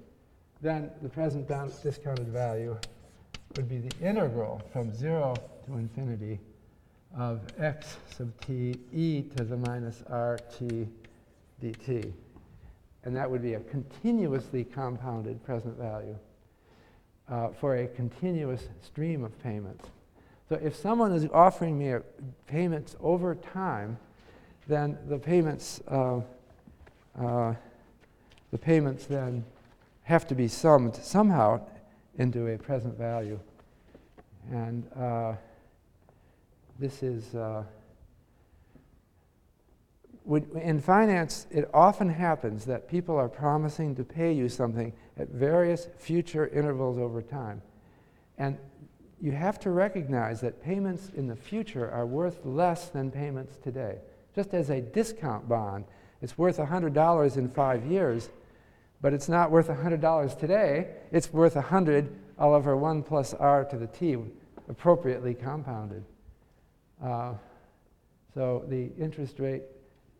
then 0.62 0.90
the 1.02 1.08
present 1.08 1.48
discounted 1.82 2.28
value 2.28 2.76
would 3.56 3.68
be 3.68 3.78
the 3.78 3.90
integral 4.00 4.62
from 4.72 4.94
0 4.94 5.34
to 5.66 5.74
infinity 5.74 6.38
of 7.16 7.40
x 7.58 7.96
sub 8.16 8.32
t 8.40 8.78
e 8.92 9.22
to 9.36 9.44
the 9.44 9.56
minus 9.56 10.02
rt 10.10 10.86
dt. 11.62 12.12
And 13.04 13.16
that 13.16 13.30
would 13.30 13.42
be 13.42 13.54
a 13.54 13.60
continuously 13.60 14.64
compounded 14.64 15.42
present 15.44 15.76
value 15.78 16.16
uh, 17.28 17.48
for 17.48 17.76
a 17.76 17.86
continuous 17.86 18.68
stream 18.82 19.24
of 19.24 19.38
payments. 19.42 19.88
So 20.48 20.56
if 20.62 20.74
someone 20.76 21.12
is 21.12 21.26
offering 21.32 21.78
me 21.78 21.96
payments 22.46 22.96
over 23.00 23.34
time, 23.34 23.98
then 24.66 24.98
the 25.08 25.18
payments, 25.18 25.80
uh, 25.88 26.20
uh, 27.18 27.54
the 28.50 28.58
payments 28.58 29.06
then 29.06 29.44
have 30.02 30.26
to 30.28 30.34
be 30.34 30.48
summed 30.48 30.96
somehow 30.96 31.60
into 32.18 32.48
a 32.48 32.58
present 32.58 32.98
value. 32.98 33.38
And 34.50 34.84
uh, 34.96 35.34
this 36.80 37.02
is, 37.02 37.34
uh, 37.34 37.62
in 40.26 40.80
finance, 40.80 41.46
it 41.50 41.68
often 41.74 42.08
happens 42.08 42.64
that 42.64 42.88
people 42.88 43.16
are 43.16 43.28
promising 43.28 43.94
to 43.96 44.04
pay 44.04 44.32
you 44.32 44.48
something 44.48 44.92
at 45.18 45.28
various 45.28 45.88
future 45.98 46.48
intervals 46.48 46.98
over 46.98 47.20
time. 47.20 47.60
And 48.38 48.56
you 49.20 49.32
have 49.32 49.58
to 49.60 49.70
recognize 49.70 50.40
that 50.40 50.62
payments 50.62 51.10
in 51.14 51.28
the 51.28 51.36
future 51.36 51.90
are 51.90 52.06
worth 52.06 52.40
less 52.44 52.88
than 52.88 53.10
payments 53.10 53.58
today. 53.62 53.98
Just 54.34 54.54
as 54.54 54.70
a 54.70 54.80
discount 54.80 55.46
bond, 55.48 55.84
it's 56.22 56.38
worth 56.38 56.56
$100 56.56 57.36
in 57.36 57.48
five 57.50 57.84
years, 57.84 58.30
but 59.02 59.12
it's 59.12 59.28
not 59.28 59.50
worth 59.50 59.68
$100 59.68 60.38
today. 60.38 60.88
It's 61.12 61.30
worth 61.30 61.56
100 61.56 62.16
all 62.38 62.54
over 62.54 62.74
1 62.74 63.02
plus 63.02 63.34
r 63.34 63.64
to 63.66 63.76
the 63.76 63.86
t, 63.86 64.16
appropriately 64.68 65.34
compounded. 65.34 66.04
Uh, 67.02 67.34
so 68.34 68.64
the 68.68 68.90
interest 68.98 69.38
rate, 69.38 69.62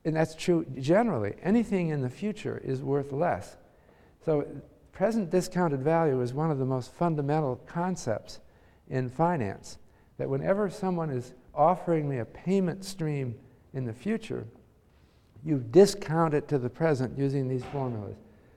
and 0.05 0.17
that's 0.17 0.35
true 0.35 0.65
generally, 0.79 1.35
anything 1.43 1.89
in 1.89 2.01
the 2.01 2.11
future 2.11 2.61
is 2.65 2.83
worth 2.83 3.13
less. 3.13 3.57
So 4.25 4.47
present 4.93 5.31
discounted 5.31 5.83
value 5.83 6.21
is 6.21 6.33
one 6.33 6.51
of 6.51 6.59
the 6.59 6.65
most 6.65 6.93
fundamental 6.93 7.57
concepts 7.67 8.41
in 8.89 9.09
finance. 9.09 9.79
That 10.19 10.29
whenever 10.29 10.69
someone 10.69 11.11
is 11.11 11.33
offering 11.55 12.09
me 12.09 12.19
a 12.19 12.25
payment 12.25 12.85
stream 12.85 13.35
in 13.73 13.85
the 13.85 13.93
future, 13.93 14.47
you 15.45 15.65
discount 15.71 16.35
it 16.35 16.49
to 16.49 16.59
the 16.59 16.69
present 16.69 17.17
using 17.17 17.49
these 17.49 17.65
formulas. 17.67 18.17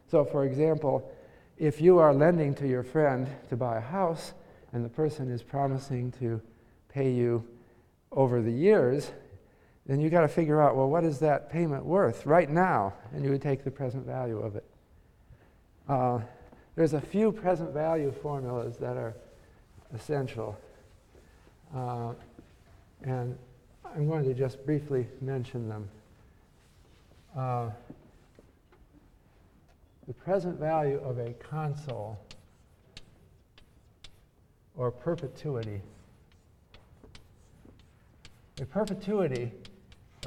So, 0.09 0.25
for 0.25 0.43
example, 0.43 1.09
if 1.57 1.79
you 1.79 1.99
are 1.99 2.13
lending 2.13 2.53
to 2.55 2.67
your 2.67 2.83
friend 2.83 3.27
to 3.49 3.55
buy 3.55 3.77
a 3.77 3.81
house 3.81 4.33
and 4.73 4.83
the 4.83 4.89
person 4.89 5.31
is 5.31 5.41
promising 5.41 6.11
to 6.19 6.41
pay 6.89 7.11
you 7.11 7.47
over 8.13 8.41
the 8.41 8.51
years, 8.51 9.11
then 9.85 9.99
you 9.99 10.09
got 10.09 10.21
to 10.21 10.27
figure 10.27 10.61
out 10.61 10.75
well, 10.75 10.89
what 10.89 11.03
is 11.03 11.19
that 11.19 11.51
payment 11.51 11.85
worth 11.85 12.25
right 12.25 12.49
now? 12.49 12.93
And 13.13 13.23
you 13.23 13.31
would 13.31 13.41
take 13.41 13.63
the 13.63 13.71
present 13.71 14.05
value 14.05 14.39
of 14.39 14.55
it. 14.55 14.65
Uh, 15.89 16.19
there's 16.75 16.93
a 16.93 17.01
few 17.01 17.31
present 17.31 17.73
value 17.73 18.11
formulas 18.11 18.77
that 18.77 18.97
are 18.97 19.13
essential. 19.93 20.57
Uh, 21.75 22.13
and 23.03 23.37
I'm 23.85 24.07
going 24.07 24.23
to 24.23 24.33
just 24.33 24.65
briefly 24.65 25.07
mention 25.21 25.67
them. 25.67 25.89
Uh, 27.35 27.69
the 30.07 30.13
present 30.13 30.59
value 30.59 30.99
of 31.03 31.17
a 31.17 31.33
consol 31.33 32.17
or 34.75 34.91
perpetuity. 34.91 35.81
A 38.61 38.65
perpetuity 38.65 39.51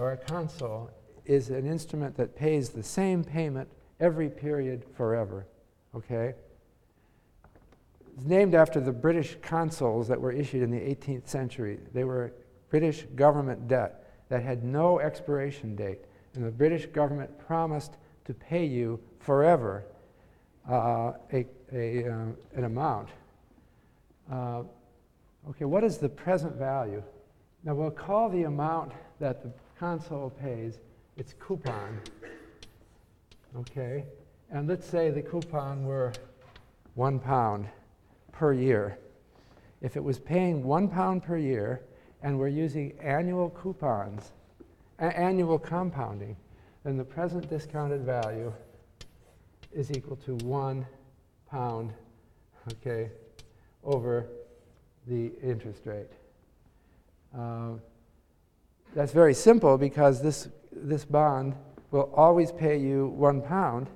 or 0.00 0.12
a 0.12 0.16
consol 0.16 0.90
is 1.24 1.50
an 1.50 1.66
instrument 1.66 2.16
that 2.16 2.36
pays 2.36 2.70
the 2.70 2.82
same 2.82 3.22
payment 3.22 3.68
every 4.00 4.28
period 4.28 4.84
forever. 4.96 5.46
Okay? 5.94 6.34
It's 8.16 8.26
named 8.26 8.54
after 8.54 8.80
the 8.80 8.92
British 8.92 9.36
consols 9.42 10.08
that 10.08 10.20
were 10.20 10.32
issued 10.32 10.62
in 10.62 10.70
the 10.70 10.78
18th 10.78 11.28
century. 11.28 11.78
They 11.92 12.04
were 12.04 12.32
British 12.70 13.02
government 13.14 13.68
debt 13.68 14.04
that 14.28 14.42
had 14.42 14.64
no 14.64 14.98
expiration 14.98 15.76
date, 15.76 16.00
and 16.34 16.44
the 16.44 16.50
British 16.50 16.86
government 16.86 17.38
promised 17.38 17.96
to 18.24 18.34
pay 18.34 18.64
you 18.64 18.98
forever 19.20 19.84
uh, 20.68 21.12
a, 21.32 21.46
a, 21.72 22.08
uh, 22.08 22.24
an 22.56 22.64
amount. 22.64 23.08
Uh, 24.30 24.62
okay, 25.50 25.64
what 25.64 25.84
is 25.84 25.98
the 25.98 26.08
present 26.08 26.56
value? 26.56 27.02
Now 27.64 27.74
we'll 27.74 27.90
call 27.90 28.28
the 28.28 28.44
amount 28.44 28.92
that 29.18 29.42
the 29.42 29.52
consol 29.80 30.30
pays 30.38 30.78
its 31.16 31.34
coupon. 31.38 32.00
Okay, 33.56 34.04
and 34.50 34.68
let's 34.68 34.86
say 34.86 35.10
the 35.10 35.22
coupon 35.22 35.84
were 35.84 36.12
one 36.94 37.18
pound 37.18 37.68
per 38.32 38.52
year. 38.52 38.98
If 39.80 39.96
it 39.96 40.04
was 40.04 40.18
paying 40.18 40.64
one 40.64 40.88
pound 40.88 41.22
per 41.22 41.36
year 41.36 41.82
and 42.22 42.38
we're 42.38 42.48
using 42.48 42.98
annual 43.00 43.50
coupons, 43.50 44.32
a- 44.98 45.18
annual 45.18 45.58
compounding, 45.58 46.36
then 46.84 46.96
the 46.96 47.04
present 47.04 47.48
discounted 47.48 48.02
value 48.02 48.52
is 49.72 49.90
equal 49.90 50.16
to 50.16 50.34
one 50.36 50.86
pound, 51.50 51.92
okay, 52.72 53.10
over 53.84 54.26
the 55.06 55.32
interest 55.42 55.82
rate. 55.84 56.10
Uh, 57.34 57.72
that's 58.94 59.12
very 59.12 59.34
simple 59.34 59.78
because 59.78 60.22
this, 60.22 60.48
this 60.72 61.04
bond 61.04 61.54
will 61.90 62.12
always 62.14 62.52
pay 62.52 62.76
you 62.76 63.08
one 63.08 63.40
pound. 63.40 63.88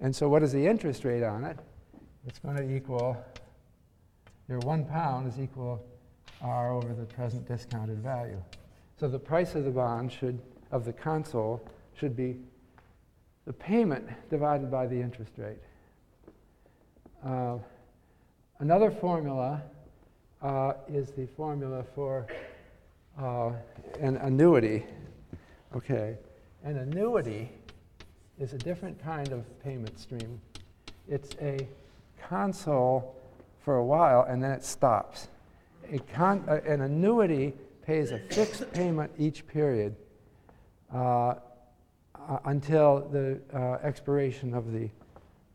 And 0.00 0.14
so, 0.14 0.28
what 0.28 0.42
is 0.42 0.52
the 0.52 0.66
interest 0.66 1.04
rate 1.04 1.22
on 1.22 1.44
it? 1.44 1.58
It's 2.26 2.38
going 2.38 2.56
to 2.56 2.74
equal 2.74 3.16
your 4.50 4.58
one 4.58 4.84
pound 4.84 5.32
is 5.32 5.38
equal 5.38 5.80
R 6.42 6.72
over 6.72 6.92
the 6.92 7.04
present 7.04 7.46
discounted 7.46 7.98
value. 8.00 8.42
So 8.98 9.06
the 9.06 9.18
price 9.18 9.54
of 9.54 9.64
the 9.64 9.70
bond 9.70 10.10
should, 10.10 10.40
of 10.72 10.84
the 10.84 10.92
consol, 10.92 11.60
should 11.94 12.16
be 12.16 12.36
the 13.46 13.52
payment 13.52 14.08
divided 14.28 14.68
by 14.68 14.88
the 14.88 15.00
interest 15.00 15.30
rate. 15.36 15.60
Uh, 17.24 17.58
another 18.58 18.90
formula 18.90 19.62
uh, 20.42 20.72
is 20.88 21.12
the 21.12 21.26
formula 21.36 21.84
for 21.94 22.26
uh, 23.18 23.52
an 24.00 24.16
annuity. 24.16 24.84
Okay, 25.76 26.16
an 26.64 26.76
annuity 26.78 27.50
is 28.38 28.52
a 28.52 28.58
different 28.58 29.02
kind 29.02 29.32
of 29.32 29.44
payment 29.62 29.98
stream. 29.98 30.40
It's 31.08 31.30
a 31.40 31.68
consol 32.22 33.04
for 33.64 33.76
a 33.76 33.84
while 33.84 34.22
and 34.28 34.42
then 34.42 34.52
it 34.52 34.64
stops. 34.64 35.28
Con- 36.14 36.44
uh, 36.48 36.60
an 36.66 36.82
annuity 36.82 37.54
pays 37.82 38.12
a 38.12 38.18
fixed 38.18 38.72
payment 38.72 39.10
each 39.18 39.46
period 39.46 39.94
uh, 40.94 41.34
until 42.44 43.08
the 43.10 43.40
uh, 43.52 43.78
expiration 43.82 44.54
of 44.54 44.72
the, 44.72 44.88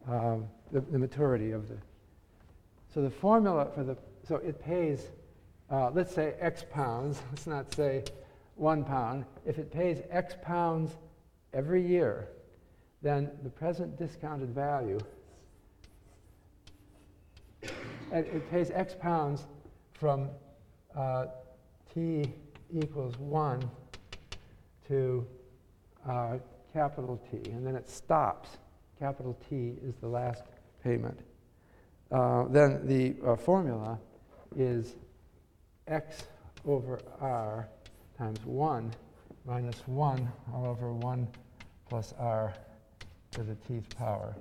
um, 0.08 0.47
the, 0.72 0.82
the, 0.82 0.99
maturity 0.99 1.51
of 1.51 1.70
the. 1.70 1.78
So 2.93 3.01
the 3.01 3.10
formula 3.10 3.68
for 3.74 3.84
the, 3.84 3.97
so 4.28 4.36
it 4.38 4.62
pays, 4.62 5.08
uh, 5.70 5.91
let's 5.91 6.13
say 6.13 6.36
X 6.39 6.63
pounds, 6.72 7.22
let's 7.32 7.47
not 7.47 7.74
say 7.74 8.03
one 8.55 8.84
pound. 8.84 9.26
If 9.45 9.57
it 9.57 9.72
pays 9.72 10.01
X 10.09 10.36
pounds 10.41 10.91
every 11.53 11.86
year, 11.86 12.30
then 13.01 13.32
the 13.43 13.49
present 13.49 13.97
discounted 13.97 14.49
value 14.49 14.99
it 18.11 18.49
pays 18.49 18.72
x 18.72 18.95
pounds 18.99 19.47
from 19.93 20.30
uh, 20.95 21.26
t 21.93 22.34
equals 22.74 23.18
1 23.20 23.70
to 24.88 25.26
uh, 26.07 26.38
capital 26.74 27.22
T, 27.32 27.49
and 27.51 27.66
then 27.66 27.76
it 27.76 27.89
stops 27.89 28.57
capital 28.99 29.38
T 29.49 29.74
is 29.84 29.95
the 30.01 30.07
last 30.07 30.43
payment. 30.84 31.20
Uh, 32.11 32.45
then 32.49 32.86
the 32.86 33.16
uh, 33.26 33.36
formula 33.36 33.99
is 34.55 34.95
x 35.88 36.23
over 36.65 36.99
r 37.21 37.67
times 38.17 38.39
1 38.45 38.93
minus 39.45 39.77
1 39.86 40.31
all 40.53 40.65
over 40.65 40.93
1 40.93 41.27
plus 41.88 42.13
r 42.17 42.53
to 43.31 43.43
the 43.43 43.55
tth 43.55 43.95
power. 43.95 44.36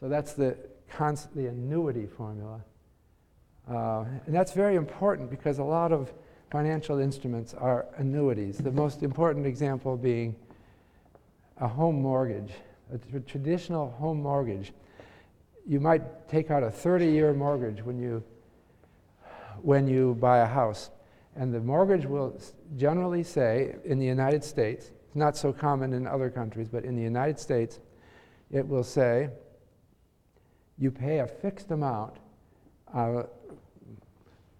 So 0.00 0.08
that's 0.08 0.32
the, 0.32 0.56
const- 0.88 1.34
the 1.34 1.46
annuity 1.46 2.06
formula. 2.06 2.60
Uh, 3.70 4.04
and 4.26 4.34
that's 4.34 4.52
very 4.52 4.76
important 4.76 5.30
because 5.30 5.58
a 5.58 5.64
lot 5.64 5.92
of 5.92 6.12
financial 6.50 6.98
instruments 6.98 7.54
are 7.54 7.86
annuities. 7.96 8.58
The 8.58 8.72
most 8.72 9.02
important 9.02 9.46
example 9.46 9.96
being 9.96 10.34
a 11.58 11.68
home 11.68 12.00
mortgage, 12.02 12.52
a 12.92 13.20
traditional 13.20 13.90
home 13.92 14.22
mortgage. 14.22 14.72
You 15.66 15.78
might 15.78 16.28
take 16.28 16.50
out 16.50 16.62
a 16.62 16.70
30 16.70 17.06
year 17.06 17.32
mortgage 17.32 17.84
when 17.84 17.98
you, 17.98 18.22
when 19.62 19.86
you 19.86 20.14
buy 20.20 20.38
a 20.38 20.46
house. 20.46 20.90
And 21.36 21.54
the 21.54 21.60
mortgage 21.60 22.06
will 22.06 22.40
generally 22.76 23.22
say, 23.22 23.76
in 23.84 23.98
the 23.98 24.06
United 24.06 24.44
States, 24.44 24.90
it's 25.06 25.16
not 25.16 25.36
so 25.36 25.52
common 25.52 25.92
in 25.92 26.06
other 26.06 26.30
countries, 26.30 26.68
but 26.68 26.84
in 26.84 26.96
the 26.96 27.02
United 27.02 27.38
States, 27.38 27.80
it 28.50 28.66
will 28.66 28.84
say 28.84 29.30
you 30.78 30.90
pay 30.90 31.18
a 31.18 31.26
fixed 31.26 31.70
amount. 31.70 32.14
Uh, 32.92 33.24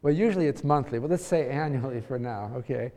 well, 0.03 0.15
usually 0.15 0.47
it's 0.47 0.65
monthly, 0.65 0.99
but 0.99 1.11
let's 1.11 1.25
say 1.25 1.49
annually 1.51 2.01
for 2.01 2.19
now, 2.19 2.53
okay? 2.57 2.93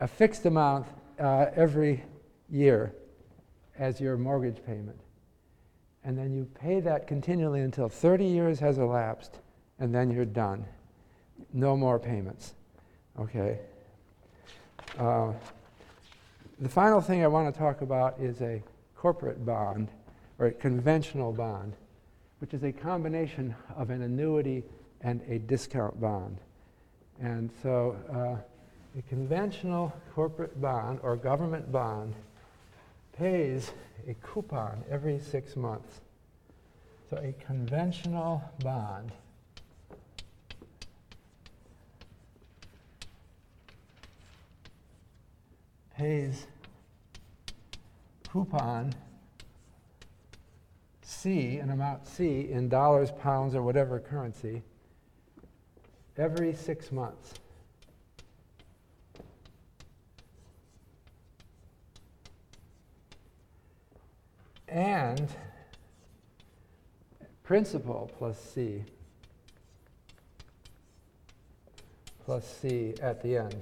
A 0.00 0.08
fixed 0.08 0.46
amount 0.46 0.86
uh, 1.18 1.46
every 1.54 2.02
year 2.48 2.94
as 3.78 4.00
your 4.00 4.16
mortgage 4.16 4.64
payment. 4.64 4.98
And 6.04 6.16
then 6.16 6.32
you 6.32 6.46
pay 6.54 6.80
that 6.80 7.06
continually 7.06 7.60
until 7.60 7.88
30 7.88 8.24
years 8.24 8.58
has 8.60 8.78
elapsed, 8.78 9.38
and 9.78 9.94
then 9.94 10.10
you're 10.10 10.24
done. 10.24 10.64
No 11.52 11.76
more 11.76 11.98
payments. 11.98 12.54
Okay? 13.18 13.58
Uh, 14.98 15.32
the 16.60 16.68
final 16.68 17.00
thing 17.00 17.24
I 17.24 17.26
want 17.26 17.52
to 17.52 17.58
talk 17.58 17.80
about 17.80 18.18
is 18.20 18.40
a 18.40 18.62
corporate 18.96 19.44
bond, 19.44 19.88
or 20.38 20.46
a 20.46 20.52
conventional 20.52 21.32
bond, 21.32 21.74
which 22.40 22.54
is 22.54 22.62
a 22.64 22.72
combination 22.72 23.54
of 23.76 23.90
an 23.90 24.02
annuity 24.02 24.62
and 25.00 25.22
a 25.28 25.38
discount 25.38 26.00
bond. 26.00 26.38
And 27.20 27.50
so 27.62 27.96
uh, 28.12 28.98
a 28.98 29.02
conventional 29.08 29.92
corporate 30.14 30.60
bond 30.60 31.00
or 31.02 31.16
government 31.16 31.70
bond 31.70 32.14
pays 33.16 33.72
a 34.08 34.14
coupon 34.14 34.82
every 34.90 35.18
six 35.18 35.56
months. 35.56 36.00
So 37.08 37.16
a 37.18 37.32
conventional 37.44 38.42
bond 38.62 39.12
pays 46.00 46.46
coupon 48.32 48.94
C, 51.02 51.58
an 51.58 51.68
amount 51.68 52.06
C 52.06 52.48
in 52.50 52.70
dollars, 52.70 53.10
pounds, 53.10 53.54
or 53.54 53.62
whatever 53.62 54.00
currency, 54.00 54.62
every 56.16 56.54
six 56.54 56.90
months. 56.90 57.34
And 64.68 65.28
principal 67.42 68.10
plus 68.16 68.40
C 68.40 68.84
plus 72.24 72.46
C 72.46 72.94
at 73.02 73.22
the 73.22 73.36
end. 73.36 73.60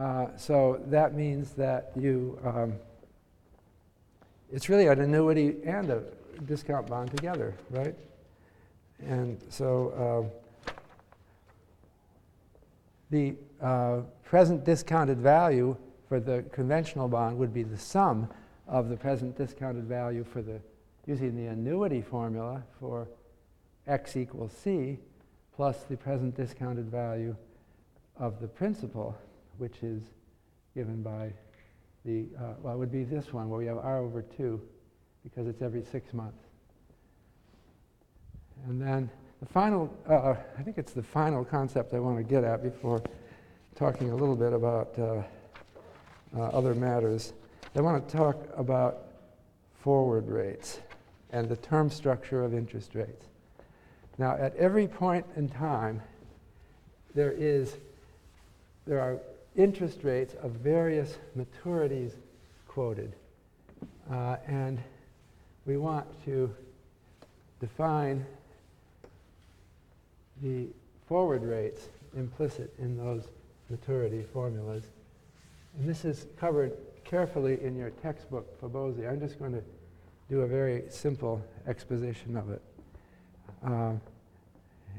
Uh, 0.00 0.28
so 0.34 0.80
that 0.86 1.14
means 1.14 1.50
that 1.50 1.92
you, 1.94 2.38
um, 2.42 2.72
it's 4.50 4.70
really 4.70 4.86
an 4.86 4.98
annuity 4.98 5.56
and 5.66 5.90
a 5.90 6.02
discount 6.46 6.86
bond 6.86 7.10
together, 7.10 7.54
right? 7.68 7.94
And 9.00 9.38
so 9.50 10.30
uh, 10.72 10.72
the 13.10 13.34
uh, 13.60 14.00
present 14.24 14.64
discounted 14.64 15.18
value 15.18 15.76
for 16.08 16.18
the 16.18 16.44
conventional 16.50 17.06
bond 17.06 17.36
would 17.36 17.52
be 17.52 17.62
the 17.62 17.76
sum 17.76 18.26
of 18.66 18.88
the 18.88 18.96
present 18.96 19.36
discounted 19.36 19.84
value 19.84 20.24
for 20.24 20.40
the, 20.40 20.60
using 21.06 21.36
the 21.36 21.48
annuity 21.48 22.00
formula 22.00 22.62
for 22.78 23.06
x 23.86 24.16
equals 24.16 24.52
c, 24.52 24.96
plus 25.54 25.82
the 25.90 25.96
present 25.96 26.34
discounted 26.34 26.86
value 26.90 27.36
of 28.18 28.40
the 28.40 28.48
principal, 28.48 29.14
which 29.60 29.82
is 29.82 30.02
given 30.74 31.02
by 31.02 31.30
the, 32.06 32.26
uh, 32.38 32.54
well, 32.62 32.74
it 32.74 32.78
would 32.78 32.90
be 32.90 33.04
this 33.04 33.30
one 33.30 33.50
where 33.50 33.58
we 33.58 33.66
have 33.66 33.76
r 33.76 33.98
over 33.98 34.22
2 34.22 34.58
because 35.22 35.46
it's 35.46 35.60
every 35.60 35.84
six 35.84 36.14
months. 36.14 36.42
And 38.66 38.80
then 38.80 39.10
the 39.40 39.46
final, 39.46 39.94
uh, 40.08 40.34
I 40.58 40.62
think 40.62 40.78
it's 40.78 40.92
the 40.92 41.02
final 41.02 41.44
concept 41.44 41.92
I 41.92 41.98
want 41.98 42.16
to 42.16 42.22
get 42.22 42.42
at 42.42 42.62
before 42.62 43.02
talking 43.74 44.10
a 44.10 44.16
little 44.16 44.36
bit 44.36 44.54
about 44.54 44.98
uh, 44.98 45.22
uh, 46.34 46.40
other 46.40 46.74
matters. 46.74 47.34
I 47.76 47.82
want 47.82 48.08
to 48.08 48.16
talk 48.16 48.42
about 48.56 49.08
forward 49.82 50.26
rates 50.26 50.80
and 51.32 51.48
the 51.48 51.56
term 51.56 51.90
structure 51.90 52.42
of 52.42 52.54
interest 52.54 52.94
rates. 52.94 53.26
Now, 54.16 54.36
at 54.36 54.56
every 54.56 54.88
point 54.88 55.26
in 55.36 55.48
time, 55.50 56.02
there 57.14 57.32
is 57.32 57.76
there 58.86 59.00
are 59.00 59.20
interest 59.56 60.00
rates 60.02 60.34
of 60.42 60.52
various 60.52 61.18
maturities 61.36 62.12
quoted. 62.68 63.12
Uh, 64.10 64.36
and 64.46 64.78
we 65.66 65.76
want 65.76 66.06
to 66.24 66.52
define 67.60 68.24
the 70.42 70.66
forward 71.06 71.42
rates 71.42 71.88
implicit 72.16 72.72
in 72.78 72.96
those 72.96 73.24
maturity 73.68 74.24
formulas. 74.32 74.84
And 75.78 75.88
this 75.88 76.04
is 76.04 76.26
covered 76.38 76.72
carefully 77.04 77.62
in 77.62 77.76
your 77.76 77.90
textbook 77.90 78.60
Fabozzi. 78.60 79.08
I'm 79.10 79.20
just 79.20 79.38
going 79.38 79.52
to 79.52 79.62
do 80.28 80.42
a 80.42 80.46
very 80.46 80.84
simple 80.88 81.44
exposition 81.66 82.36
of 82.36 82.50
it. 82.50 82.62
Uh, 83.64 83.92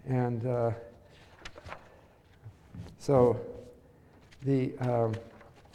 and 0.08 0.46
uh, 0.46 0.72
so 3.00 3.40
the 4.44 4.76
um, 4.80 5.14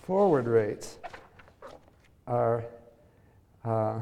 forward 0.03 0.47
rates 0.47 0.99
are 2.27 2.65
uh, 3.65 4.01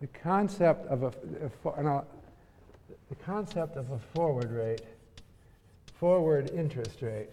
the 0.00 0.06
concept 0.08 0.86
of 0.86 1.02
a, 1.02 1.12
a, 1.44 2.04
the 3.08 3.14
concept 3.24 3.76
of 3.76 3.90
a 3.90 3.98
forward 3.98 4.52
rate, 4.52 4.82
forward 5.94 6.50
interest 6.50 7.02
rate. 7.02 7.30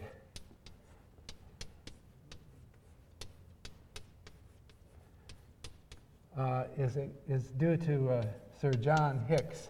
Uh, 6.35 6.63
is, 6.79 6.97
is 7.29 7.43
due 7.59 7.77
to 7.77 8.09
uh, 8.09 8.23
Sir 8.59 8.71
John 8.71 9.23
Hicks 9.27 9.69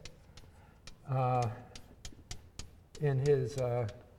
uh, 1.11 1.45
in 3.01 3.19
his 3.19 3.57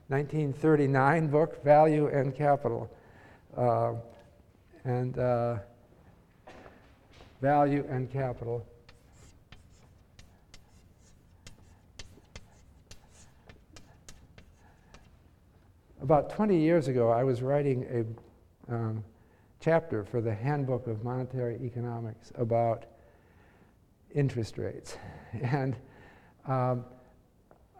1939 0.08 1.24
uh, 1.24 1.26
book, 1.28 1.64
Value 1.64 2.08
and 2.08 2.34
Capital. 2.34 2.90
Uh, 3.56 3.94
and 4.84 5.18
uh, 5.18 5.56
Value 7.40 7.86
and 7.88 8.10
Capital. 8.10 8.66
About 16.02 16.28
20 16.30 16.60
years 16.60 16.88
ago, 16.88 17.10
I 17.10 17.24
was 17.24 17.40
writing 17.40 18.16
a 18.68 18.74
um, 18.74 19.04
chapter 19.60 20.04
for 20.04 20.20
the 20.20 20.34
Handbook 20.34 20.86
of 20.86 21.02
Monetary 21.02 21.58
Economics 21.62 22.30
about 22.34 22.84
interest 24.14 24.58
rates. 24.58 24.96
And 25.42 25.74
um, 26.46 26.84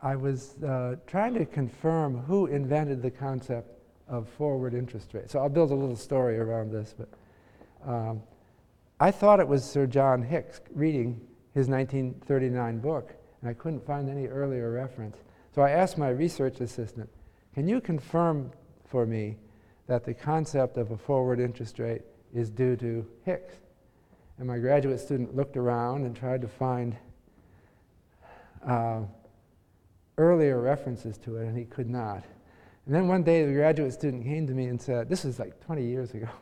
I 0.05 0.15
was 0.15 0.63
uh, 0.63 0.97
trying 1.07 1.35
to 1.35 1.47
confirm 1.47 2.19
who 2.19 2.47
invented 2.47 3.03
the 3.03 3.11
concept 3.11 3.71
of 4.07 4.29
forward 4.29 4.75
interest 4.75 5.15
rate. 5.15 5.31
So 5.31 5.39
I'll 5.39 5.49
build 5.49 5.71
a 5.71 5.75
little 5.75 5.97
story 5.97 6.39
around 6.39 6.71
this. 6.71 6.95
But 6.97 7.09
um, 7.91 8.23
I 9.01 9.11
thought 9.11 9.41
it 9.41 9.49
was 9.49 9.65
Sir 9.65 9.87
John 9.87 10.23
Hicks 10.23 10.61
reading 10.75 11.21
his 11.55 11.69
1939 11.69 12.79
book, 12.81 13.15
and 13.41 13.51
I 13.51 13.55
couldn't 13.55 13.85
find 13.87 14.11
any 14.11 14.27
earlier 14.27 14.71
reference. 14.71 15.17
So 15.55 15.63
I 15.63 15.71
asked 15.71 15.97
my 15.97 16.11
research 16.11 16.61
assistant, 16.61 17.09
can 17.55 17.67
you 17.67 17.81
confirm 17.81 18.53
for 18.85 19.07
me 19.07 19.39
that 19.87 20.05
the 20.05 20.15
concept 20.15 20.77
of 20.77 20.91
a 20.91 20.97
forward 20.97 21.41
interest 21.41 21.79
rate 21.79 22.03
is 22.35 22.51
due 22.51 22.77
to 22.77 23.07
Hicks. 23.25 23.55
And 24.39 24.49
my 24.49 24.59
graduate 24.59 25.01
student 25.01 25.37
looked 25.37 25.57
around 25.57 26.05
and 26.05 26.17
tried 26.17 26.41
to 26.43 26.49
find 26.49 26.97
uh, 28.67 29.03
earlier 30.19 30.61
references 30.61 31.19
to 31.19 31.37
it, 31.37 31.47
and 31.47 31.57
he 31.57 31.65
could 31.65 31.89
not. 31.89 32.25
And 32.87 32.95
then 32.95 33.09
one 33.09 33.23
day, 33.23 33.45
the 33.45 33.53
graduate 33.53 33.93
student 33.93 34.25
came 34.25 34.47
to 34.47 34.53
me 34.53 34.67
and 34.67 34.81
said, 34.81 35.09
This 35.09 35.25
was 35.25 35.39
like 35.39 35.65
20 35.65 35.85
years 35.85 36.13
ago. 36.13 36.29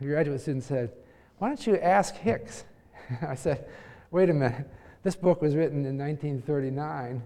The 0.00 0.08
graduate 0.08 0.40
student 0.40 0.64
said, 0.64 0.90
Why 1.38 1.48
don't 1.48 1.64
you 1.64 1.76
ask 1.76 2.16
Hicks? 2.16 2.64
I 3.22 3.36
said, 3.36 3.68
Wait 4.10 4.30
a 4.30 4.34
minute. 4.34 4.68
This 5.04 5.14
book 5.14 5.40
was 5.42 5.54
written 5.54 5.84
in 5.84 5.96
1939. 5.96 7.22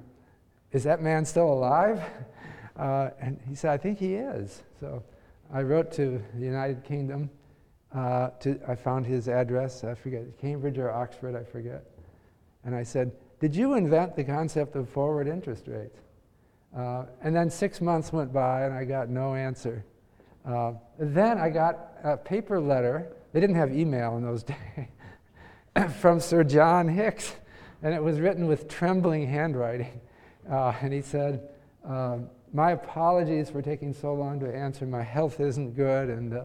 Is 0.72 0.84
that 0.84 1.00
man 1.02 1.24
still 1.24 1.52
alive? 1.52 2.02
Uh, 2.76 3.08
and 3.22 3.40
he 3.48 3.54
said, 3.54 3.70
I 3.70 3.78
think 3.78 3.98
he 3.98 4.16
is. 4.16 4.62
So 4.80 5.02
I 5.50 5.62
wrote 5.62 5.90
to 5.92 6.22
the 6.34 6.44
United 6.44 6.84
Kingdom. 6.84 7.30
Uh, 7.94 8.28
to, 8.40 8.60
I 8.68 8.74
found 8.74 9.06
his 9.06 9.28
address, 9.28 9.82
I 9.82 9.94
forget, 9.94 10.24
Cambridge 10.38 10.76
or 10.76 10.90
Oxford, 10.90 11.34
I 11.34 11.42
forget. 11.42 11.84
And 12.64 12.74
I 12.74 12.82
said, 12.82 13.12
Did 13.38 13.54
you 13.54 13.74
invent 13.74 14.16
the 14.16 14.24
concept 14.24 14.76
of 14.76 14.88
forward 14.88 15.28
interest 15.28 15.64
rates? 15.66 15.98
Uh, 16.76 17.04
and 17.22 17.34
then 17.34 17.50
six 17.50 17.80
months 17.80 18.12
went 18.12 18.32
by 18.32 18.62
and 18.62 18.74
I 18.74 18.84
got 18.84 19.08
no 19.08 19.34
answer. 19.34 19.84
Uh, 20.44 20.72
then 20.98 21.38
I 21.38 21.50
got 21.50 21.92
a 22.04 22.16
paper 22.16 22.60
letter. 22.60 23.12
They 23.32 23.40
didn't 23.40 23.56
have 23.56 23.74
email 23.74 24.16
in 24.16 24.22
those 24.22 24.42
days 24.44 24.88
from 25.98 26.20
Sir 26.20 26.44
John 26.44 26.88
Hicks, 26.88 27.34
and 27.82 27.94
it 27.94 28.02
was 28.02 28.20
written 28.20 28.46
with 28.46 28.68
trembling 28.68 29.26
handwriting. 29.26 30.00
Uh, 30.50 30.72
and 30.80 30.92
he 30.92 31.02
said, 31.02 31.48
um, 31.84 32.28
My 32.52 32.72
apologies 32.72 33.50
for 33.50 33.60
taking 33.60 33.92
so 33.92 34.14
long 34.14 34.40
to 34.40 34.54
answer. 34.54 34.86
My 34.86 35.02
health 35.02 35.40
isn't 35.40 35.74
good. 35.74 36.08
And, 36.08 36.34
uh, 36.34 36.44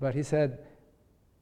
but 0.00 0.14
he 0.14 0.22
said, 0.22 0.58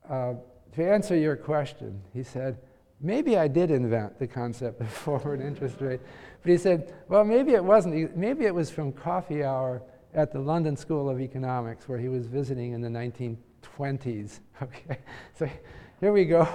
uh, 0.08 0.34
To 0.74 0.84
answer 0.84 1.16
your 1.16 1.36
question, 1.36 2.02
he 2.12 2.22
said, 2.22 2.58
Maybe 3.04 3.36
I 3.36 3.48
did 3.48 3.70
invent 3.70 4.18
the 4.18 4.26
concept 4.26 4.80
of 4.80 4.90
forward 4.90 5.40
interest 5.40 5.80
rate. 5.80 6.00
But 6.42 6.50
he 6.50 6.58
said, 6.58 6.94
Well, 7.08 7.22
maybe 7.22 7.52
it 7.52 7.62
wasn't. 7.62 8.16
Maybe 8.16 8.46
it 8.46 8.54
was 8.54 8.70
from 8.70 8.92
coffee 8.92 9.44
hour 9.44 9.82
at 10.14 10.32
the 10.32 10.38
London 10.38 10.76
School 10.76 11.10
of 11.10 11.20
Economics, 11.20 11.88
where 11.88 11.98
he 11.98 12.08
was 12.08 12.26
visiting 12.26 12.72
in 12.72 12.80
the 12.80 12.88
1920s. 12.88 14.40
Okay, 14.62 14.98
so 15.36 15.50
here 16.00 16.12
we 16.12 16.24
go. 16.24 16.46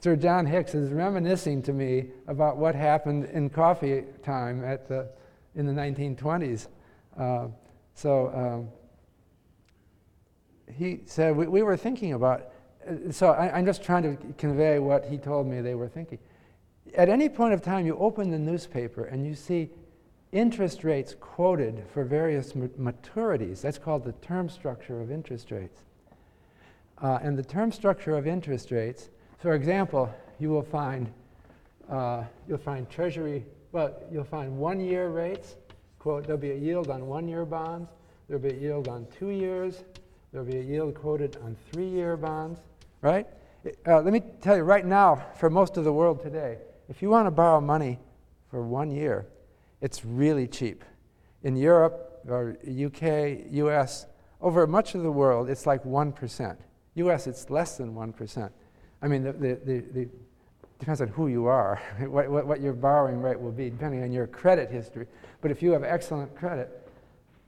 Sir 0.00 0.16
John 0.16 0.44
Hicks 0.44 0.74
is 0.74 0.90
reminiscing 0.90 1.62
to 1.62 1.72
me 1.72 2.08
about 2.26 2.56
what 2.56 2.74
happened 2.74 3.26
in 3.26 3.48
coffee 3.48 4.02
time 4.24 4.64
at 4.64 4.88
the, 4.88 5.08
in 5.54 5.64
the 5.64 5.72
1920s. 5.72 6.66
Uh, 7.16 7.46
so 7.94 8.32
um, 8.34 8.68
he 10.74 11.00
said, 11.06 11.36
we, 11.36 11.46
we, 11.46 11.62
were 11.62 11.76
thinking 11.76 12.14
about, 12.14 12.50
so 13.10 13.30
I, 13.30 13.56
I'm 13.56 13.66
just 13.66 13.82
trying 13.82 14.02
to 14.02 14.16
convey 14.34 14.78
what 14.78 15.04
he 15.04 15.18
told 15.18 15.46
me 15.46 15.60
they 15.60 15.74
were 15.74 15.88
thinking. 15.88 16.18
At 16.94 17.08
any 17.08 17.28
point 17.28 17.52
of 17.54 17.62
time, 17.62 17.86
you 17.86 17.96
open 17.98 18.30
the 18.30 18.38
newspaper 18.38 19.04
and 19.04 19.26
you 19.26 19.34
see 19.34 19.70
interest 20.32 20.84
rates 20.84 21.14
quoted 21.18 21.84
for 21.92 22.04
various 22.04 22.52
maturities. 22.52 23.60
That's 23.60 23.78
called 23.78 24.04
the 24.04 24.12
term 24.12 24.48
structure 24.48 25.00
of 25.00 25.10
interest 25.10 25.50
rates. 25.50 25.80
Uh, 27.02 27.18
and 27.22 27.36
the 27.36 27.44
term 27.44 27.72
structure 27.72 28.16
of 28.16 28.26
interest 28.26 28.70
rates, 28.70 29.10
for 29.38 29.54
example, 29.54 30.12
you 30.38 30.50
will 30.50 30.62
find 30.62 31.12
uh, 31.88 32.24
you'll 32.48 32.58
find 32.58 32.88
treasury, 32.90 33.44
well, 33.72 33.94
you'll 34.10 34.24
find 34.24 34.56
one-year 34.56 35.08
rates. 35.08 35.56
Quote, 35.98 36.24
there'll 36.24 36.40
be 36.40 36.50
a 36.50 36.56
yield 36.56 36.90
on 36.90 37.06
one-year 37.06 37.44
bonds. 37.44 37.90
There'll 38.28 38.42
be 38.42 38.50
a 38.50 38.58
yield 38.58 38.88
on 38.88 39.06
two 39.16 39.30
years. 39.30 39.84
There'll 40.32 40.46
be 40.46 40.58
a 40.58 40.62
yield 40.62 40.94
quoted 40.94 41.36
on 41.44 41.56
three-year 41.70 42.16
bonds, 42.16 42.60
right? 43.06 43.26
Uh, 43.86 44.00
let 44.00 44.12
me 44.12 44.20
tell 44.40 44.56
you 44.56 44.64
right 44.64 44.84
now, 44.84 45.24
for 45.36 45.48
most 45.48 45.76
of 45.76 45.84
the 45.84 45.92
world 45.92 46.20
today, 46.20 46.58
if 46.88 47.00
you 47.00 47.08
want 47.08 47.26
to 47.28 47.30
borrow 47.30 47.60
money 47.60 48.00
for 48.50 48.62
one 48.62 48.90
year, 48.90 49.26
it's 49.80 50.04
really 50.04 50.48
cheap. 50.48 50.84
In 51.44 51.54
Europe 51.54 52.20
or 52.28 52.56
UK, 52.66 53.46
US, 53.52 54.06
over 54.40 54.66
much 54.66 54.96
of 54.96 55.04
the 55.04 55.10
world, 55.12 55.48
it's 55.48 55.66
like 55.66 55.84
1%. 55.84 56.56
US, 56.96 57.26
it's 57.28 57.48
less 57.48 57.76
than 57.76 57.94
1%. 57.94 58.50
I 59.02 59.06
mean, 59.08 59.22
the, 59.22 59.32
the, 59.32 59.60
the, 59.64 59.80
the 59.92 60.08
depends 60.80 61.00
on 61.00 61.08
who 61.08 61.28
you 61.28 61.46
are, 61.46 61.80
what, 62.08 62.28
what, 62.28 62.44
what 62.44 62.60
your 62.60 62.72
borrowing 62.72 63.22
rate 63.22 63.38
will 63.40 63.52
be, 63.52 63.70
depending 63.70 64.02
on 64.02 64.10
your 64.10 64.26
credit 64.26 64.68
history. 64.68 65.06
But 65.40 65.52
if 65.52 65.62
you 65.62 65.70
have 65.70 65.84
excellent 65.84 66.34
credit, 66.34 66.90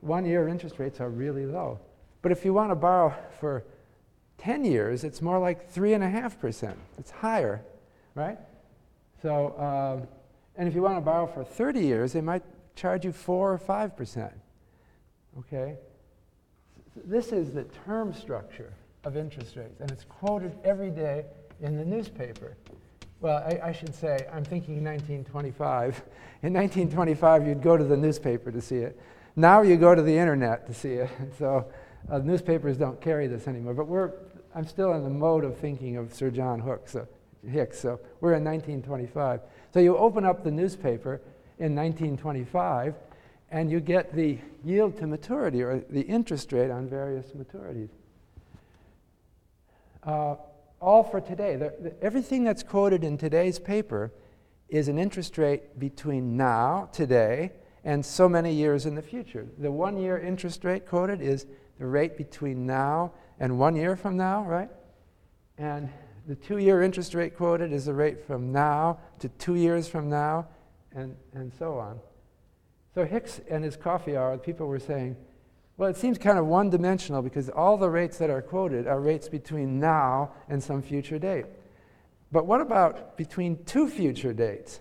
one 0.02 0.24
year 0.24 0.46
interest 0.46 0.78
rates 0.78 1.00
are 1.00 1.10
really 1.10 1.46
low. 1.46 1.80
But 2.22 2.30
if 2.30 2.44
you 2.44 2.54
want 2.54 2.70
to 2.70 2.76
borrow 2.76 3.12
for 3.40 3.64
10 4.38 4.64
years, 4.64 5.04
it's 5.04 5.20
more 5.20 5.38
like 5.38 5.72
3.5%. 5.72 6.74
It's 6.98 7.10
higher, 7.10 7.62
right? 8.14 8.38
So, 9.20 9.58
um, 9.58 10.08
and 10.56 10.68
if 10.68 10.74
you 10.74 10.82
want 10.82 10.96
to 10.96 11.00
borrow 11.00 11.26
for 11.26 11.44
30 11.44 11.80
years, 11.80 12.12
they 12.12 12.20
might 12.20 12.42
charge 12.74 13.04
you 13.04 13.12
4 13.12 13.52
or 13.52 13.58
5%. 13.58 14.32
Okay? 15.40 15.76
This 17.04 17.32
is 17.32 17.52
the 17.52 17.64
term 17.84 18.12
structure 18.12 18.72
of 19.04 19.16
interest 19.16 19.56
rates, 19.56 19.80
and 19.80 19.90
it's 19.90 20.04
quoted 20.04 20.52
every 20.64 20.90
day 20.90 21.24
in 21.60 21.76
the 21.76 21.84
newspaper. 21.84 22.56
Well, 23.20 23.38
I, 23.38 23.68
I, 23.68 23.72
should 23.72 23.94
say, 23.94 24.26
I'm 24.32 24.44
thinking 24.44 24.84
1925. 24.84 26.02
In 26.42 26.52
1925, 26.52 27.46
you'd 27.48 27.62
go 27.62 27.76
to 27.76 27.82
the 27.82 27.96
newspaper 27.96 28.52
to 28.52 28.60
see 28.60 28.76
it. 28.76 29.00
Now 29.34 29.62
you 29.62 29.76
go 29.76 29.94
to 29.94 30.02
the 30.02 30.16
internet 30.16 30.66
to 30.66 30.74
see 30.74 30.94
it. 30.94 31.10
So 31.38 31.66
uh, 32.10 32.18
newspapers 32.18 32.76
don't 32.76 33.00
carry 33.00 33.26
this 33.26 33.48
anymore. 33.48 33.74
But 33.74 33.86
we're, 33.86 34.12
I'm 34.54 34.66
still 34.66 34.94
in 34.94 35.04
the 35.04 35.10
mode 35.10 35.44
of 35.44 35.56
thinking 35.58 35.96
of 35.96 36.12
Sir 36.14 36.30
John 36.30 36.62
so, 36.86 37.06
Hicks. 37.46 37.78
So 37.78 38.00
we're 38.20 38.34
in 38.34 38.44
1925. 38.44 39.40
So 39.72 39.80
you 39.80 39.96
open 39.96 40.24
up 40.24 40.42
the 40.42 40.50
newspaper 40.50 41.20
in 41.58 41.74
1925, 41.74 42.94
and 43.50 43.70
you 43.70 43.80
get 43.80 44.14
the 44.14 44.38
yield 44.64 44.96
to 44.98 45.06
maturity, 45.06 45.62
or 45.62 45.84
the 45.90 46.00
interest 46.00 46.52
rate 46.52 46.70
on 46.70 46.88
various 46.88 47.26
maturities. 47.28 47.90
Uh, 50.02 50.36
all 50.80 51.02
for 51.02 51.20
today. 51.20 51.56
The, 51.56 51.74
the, 51.80 52.02
everything 52.02 52.44
that's 52.44 52.62
quoted 52.62 53.04
in 53.04 53.18
today's 53.18 53.58
paper 53.58 54.12
is 54.68 54.88
an 54.88 54.98
interest 54.98 55.36
rate 55.38 55.78
between 55.78 56.36
now, 56.36 56.88
today, 56.92 57.52
and 57.84 58.04
so 58.04 58.28
many 58.28 58.52
years 58.52 58.86
in 58.86 58.94
the 58.94 59.02
future. 59.02 59.46
The 59.58 59.70
one 59.70 59.98
year 59.98 60.18
interest 60.18 60.64
rate 60.64 60.86
quoted 60.86 61.20
is 61.20 61.46
the 61.78 61.86
rate 61.86 62.16
between 62.16 62.66
now 62.66 63.12
and 63.40 63.58
one 63.58 63.76
year 63.76 63.96
from 63.96 64.16
now, 64.16 64.44
right? 64.44 64.68
And 65.56 65.88
the 66.26 66.34
two 66.34 66.58
year 66.58 66.82
interest 66.82 67.14
rate 67.14 67.36
quoted 67.36 67.72
is 67.72 67.86
the 67.86 67.94
rate 67.94 68.26
from 68.26 68.52
now 68.52 68.98
to 69.20 69.28
two 69.30 69.54
years 69.54 69.88
from 69.88 70.10
now, 70.10 70.46
and, 70.92 71.16
and 71.32 71.52
so 71.58 71.78
on. 71.78 72.00
So 72.94 73.04
Hicks 73.04 73.40
and 73.48 73.64
his 73.64 73.76
coffee 73.76 74.16
hour, 74.16 74.36
people 74.38 74.66
were 74.66 74.80
saying, 74.80 75.16
well, 75.76 75.88
it 75.88 75.96
seems 75.96 76.18
kind 76.18 76.38
of 76.38 76.46
one 76.46 76.70
dimensional 76.70 77.22
because 77.22 77.48
all 77.48 77.76
the 77.76 77.88
rates 77.88 78.18
that 78.18 78.30
are 78.30 78.42
quoted 78.42 78.88
are 78.88 79.00
rates 79.00 79.28
between 79.28 79.78
now 79.78 80.32
and 80.48 80.62
some 80.62 80.82
future 80.82 81.18
date. 81.18 81.46
But 82.32 82.46
what 82.46 82.60
about 82.60 83.16
between 83.16 83.64
two 83.64 83.88
future 83.88 84.32
dates? 84.32 84.80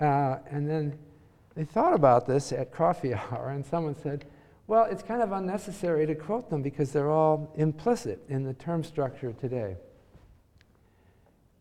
Uh, 0.00 0.38
and 0.50 0.68
then 0.68 0.98
they 1.54 1.64
thought 1.64 1.92
about 1.92 2.26
this 2.26 2.52
at 2.52 2.72
coffee 2.72 3.14
hour, 3.30 3.50
and 3.50 3.64
someone 3.64 3.94
said, 3.94 4.24
well, 4.66 4.84
it's 4.84 5.02
kind 5.02 5.22
of 5.22 5.32
unnecessary 5.32 6.06
to 6.06 6.14
quote 6.14 6.48
them 6.48 6.62
because 6.62 6.92
they're 6.92 7.10
all 7.10 7.52
implicit 7.56 8.22
in 8.28 8.44
the 8.44 8.54
term 8.54 8.82
structure 8.82 9.32
today. 9.32 9.76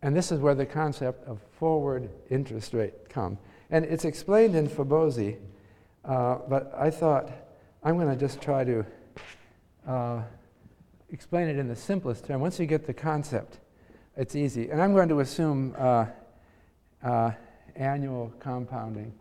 And 0.01 0.15
this 0.15 0.31
is 0.31 0.39
where 0.39 0.55
the 0.55 0.65
concept 0.65 1.27
of 1.27 1.39
forward 1.59 2.09
interest 2.29 2.73
rate 2.73 3.09
comes. 3.09 3.39
And 3.69 3.85
it's 3.85 4.05
explained 4.05 4.55
in 4.55 4.67
Fabozzi, 4.67 5.37
uh, 6.05 6.39
but 6.47 6.73
I 6.77 6.89
thought 6.89 7.31
I'm 7.83 7.97
going 7.97 8.09
to 8.09 8.15
just 8.15 8.41
try 8.41 8.63
to 8.63 8.85
uh, 9.87 10.21
explain 11.09 11.47
it 11.47 11.57
in 11.57 11.67
the 11.67 11.75
simplest 11.75 12.25
term. 12.25 12.41
Once 12.41 12.59
you 12.59 12.65
get 12.65 12.85
the 12.85 12.93
concept, 12.93 13.59
it's 14.15 14.35
easy. 14.35 14.69
And 14.69 14.81
I'm 14.81 14.93
going 14.93 15.09
to 15.09 15.21
assume 15.21 15.75
uh, 15.77 16.05
uh, 17.03 17.31
annual 17.75 18.31
compounding 18.39 19.13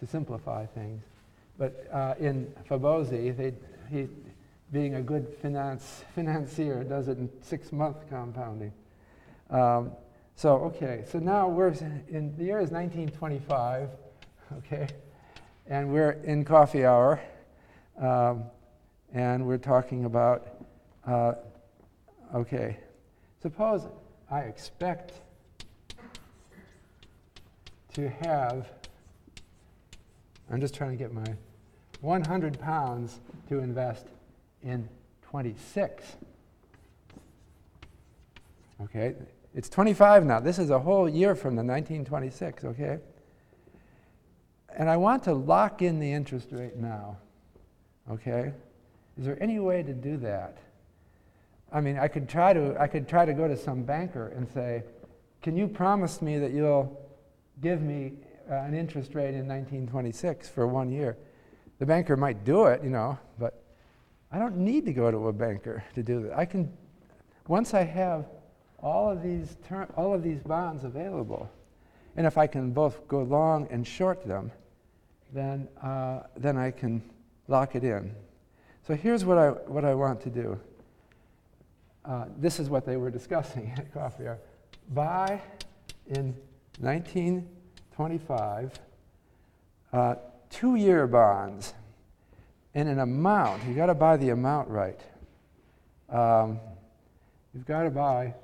to 0.00 0.06
simplify 0.06 0.66
things. 0.66 1.02
But 1.58 1.86
uh, 1.92 2.14
in 2.18 2.52
they, 3.36 3.52
he, 3.90 4.08
being 4.72 4.96
a 4.96 5.02
good 5.02 5.28
finance, 5.40 6.04
financier, 6.14 6.82
does 6.84 7.08
it 7.08 7.18
in 7.18 7.30
six 7.42 7.72
month 7.72 7.96
compounding. 8.08 8.72
Um, 9.50 9.92
so, 10.36 10.56
okay, 10.64 11.04
so 11.08 11.20
now 11.20 11.48
we're 11.48 11.68
in 12.08 12.34
the 12.36 12.44
year 12.44 12.58
is 12.58 12.70
1925, 12.70 13.88
okay, 14.58 14.88
and 15.66 15.92
we're 15.92 16.12
in 16.24 16.44
coffee 16.44 16.84
hour. 16.84 17.20
Um, 18.00 18.44
and 19.14 19.46
we're 19.46 19.58
talking 19.58 20.04
about, 20.04 20.48
uh, 21.06 21.34
okay, 22.34 22.76
suppose 23.40 23.86
I 24.28 24.40
expect 24.40 25.12
to 27.94 28.08
have, 28.08 28.66
I'm 30.50 30.60
just 30.60 30.74
trying 30.74 30.90
to 30.90 30.96
get 30.96 31.12
my 31.12 31.24
100 32.00 32.58
pounds 32.60 33.20
to 33.48 33.60
invest 33.60 34.06
in 34.62 34.88
26. 35.22 36.04
Okay, 38.82 39.14
it's 39.54 39.68
25 39.68 40.24
now. 40.26 40.40
This 40.40 40.58
is 40.58 40.70
a 40.70 40.78
whole 40.78 41.08
year 41.08 41.34
from 41.34 41.56
the 41.56 41.62
1926, 41.62 42.64
okay? 42.64 42.98
And 44.76 44.90
I 44.90 44.96
want 44.96 45.22
to 45.24 45.32
lock 45.32 45.80
in 45.80 46.00
the 46.00 46.12
interest 46.12 46.48
rate 46.50 46.76
now, 46.76 47.18
okay? 48.10 48.52
Is 49.16 49.24
there 49.24 49.40
any 49.42 49.60
way 49.60 49.82
to 49.82 49.92
do 49.92 50.16
that? 50.18 50.58
I 51.72 51.80
mean, 51.80 51.98
I 51.98 52.08
could 52.08 52.28
try 52.28 52.52
to, 52.52 52.76
I 52.78 52.86
could 52.86 53.08
try 53.08 53.24
to 53.24 53.32
go 53.32 53.48
to 53.48 53.56
some 53.56 53.82
banker 53.82 54.28
and 54.28 54.48
say, 54.48 54.82
can 55.42 55.56
you 55.56 55.68
promise 55.68 56.20
me 56.20 56.38
that 56.38 56.52
you'll 56.52 57.00
give 57.60 57.80
me 57.80 58.14
uh, 58.50 58.54
an 58.54 58.74
interest 58.74 59.14
rate 59.14 59.34
in 59.34 59.46
1926 59.46 60.48
for 60.48 60.66
one 60.66 60.90
year? 60.90 61.16
The 61.78 61.86
banker 61.86 62.16
might 62.16 62.44
do 62.44 62.66
it, 62.66 62.82
you 62.82 62.90
know, 62.90 63.18
but 63.38 63.62
I 64.30 64.38
don't 64.38 64.56
need 64.56 64.84
to 64.86 64.92
go 64.92 65.10
to 65.10 65.28
a 65.28 65.32
banker 65.32 65.84
to 65.94 66.02
do 66.02 66.22
that. 66.22 66.38
I 66.38 66.44
can, 66.44 66.72
once 67.48 67.74
I 67.74 67.82
have 67.82 68.26
all 68.78 69.10
of 69.10 69.22
these, 69.22 69.56
ter- 69.66 69.88
all 69.96 70.14
of 70.14 70.22
these 70.22 70.40
bonds 70.40 70.84
available, 70.84 71.50
and 72.16 72.26
if 72.26 72.38
I 72.38 72.46
can 72.46 72.70
both 72.70 73.06
go 73.08 73.22
long 73.22 73.66
and 73.70 73.86
short 73.86 74.26
them, 74.26 74.52
then, 75.32 75.68
uh, 75.82 76.20
then 76.36 76.56
I 76.56 76.70
can 76.70 77.02
lock 77.48 77.74
it 77.74 77.84
in. 77.84 78.14
So 78.86 78.94
here's 78.94 79.24
what 79.24 79.38
I, 79.38 79.50
what 79.50 79.84
I 79.84 79.94
want 79.94 80.20
to 80.22 80.30
do. 80.30 80.60
Uh, 82.04 82.26
this 82.36 82.60
is 82.60 82.68
what 82.68 82.84
they 82.84 82.96
were 82.96 83.10
discussing 83.10 83.72
at 83.78 83.92
coffee 83.92 84.28
hour. 84.28 84.38
Buy 84.90 85.40
in 86.06 86.36
1925 87.96 88.80
uh, 89.92 90.16
two 90.50 90.74
year 90.74 91.06
bonds 91.06 91.74
in 92.74 92.88
an 92.88 92.98
amount. 92.98 93.62
You've 93.66 93.76
got 93.76 93.86
to 93.86 93.94
buy 93.94 94.16
the 94.16 94.30
amount 94.30 94.68
right. 94.68 95.00
Um, 96.08 96.58
you've 97.54 97.66
got 97.66 97.84
to 97.84 97.90
buy 97.90 98.34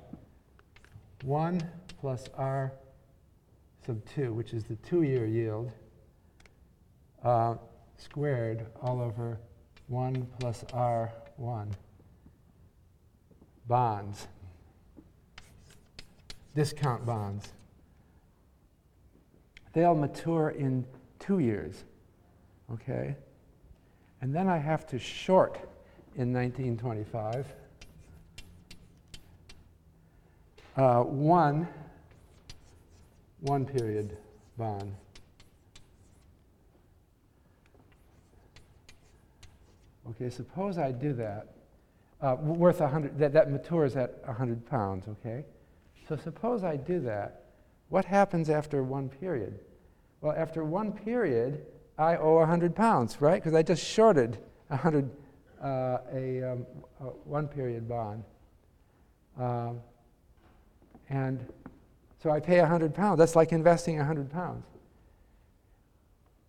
1 1.23 1.69
plus 1.99 2.29
R 2.37 2.71
sub 3.85 4.01
2, 4.15 4.33
which 4.33 4.53
is 4.53 4.63
the 4.63 4.75
two 4.77 5.01
year 5.01 5.25
yield, 5.25 5.71
uh, 7.23 7.55
squared 7.97 8.67
all 8.81 9.01
over 9.01 9.37
1 9.87 10.27
plus 10.39 10.63
R1 10.73 11.67
bonds, 13.67 14.27
discount 16.55 17.05
bonds. 17.05 17.51
They'll 19.73 19.95
mature 19.95 20.49
in 20.49 20.85
two 21.19 21.39
years, 21.39 21.83
okay? 22.73 23.15
And 24.21 24.35
then 24.35 24.47
I 24.47 24.57
have 24.57 24.85
to 24.87 24.99
short 24.99 25.55
in 26.15 26.33
1925 26.33 27.47
uh, 30.77 31.01
one, 31.03 31.67
one 33.41 33.65
period 33.65 34.17
bond. 34.57 34.93
Okay, 40.11 40.29
suppose 40.29 40.77
I 40.77 40.91
do 40.91 41.13
that, 41.13 41.47
uh, 42.21 42.35
worth 42.39 42.79
100, 42.79 43.17
that, 43.19 43.33
that 43.33 43.51
matures 43.51 43.95
at 43.95 44.21
100 44.25 44.65
pounds, 44.65 45.07
okay? 45.07 45.45
So 46.07 46.17
suppose 46.17 46.63
I 46.63 46.75
do 46.75 46.99
that. 47.01 47.40
What 47.91 48.05
happens 48.05 48.49
after 48.49 48.83
one 48.83 49.09
period? 49.09 49.59
Well, 50.21 50.33
after 50.37 50.63
one 50.63 50.93
period, 50.93 51.65
I 51.97 52.15
owe 52.15 52.37
100 52.37 52.73
pounds, 52.73 53.19
right? 53.19 53.43
Because 53.43 53.53
I 53.53 53.63
just 53.63 53.85
shorted 53.85 54.37
100, 54.69 55.11
uh, 55.61 55.97
a, 56.13 56.53
um, 56.53 56.65
a 57.01 57.03
one 57.25 57.49
period 57.49 57.89
bond. 57.89 58.23
Um, 59.37 59.81
and 61.09 61.45
so 62.23 62.29
I 62.29 62.39
pay 62.39 62.61
100 62.61 62.95
pounds. 62.95 63.17
That's 63.17 63.35
like 63.35 63.51
investing 63.51 63.97
100 63.97 64.31
pounds. 64.31 64.63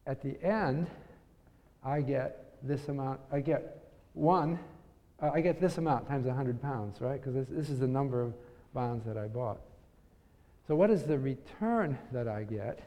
At 0.06 0.22
the 0.22 0.40
end, 0.44 0.86
I 1.82 2.02
get 2.02 2.54
this 2.62 2.86
amount, 2.86 3.18
I 3.32 3.40
get 3.40 3.82
one, 4.12 4.60
uh, 5.20 5.30
I 5.34 5.40
get 5.40 5.60
this 5.60 5.76
amount 5.78 6.06
times 6.06 6.24
100 6.24 6.62
pounds, 6.62 7.00
right? 7.00 7.20
Because 7.20 7.34
this, 7.34 7.48
this 7.50 7.68
is 7.68 7.80
the 7.80 7.88
number 7.88 8.22
of 8.22 8.32
bonds 8.72 9.04
that 9.06 9.16
I 9.16 9.26
bought. 9.26 9.58
So, 10.68 10.76
what 10.76 10.90
is 10.90 11.02
the 11.02 11.18
return 11.18 11.98
that 12.12 12.28
I 12.28 12.44
get? 12.44 12.80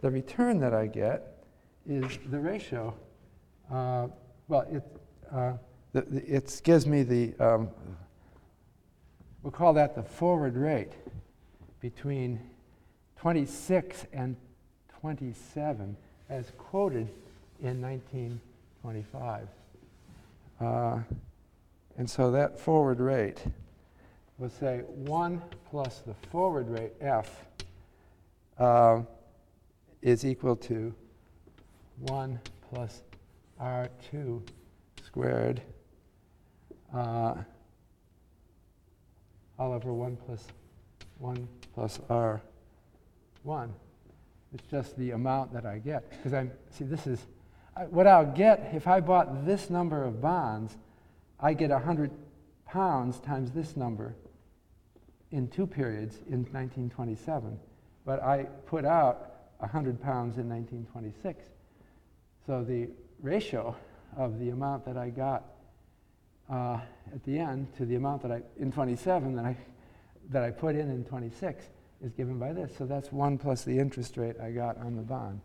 The 0.00 0.10
return 0.10 0.58
that 0.60 0.74
I 0.74 0.88
get 0.88 1.44
is 1.88 2.18
the 2.30 2.38
ratio. 2.38 2.94
Uh, 3.70 4.08
well, 4.48 4.66
it, 4.70 4.82
uh, 5.32 5.52
the, 5.92 6.02
the, 6.02 6.36
it 6.36 6.60
gives 6.64 6.86
me 6.86 7.04
the, 7.04 7.34
um, 7.38 7.68
we'll 9.42 9.52
call 9.52 9.72
that 9.74 9.94
the 9.94 10.02
forward 10.02 10.56
rate 10.56 10.92
between 11.80 12.40
26 13.20 14.06
and 14.12 14.36
27 15.00 15.96
as 16.28 16.50
quoted 16.58 17.08
in 17.62 17.80
1925. 17.80 19.46
Uh, 20.60 20.98
and 21.96 22.10
so 22.10 22.32
that 22.32 22.58
forward 22.58 22.98
rate, 22.98 23.44
we'll 24.38 24.50
say 24.50 24.82
1 24.86 25.42
plus 25.70 26.00
the 26.00 26.14
forward 26.30 26.68
rate, 26.68 26.92
f, 27.00 27.46
uh, 28.58 29.02
is 30.00 30.24
equal 30.24 30.56
to 30.56 30.94
1 32.00 32.40
plus 32.70 33.02
r2 33.60 34.42
squared 35.04 35.62
uh, 36.94 37.34
all 39.58 39.72
over 39.72 39.92
1 39.92 40.16
plus 40.16 40.44
1 41.18 41.48
plus 41.74 41.98
r1. 42.10 43.70
It's 44.54 44.66
just 44.70 44.98
the 44.98 45.12
amount 45.12 45.52
that 45.54 45.64
I 45.64 45.78
get. 45.78 46.10
Because 46.10 46.34
I'm, 46.34 46.50
see, 46.70 46.84
this 46.84 47.06
is, 47.06 47.20
I, 47.76 47.84
what 47.84 48.06
I'll 48.06 48.26
get 48.26 48.72
if 48.74 48.86
I 48.86 49.00
bought 49.00 49.46
this 49.46 49.70
number 49.70 50.04
of 50.04 50.20
bonds, 50.20 50.76
I 51.40 51.54
get 51.54 51.70
100 51.70 52.10
pounds 52.66 53.20
times 53.20 53.50
this 53.52 53.76
number 53.76 54.14
in 55.32 55.48
two 55.48 55.66
periods 55.66 56.18
in 56.28 56.44
1927. 56.52 57.58
But 58.04 58.22
I 58.22 58.44
put 58.66 58.84
out 58.84 59.32
100 59.58 60.00
pounds 60.00 60.38
in 60.38 60.48
1926. 60.48 61.44
So 62.46 62.62
the 62.62 62.88
ratio 63.20 63.74
of 64.16 64.38
the 64.38 64.50
amount 64.50 64.84
that 64.84 64.96
I 64.96 65.10
got 65.10 65.44
uh, 66.50 66.78
at 67.12 67.24
the 67.24 67.38
end 67.38 67.74
to 67.76 67.86
the 67.86 67.94
amount 67.94 68.22
that 68.22 68.32
I, 68.32 68.42
in 68.58 68.70
27 68.70 69.34
that 69.36 69.44
I, 69.44 69.56
that 70.30 70.42
I 70.42 70.50
put 70.50 70.76
in 70.76 70.90
in 70.90 71.04
26 71.04 71.64
is 72.04 72.12
given 72.12 72.38
by 72.38 72.52
this. 72.52 72.76
So 72.76 72.84
that's 72.84 73.10
1 73.10 73.38
plus 73.38 73.64
the 73.64 73.78
interest 73.78 74.16
rate 74.16 74.36
I 74.40 74.50
got 74.50 74.76
on 74.78 74.96
the 74.96 75.02
bond. 75.02 75.40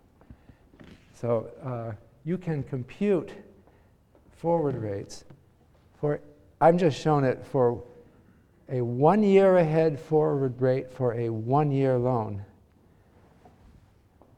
So 1.13 1.49
uh, 1.63 1.95
you 2.25 2.37
can 2.37 2.63
compute 2.63 3.31
forward 4.31 4.75
rates 4.75 5.23
for, 5.99 6.19
I'm 6.59 6.77
just 6.77 6.99
showing 6.99 7.23
it 7.23 7.45
for 7.45 7.83
a 8.69 8.81
one 8.81 9.23
year 9.23 9.57
ahead 9.57 9.99
forward 9.99 10.61
rate 10.61 10.91
for 10.91 11.13
a 11.13 11.29
one 11.29 11.71
year 11.71 11.97
loan. 11.97 12.43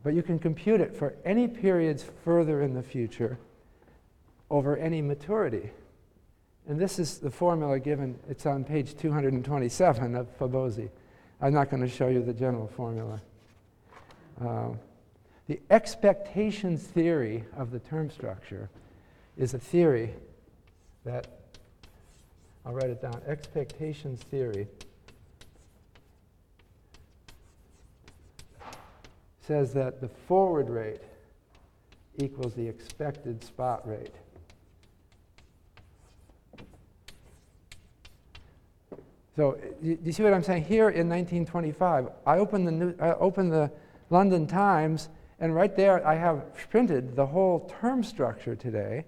But 0.03 0.13
you 0.13 0.23
can 0.23 0.39
compute 0.39 0.81
it 0.81 0.95
for 0.95 1.15
any 1.25 1.47
periods 1.47 2.05
further 2.23 2.61
in 2.61 2.73
the 2.73 2.83
future 2.83 3.37
over 4.49 4.77
any 4.77 5.01
maturity. 5.01 5.71
And 6.67 6.79
this 6.79 6.99
is 6.99 7.17
the 7.17 7.31
formula 7.31 7.79
given, 7.79 8.17
it's 8.29 8.45
on 8.45 8.63
page 8.63 8.95
227 8.95 10.15
of 10.15 10.39
Fabozzi. 10.39 10.89
I'm 11.41 11.53
not 11.53 11.69
going 11.69 11.81
to 11.81 11.89
show 11.89 12.07
you 12.07 12.21
the 12.21 12.33
general 12.33 12.67
formula. 12.67 13.21
Um, 14.39 14.79
the 15.47 15.59
expectations 15.71 16.83
theory 16.83 17.43
of 17.57 17.71
the 17.71 17.79
term 17.79 18.11
structure 18.11 18.69
is 19.35 19.53
a 19.53 19.59
theory 19.59 20.13
that, 21.05 21.27
I'll 22.65 22.73
write 22.73 22.89
it 22.89 23.01
down, 23.01 23.21
expectations 23.27 24.21
theory 24.21 24.67
says 29.49 29.73
that 29.73 29.99
the 29.99 30.07
forward 30.07 30.69
rate 30.69 31.01
equals 32.17 32.53
the 32.53 32.67
expected 32.67 33.43
spot 33.43 33.81
rate. 33.87 34.13
So 39.35 39.57
you, 39.81 39.97
you, 40.03 40.11
see 40.11 40.21
what 40.21 40.35
I'm 40.35 40.43
saying? 40.43 40.65
Here 40.65 40.89
in 40.89 41.09
1925, 41.09 42.09
I 42.27 42.37
open 42.37 42.65
the, 42.65 43.03
I 43.03 43.13
open 43.13 43.49
the 43.49 43.71
London 44.11 44.45
Times, 44.45 45.09
and 45.39 45.55
right 45.55 45.75
there 45.75 46.05
I 46.05 46.13
have 46.13 46.53
printed 46.69 47.15
the 47.15 47.25
whole 47.25 47.73
term 47.81 48.03
structure 48.03 48.55
today. 48.55 49.05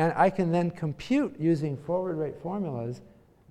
And 0.00 0.14
I 0.16 0.30
can 0.30 0.50
then 0.50 0.70
compute 0.70 1.36
using 1.38 1.76
forward 1.76 2.16
rate 2.16 2.40
formulas 2.42 3.02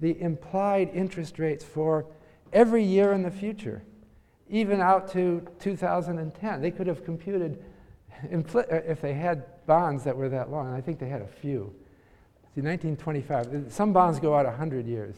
the 0.01 0.19
implied 0.19 0.89
interest 0.93 1.37
rates 1.37 1.63
for 1.63 2.07
every 2.51 2.83
year 2.83 3.13
in 3.13 3.21
the 3.21 3.31
future 3.31 3.83
even 4.49 4.81
out 4.81 5.11
to 5.11 5.45
2010. 5.59 6.61
They 6.61 6.71
could 6.71 6.87
have 6.87 7.05
computed, 7.05 7.63
uh, 8.33 8.59
if 8.67 9.01
they 9.01 9.13
had 9.13 9.45
bonds 9.67 10.03
that 10.03 10.17
were 10.17 10.29
that 10.29 10.49
long, 10.49 10.73
I 10.73 10.81
think 10.81 10.99
they 10.99 11.09
had 11.09 11.21
a 11.21 11.27
few, 11.27 11.73
See, 12.55 12.61
1925. 12.61 13.71
Some 13.71 13.93
bonds 13.93 14.19
go 14.19 14.35
out 14.35 14.47
100 14.47 14.87
years. 14.87 15.15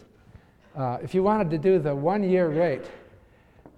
Uh, 0.76 0.98
if 1.02 1.16
you 1.16 1.24
wanted 1.24 1.50
to 1.52 1.58
do 1.58 1.80
the 1.80 1.96
one 1.96 2.24
year 2.30 2.50
rate 2.50 2.84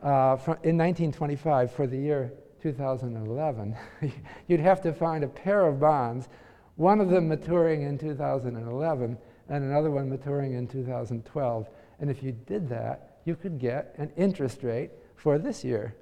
uh, 0.02 0.38
in 0.64 0.76
1925 0.76 1.72
for 1.72 1.86
the 1.86 1.98
year 1.98 2.34
2011, 2.64 3.76
you'd 4.48 4.60
have 4.60 4.82
to 4.82 4.92
find 4.92 5.24
a 5.24 5.28
pair 5.28 5.68
of 5.68 5.80
bonds, 5.80 6.30
one 6.76 7.00
of 7.00 7.10
them 7.10 7.28
maturing 7.28 7.84
in 7.84 7.98
2011 7.98 9.18
and 9.50 9.64
another 9.64 9.92
one 9.92 10.10
maturing 10.10 10.54
in 10.54 10.68
2012. 10.68 11.68
And 12.00 12.10
if 12.10 12.24
you 12.24 12.32
did 12.32 12.70
that, 12.70 13.20
you 13.26 13.36
could 13.36 13.60
get 13.60 13.94
an 13.98 14.12
interest 14.18 14.64
rate 14.64 14.92
for 15.16 15.38
this 15.38 15.64
year. 15.64 15.96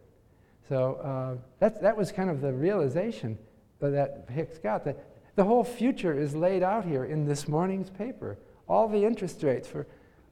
So 0.68 0.96
uh, 0.96 1.42
that, 1.60 1.82
that 1.82 1.98
was 1.98 2.12
kind 2.12 2.30
of 2.30 2.42
the 2.42 2.54
realization 2.54 3.38
that 3.80 4.26
Hicks 4.30 4.60
got 4.60 4.86
that 4.86 5.04
the 5.36 5.44
whole 5.44 5.64
future 5.64 6.18
is 6.18 6.36
laid 6.36 6.62
out 6.62 6.86
here 6.86 7.06
in 7.06 7.26
this 7.26 7.48
morning's 7.48 7.90
paper. 7.90 8.38
All 8.68 8.88
the 8.88 9.04
interest 9.04 9.44
rates 9.44 9.68
for 9.68 9.88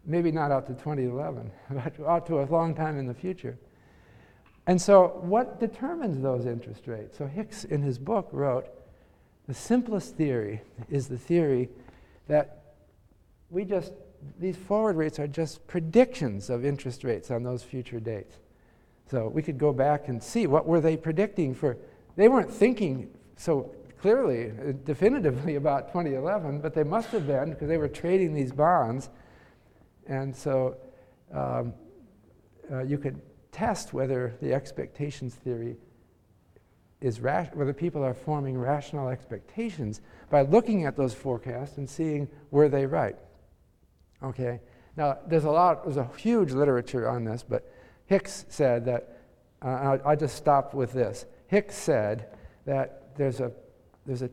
maybe 0.06 0.32
not 0.32 0.52
out 0.52 0.68
to 0.68 0.74
2011, 0.74 1.52
but 1.72 2.00
out 2.08 2.26
to 2.28 2.42
a 2.42 2.46
long 2.46 2.76
time 2.76 2.98
in 2.98 3.06
the 3.06 3.14
future. 3.14 3.58
And 4.68 4.80
so, 4.80 5.20
what 5.22 5.60
determines 5.60 6.22
those 6.22 6.46
interest 6.46 6.86
rates? 6.86 7.18
So, 7.18 7.26
Hicks 7.26 7.64
in 7.64 7.82
his 7.82 7.98
book 7.98 8.30
wrote 8.32 8.68
the 9.50 9.56
simplest 9.56 10.16
theory 10.16 10.62
is 10.92 11.08
the 11.08 11.18
theory 11.18 11.70
that 12.28 12.76
we 13.50 13.66
just, 13.66 13.94
these 14.40 14.56
forward 14.56 14.96
rates 14.96 15.18
are 15.18 15.28
just 15.28 15.66
predictions 15.66 16.52
of 16.52 16.64
interest 16.64 17.04
rates 17.04 17.32
on 17.32 17.42
those 17.42 17.64
future 17.64 18.00
dates. 18.00 18.38
So, 19.10 19.28
we 19.28 19.42
could 19.42 19.58
go 19.58 19.74
back 19.74 20.08
and 20.08 20.22
see 20.22 20.46
what 20.46 20.68
were 20.68 20.80
they 20.80 20.96
predicting 20.96 21.56
for, 21.56 21.78
they 22.16 22.28
weren't 22.28 22.52
thinking 22.54 23.10
so 23.38 23.74
clearly, 24.00 24.52
uh, 24.52 24.74
definitively 24.86 25.56
about 25.64 25.88
2011, 25.88 26.62
but 26.62 26.76
they 26.76 26.84
must 26.84 27.10
have 27.10 27.26
been 27.26 27.50
because 27.50 27.68
they 27.68 27.78
were 27.78 27.88
trading 27.88 28.36
these 28.36 28.52
bonds. 28.52 29.10
And 30.06 30.36
so 30.36 30.78
um, 31.34 31.74
uh, 32.72 32.84
you 32.84 33.00
could 33.00 33.20
test 33.52 33.94
whether 33.94 34.36
the 34.44 34.54
expectations 34.54 35.34
theory 35.34 35.76
is 37.02 37.22
ra- 37.22 37.46
whether 37.54 37.74
people 37.74 38.04
are 38.04 38.14
forming 38.14 38.58
rational 38.58 39.10
expectations 39.10 40.02
by 40.30 40.42
looking 40.42 40.86
at 40.86 40.96
those 40.96 41.14
forecasts 41.14 41.78
and 41.78 41.90
seeing 41.90 42.28
were 42.52 42.70
they 42.70 42.86
right. 42.86 43.16
Okay. 44.22 44.60
Now 44.98 45.18
there's 45.28 45.46
a 45.46 45.52
lot, 45.52 45.86
there's 45.86 45.98
a 45.98 46.10
huge 46.18 46.52
literature 46.52 47.08
on 47.08 47.24
this, 47.24 47.44
but 47.48 47.72
Hicks 48.08 48.46
said 48.50 48.86
that. 48.86 49.16
Uh, 49.62 49.98
I, 50.06 50.12
I 50.12 50.16
just 50.16 50.38
stop 50.38 50.74
with 50.74 50.94
this. 50.94 51.26
Hicks 51.48 51.76
said 51.76 52.28
that 52.66 53.16
there's 53.18 53.42
a, 53.42 53.52
there's 54.06 54.22
a, 54.22 54.30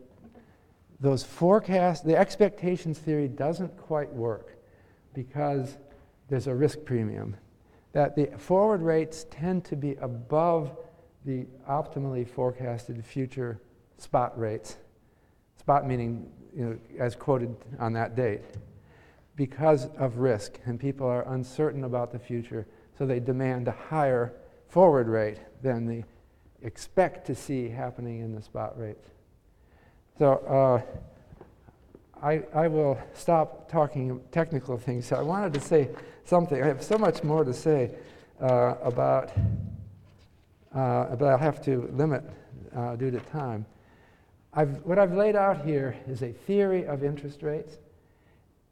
those 1.01 1.25
forecasts, 1.25 2.01
the 2.03 2.17
expectations 2.17 2.99
theory 2.99 3.27
doesn't 3.27 3.77
quite 3.77 4.13
work 4.13 4.57
because 5.15 5.77
there's 6.29 6.47
a 6.47 6.55
risk 6.55 6.85
premium. 6.85 7.37
That 7.93 8.15
the 8.15 8.27
forward 8.39 8.83
rates 8.83 9.27
tend 9.31 9.65
to 9.67 9.77
be 9.77 9.97
above 9.97 10.77
the 11.27 11.47
optimally 11.69 12.27
forecasted 12.27 13.05
future 13.05 13.61
spot 13.99 14.39
rates. 14.39 14.77
Spot 15.59 15.87
meaning, 15.87 16.31
you 16.57 16.65
know, 16.65 16.79
as 16.99 17.15
quoted 17.15 17.55
on 17.79 17.93
that 17.93 18.17
date, 18.17 18.43
because 19.35 19.89
of 19.99 20.19
risk, 20.19 20.59
and 20.65 20.81
people 20.81 21.07
are 21.07 21.31
uncertain 21.35 21.85
about 21.85 22.13
the 22.13 22.19
future, 22.19 22.67
so 22.97 23.05
they 23.05 23.21
demand 23.21 23.69
a 23.69 23.73
higher 23.73 24.33
forward 24.69 25.09
rate 25.09 25.39
than 25.63 25.87
they 25.87 26.05
expect 26.63 27.27
to 27.27 27.35
see 27.35 27.69
happening 27.69 28.21
in 28.21 28.35
the 28.35 28.41
spot 28.41 28.79
rates. 28.79 29.11
So 30.19 30.33
uh, 30.33 32.25
I, 32.25 32.43
I 32.55 32.69
will 32.69 32.99
stop 33.13 33.71
talking 33.71 34.21
technical 34.33 34.79
things. 34.79 35.07
So 35.07 35.17
I 35.17 35.23
wanted 35.23 35.53
to 35.55 35.61
say 35.61 35.91
something. 36.25 36.63
I 36.63 36.67
have 36.67 36.83
so 36.83 36.97
much 36.97 37.23
more 37.23 37.45
to 37.45 37.53
say 37.53 37.91
uh, 38.41 38.77
about, 38.83 39.33
but 40.77 41.23
I'll 41.23 41.39
have 41.39 41.63
to 41.65 41.89
limit 41.93 42.23
uh, 42.75 42.97
due 42.97 43.11
to 43.11 43.21
time. 43.21 43.65
I've, 44.53 44.83
what 44.85 44.99
I've 44.99 45.13
laid 45.13 45.37
out 45.37 45.65
here 45.65 45.97
is 46.07 46.23
a 46.23 46.33
theory 46.33 46.87
of 46.87 47.03
interest 47.03 47.43
rates, 47.43 47.79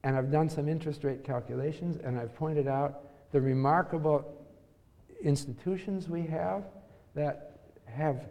and 0.02 0.16
I've 0.16 0.30
done 0.30 0.48
some 0.48 0.68
interest 0.68 1.04
rate 1.04 1.24
calculations, 1.24 1.98
and 2.02 2.18
I've 2.18 2.34
pointed 2.34 2.68
out 2.68 3.02
the 3.32 3.40
remarkable 3.40 4.24
institutions 5.22 6.08
we 6.08 6.22
have 6.26 6.64
that 7.14 7.58
have 7.86 8.26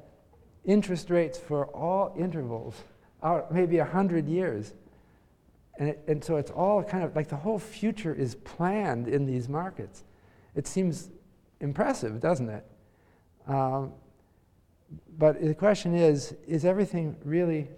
interest 0.65 1.09
rates 1.09 1.37
for 1.37 1.65
all 1.67 2.15
intervals 2.17 2.75
out 3.23 3.51
maybe 3.51 3.77
100 3.77 4.27
years. 4.27 4.73
And, 5.79 5.89
it, 5.89 6.03
and 6.07 6.23
so 6.23 6.37
it's 6.37 6.51
all 6.51 6.83
kind 6.83 7.03
of 7.03 7.15
like 7.15 7.27
the 7.27 7.35
whole 7.35 7.57
future 7.57 8.13
is 8.13 8.35
planned 8.35 9.07
in 9.07 9.25
these 9.25 9.49
markets. 9.49 10.03
It 10.55 10.67
seems 10.67 11.09
impressive, 11.59 12.19
doesn't 12.19 12.49
it? 12.49 12.65
Um, 13.47 13.93
but 15.17 15.41
the 15.41 15.55
question 15.55 15.95
is 15.95 16.35
is 16.47 16.65
everything 16.65 17.15
really. 17.23 17.69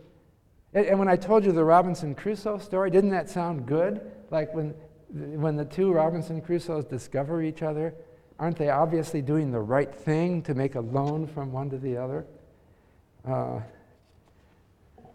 And, 0.73 0.85
and 0.87 0.99
when 0.99 1.07
I 1.07 1.15
told 1.15 1.45
you 1.45 1.51
the 1.51 1.63
Robinson 1.63 2.15
Crusoe 2.15 2.57
story, 2.57 2.89
didn't 2.89 3.11
that 3.11 3.29
sound 3.29 3.65
good? 3.65 4.01
Like 4.29 4.53
when, 4.53 4.73
when 5.09 5.55
the 5.55 5.65
two 5.65 5.91
Robinson 5.91 6.41
Crusoes 6.41 6.87
discover 6.89 7.41
each 7.41 7.61
other 7.61 7.93
aren't 8.39 8.57
they 8.57 8.69
obviously 8.69 9.21
doing 9.21 9.51
the 9.51 9.59
right 9.59 9.93
thing 9.93 10.41
to 10.43 10.53
make 10.53 10.75
a 10.75 10.79
loan 10.79 11.27
from 11.27 11.51
one 11.51 11.69
to 11.69 11.77
the 11.77 11.97
other? 11.97 12.25
Uh, 13.27 13.59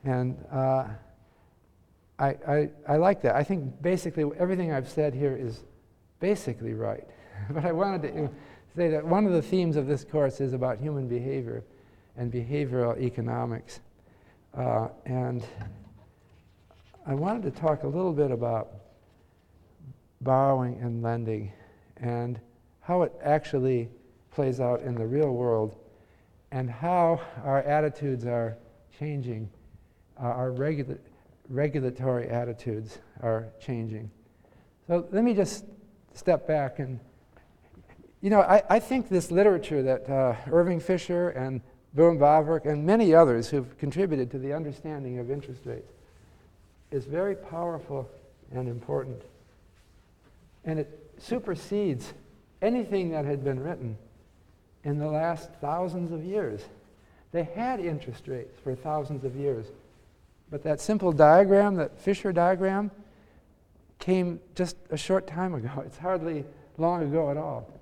and 0.05 0.37
uh, 0.51 0.85
I, 2.19 2.29
I, 2.29 2.71
I 2.89 2.97
like 2.97 3.23
that. 3.23 3.37
I 3.37 3.45
think 3.45 3.83
basically 3.83 4.25
everything 4.39 4.73
I've 4.73 4.89
said 4.89 5.15
here 5.15 5.37
is 5.37 5.63
basically 6.19 6.75
right. 6.75 7.05
but 7.51 7.65
I 7.65 7.73
wanted 7.73 8.03
to 8.03 8.31
say 8.77 8.89
that 8.89 9.05
one 9.05 9.27
of 9.27 9.33
the 9.33 9.43
themes 9.43 9.77
of 9.77 9.87
this 9.87 10.05
course 10.05 10.41
is 10.41 10.53
about 10.53 10.79
human 10.79 11.09
behavior 11.09 11.64
and 12.16 12.33
behavioral 12.33 12.99
economics. 12.99 13.81
Uh, 14.57 14.89
and 15.07 15.45
I 17.07 17.14
wanted 17.14 17.43
to 17.43 17.61
talk 17.61 17.83
a 17.83 17.89
little 17.89 18.12
bit 18.12 18.31
about 18.31 18.71
borrowing 20.21 20.81
and 20.81 21.03
lending. 21.03 21.53
And 21.97 22.41
how 22.81 23.03
it 23.03 23.12
actually 23.23 23.89
plays 24.33 24.61
out 24.61 24.81
in 24.83 24.95
the 24.95 25.07
real 25.07 25.31
world, 25.31 25.77
and 26.51 26.71
how 26.71 27.21
our 27.45 27.62
attitudes 27.62 28.27
are 28.27 28.57
changing, 28.99 29.49
uh, 30.18 30.27
our 30.27 30.51
regula- 30.51 30.99
regulatory 31.49 32.29
attitudes 32.29 32.99
are 33.23 33.47
changing. 33.61 34.11
So 34.87 35.07
let 35.12 35.23
me 35.25 35.35
just 35.35 35.64
step 36.14 36.49
back 36.49 36.79
and, 36.81 36.99
you 38.21 38.31
know, 38.31 38.41
I, 38.41 38.62
I 38.68 38.79
think 38.81 39.09
this 39.09 39.31
literature 39.31 39.83
that 39.83 40.09
uh, 40.09 40.35
Irving 40.51 40.81
Fisher 40.81 41.31
and 41.31 41.61
Bohm-Bawerk 41.95 42.66
and 42.66 42.85
many 42.85 43.14
others 43.14 43.49
who've 43.49 43.77
contributed 43.79 44.31
to 44.33 44.39
the 44.39 44.53
understanding 44.53 45.18
of 45.18 45.31
interest 45.31 45.62
rates 45.64 45.93
is 46.91 47.07
very 47.07 47.35
powerful 47.35 48.09
and 48.53 48.68
important. 48.68 49.23
And 50.64 50.79
it 50.79 51.12
supersedes 51.18 52.12
anything 52.61 53.11
that 53.11 53.25
had 53.25 53.43
been 53.43 53.61
written 53.61 53.97
in 54.85 54.99
the 54.99 55.07
last 55.07 55.51
thousands 55.61 56.12
of 56.12 56.25
years. 56.25 56.61
They 57.33 57.45
had 57.45 57.81
interest 57.81 58.29
rates 58.29 58.59
for 58.62 58.75
thousands 58.75 59.25
of 59.25 59.35
years. 59.37 59.66
But 60.51 60.62
that 60.64 60.81
simple 60.81 61.12
diagram, 61.12 61.77
that 61.77 61.99
Fisher 61.99 62.33
diagram, 62.33 62.91
came 63.99 64.41
just 64.55 64.77
a 64.91 64.97
short 64.97 65.27
time 65.27 65.55
ago. 65.55 65.71
It's 65.87 65.99
hardly 65.99 66.45
long 66.77 67.03
ago 67.03 67.31
at 67.31 67.37
all. 67.37 67.80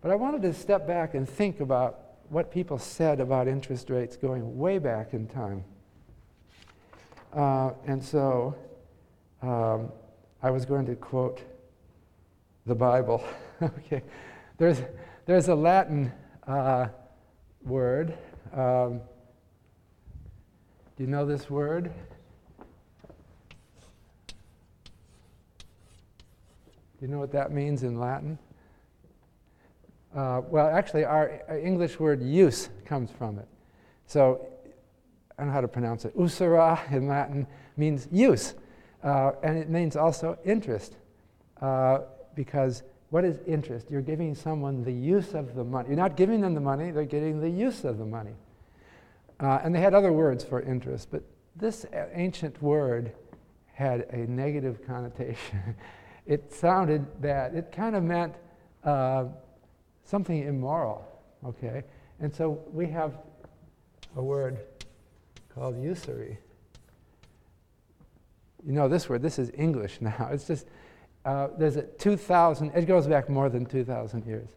But 0.00 0.12
I 0.12 0.14
wanted 0.14 0.42
to 0.42 0.52
step 0.52 0.86
back 0.86 1.14
and 1.14 1.28
think 1.28 1.60
about 1.60 2.00
what 2.28 2.50
people 2.50 2.78
said 2.78 3.20
about 3.20 3.48
interest 3.48 3.90
rates 3.90 4.16
going 4.16 4.56
way 4.56 4.78
back 4.78 5.12
in 5.12 5.26
time. 5.26 5.64
Uh, 7.32 7.72
and 7.86 8.02
so 8.02 8.54
um, 9.42 9.90
I 10.42 10.50
was 10.50 10.64
going 10.64 10.86
to 10.86 10.94
quote 10.94 11.42
the 12.66 12.74
Bible. 12.74 13.24
okay, 13.62 14.02
there's, 14.56 14.82
there's 15.26 15.48
a 15.48 15.54
Latin 15.54 16.12
uh, 16.46 16.88
word. 17.64 18.16
Um, 18.52 19.00
do 20.96 21.04
you 21.04 21.06
know 21.06 21.26
this 21.26 21.50
word? 21.50 21.92
Do 26.98 27.06
you 27.06 27.08
know 27.08 27.18
what 27.18 27.32
that 27.32 27.52
means 27.52 27.82
in 27.82 27.98
Latin? 27.98 28.38
Uh, 30.18 30.40
well, 30.50 30.66
actually, 30.66 31.04
our, 31.04 31.42
English 31.62 32.00
word 32.00 32.20
use 32.20 32.70
comes 32.84 33.08
from 33.08 33.38
it. 33.38 33.46
So, 34.08 34.48
I 35.38 35.42
don't 35.42 35.46
know 35.46 35.52
how 35.52 35.60
to 35.60 35.68
pronounce 35.68 36.04
it. 36.04 36.16
Usura 36.16 36.90
in 36.90 37.06
Latin 37.06 37.46
means 37.76 38.08
use, 38.10 38.54
uh, 39.04 39.30
and 39.44 39.56
it 39.56 39.70
means 39.70 39.94
also 39.94 40.36
interest. 40.44 40.96
Uh, 41.62 42.00
because 42.34 42.82
what 43.10 43.24
is 43.24 43.38
interest? 43.46 43.92
You're 43.92 44.00
giving 44.00 44.34
someone 44.34 44.82
the 44.82 44.92
use 44.92 45.34
of 45.34 45.54
the 45.54 45.62
money. 45.62 45.90
You're 45.90 45.96
not 45.96 46.16
giving 46.16 46.40
them 46.40 46.52
the 46.52 46.60
money, 46.60 46.90
they're 46.90 47.04
getting 47.04 47.40
the 47.40 47.48
use 47.48 47.84
of 47.84 47.98
the 47.98 48.04
money. 48.04 48.34
Uh, 49.38 49.60
and 49.62 49.72
they 49.72 49.80
had 49.80 49.94
other 49.94 50.12
words 50.12 50.42
for 50.42 50.60
interest, 50.62 51.12
but 51.12 51.22
this 51.54 51.86
ancient 52.12 52.60
word 52.60 53.12
had 53.72 54.00
a 54.10 54.26
negative 54.28 54.84
connotation. 54.84 55.76
it 56.26 56.52
sounded 56.52 57.20
bad. 57.20 57.54
It 57.54 57.70
kind 57.70 57.94
of 57.94 58.02
meant 58.02 58.34
uh, 58.82 59.26
something 60.08 60.42
immoral, 60.42 61.06
okay? 61.44 61.82
And 62.18 62.34
so 62.34 62.62
we 62.72 62.86
have 62.86 63.18
a 64.16 64.22
word 64.22 64.58
called 65.54 65.80
usury. 65.80 66.38
You 68.64 68.72
know 68.72 68.88
this 68.88 69.08
word, 69.08 69.20
this 69.20 69.38
is 69.38 69.50
English 69.54 69.98
now. 70.00 70.30
It's 70.32 70.46
just, 70.46 70.66
uh, 71.26 71.48
there's 71.58 71.76
a 71.76 71.82
2,000, 71.82 72.72
it 72.74 72.86
goes 72.86 73.06
back 73.06 73.28
more 73.28 73.50
than 73.50 73.66
2,000 73.66 74.24
years. 74.24 74.48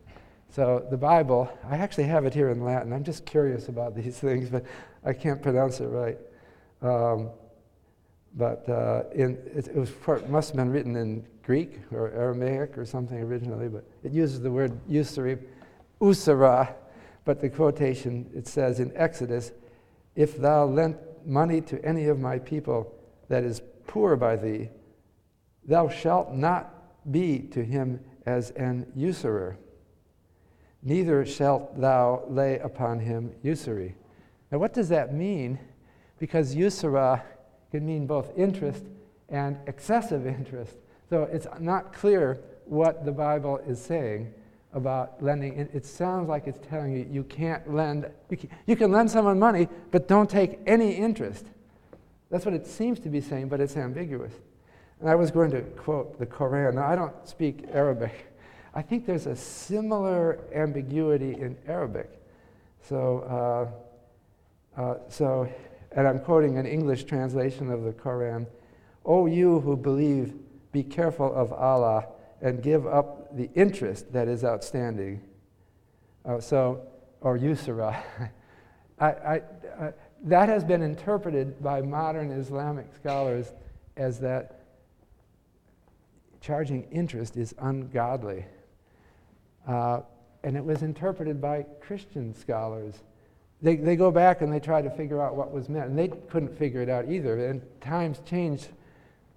So 0.49 0.85
the 0.89 0.97
Bible, 0.97 1.51
I 1.69 1.77
actually 1.77 2.05
have 2.05 2.25
it 2.25 2.33
here 2.33 2.49
in 2.49 2.63
Latin. 2.63 2.93
I'm 2.93 3.03
just 3.03 3.25
curious 3.25 3.67
about 3.67 3.93
these 3.93 4.17
things, 4.19 4.49
but 4.49 4.63
I 5.03 5.11
can't 5.11 5.41
pronounce 5.41 5.81
it 5.81 5.87
right. 5.87 6.17
Um, 6.81 7.29
but 8.35 8.67
uh, 8.69 9.03
in, 9.13 9.37
it, 9.53 9.67
it, 9.67 9.75
was 9.75 9.89
it 9.89 10.29
must 10.29 10.49
have 10.49 10.57
been 10.57 10.69
written 10.69 10.95
in 10.95 11.25
Greek 11.43 11.79
or 11.91 12.11
Aramaic 12.11 12.77
or 12.77 12.85
something 12.85 13.17
originally, 13.19 13.67
but 13.67 13.83
it 14.03 14.11
uses 14.11 14.41
the 14.41 14.51
word 14.51 14.79
usury, 14.87 15.37
usura, 15.99 16.73
but 17.25 17.41
the 17.41 17.49
quotation, 17.49 18.29
it 18.33 18.47
says 18.47 18.79
in 18.79 18.91
Exodus, 18.95 19.51
if 20.15 20.37
thou 20.37 20.65
lent 20.65 20.97
money 21.25 21.61
to 21.61 21.83
any 21.85 22.05
of 22.07 22.19
my 22.19 22.39
people 22.39 22.93
that 23.27 23.43
is 23.43 23.61
poor 23.87 24.15
by 24.15 24.35
thee, 24.35 24.69
thou 25.65 25.89
shalt 25.89 26.33
not 26.33 27.11
be 27.11 27.39
to 27.39 27.63
him 27.63 27.99
as 28.25 28.51
an 28.51 28.91
usurer, 28.95 29.57
neither 30.83 31.25
shalt 31.25 31.79
thou 31.79 32.23
lay 32.27 32.59
upon 32.59 32.99
him 32.99 33.31
usury. 33.43 33.95
Now, 34.51 34.57
what 34.57 34.73
does 34.73 34.89
that 34.89 35.13
mean? 35.13 35.59
Because 36.17 36.55
usura 36.55 37.21
can 37.71 37.85
mean 37.85 38.05
both 38.05 38.31
interest 38.37 38.83
and 39.29 39.57
excessive 39.67 40.27
interest. 40.27 40.75
So 41.09 41.23
it's 41.23 41.47
not 41.59 41.93
clear 41.93 42.39
what 42.65 43.05
the 43.05 43.11
Bible 43.11 43.57
is 43.67 43.81
saying 43.81 44.33
about 44.73 45.21
lending. 45.21 45.57
It, 45.57 45.85
sounds 45.85 46.29
like 46.29 46.47
it's 46.47 46.59
telling 46.67 46.93
you 46.93 47.07
you 47.09 47.23
can't 47.23 47.73
lend, 47.73 48.09
you 48.29 48.37
can, 48.37 48.49
you 48.65 48.75
can 48.75 48.91
lend 48.91 49.11
someone 49.11 49.39
money, 49.39 49.67
but 49.91 50.07
don't 50.07 50.29
take 50.29 50.59
any 50.65 50.91
interest. 50.93 51.45
That's 52.29 52.45
what 52.45 52.53
it 52.53 52.65
seems 52.65 52.99
to 53.01 53.09
be 53.09 53.19
saying, 53.19 53.49
but 53.49 53.59
it's 53.59 53.75
ambiguous. 53.75 54.33
And 55.01 55.09
I 55.09 55.15
was 55.15 55.31
going 55.31 55.51
to 55.51 55.61
quote 55.61 56.17
the 56.17 56.25
Quran. 56.25 56.75
Now, 56.75 56.87
I 56.87 56.95
don't 56.95 57.27
speak 57.27 57.65
Arabic. 57.73 58.27
I 58.73 58.81
think 58.81 59.05
there's 59.05 59.27
a 59.27 59.35
similar 59.35 60.39
ambiguity 60.53 61.33
in 61.33 61.57
Arabic. 61.67 62.09
So, 62.87 63.73
uh, 64.77 64.81
uh, 64.81 64.95
so, 65.09 65.49
and 65.91 66.07
I'm 66.07 66.19
quoting 66.19 66.57
an 66.57 66.65
English 66.65 67.03
translation 67.05 67.71
of 67.71 67.83
the 67.83 67.91
Quran. 67.91 68.47
O 69.05 69.25
you 69.25 69.59
who 69.59 69.75
believe, 69.75 70.33
be 70.71 70.83
careful 70.83 71.33
of 71.33 71.51
Allah 71.51 72.07
and 72.41 72.63
give 72.63 72.87
up 72.87 73.35
the 73.35 73.49
interest 73.55 74.11
that 74.13 74.27
is 74.27 74.43
outstanding. 74.43 75.21
Uh, 76.25 76.39
so, 76.39 76.87
or 77.19 77.37
usura. 77.37 78.01
I, 78.99 79.05
I, 79.05 79.41
uh, 79.79 79.91
that 80.23 80.49
has 80.49 80.63
been 80.63 80.81
interpreted 80.81 81.61
by 81.61 81.81
modern 81.81 82.31
Islamic 82.31 82.93
scholars 82.95 83.53
as 83.97 84.19
that 84.19 84.61
charging 86.39 86.83
interest 86.91 87.37
is 87.37 87.53
ungodly. 87.59 88.45
Uh, 89.67 90.01
and 90.43 90.55
it 90.55 90.63
was 90.63 90.81
interpreted 90.81 91.39
by 91.41 91.65
Christian 91.79 92.33
scholars. 92.33 92.95
They, 93.61 93.75
they 93.75 93.95
go 93.95 94.09
back 94.11 94.41
and 94.41 94.51
they 94.51 94.59
try 94.59 94.81
to 94.81 94.89
figure 94.89 95.21
out 95.21 95.35
what 95.35 95.51
was 95.51 95.69
meant, 95.69 95.89
and 95.89 95.97
they 95.97 96.07
couldn't 96.07 96.57
figure 96.57 96.81
it 96.81 96.89
out 96.89 97.09
either. 97.09 97.47
And 97.47 97.61
times 97.79 98.21
changed 98.25 98.69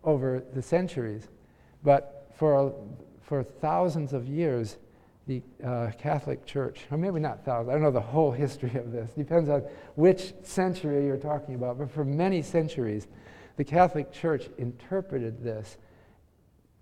over 0.02 0.42
the 0.54 0.62
centuries. 0.62 1.28
But 1.82 2.30
for, 2.36 2.74
for 3.22 3.42
thousands 3.42 4.12
of 4.12 4.26
years, 4.26 4.78
the 5.26 5.42
uh, 5.64 5.90
Catholic 5.98 6.44
Church, 6.44 6.80
or 6.90 6.98
maybe 6.98 7.20
not 7.20 7.44
thousands, 7.44 7.70
I 7.70 7.72
don't 7.72 7.82
know 7.82 7.90
the 7.90 8.00
whole 8.00 8.30
history 8.30 8.74
of 8.76 8.92
this, 8.92 9.10
depends 9.12 9.48
on 9.48 9.62
which 9.94 10.34
century 10.42 11.06
you're 11.06 11.16
talking 11.16 11.54
about, 11.54 11.78
but 11.78 11.90
for 11.90 12.04
many 12.04 12.42
centuries, 12.42 13.06
the 13.56 13.64
Catholic 13.64 14.12
Church 14.12 14.48
interpreted 14.58 15.42
this, 15.42 15.78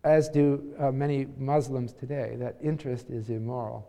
as 0.05 0.29
do 0.29 0.75
uh, 0.79 0.91
many 0.91 1.27
Muslims 1.39 1.93
today, 1.93 2.35
that 2.39 2.57
interest 2.61 3.11
is 3.11 3.31
immoral. 3.31 3.89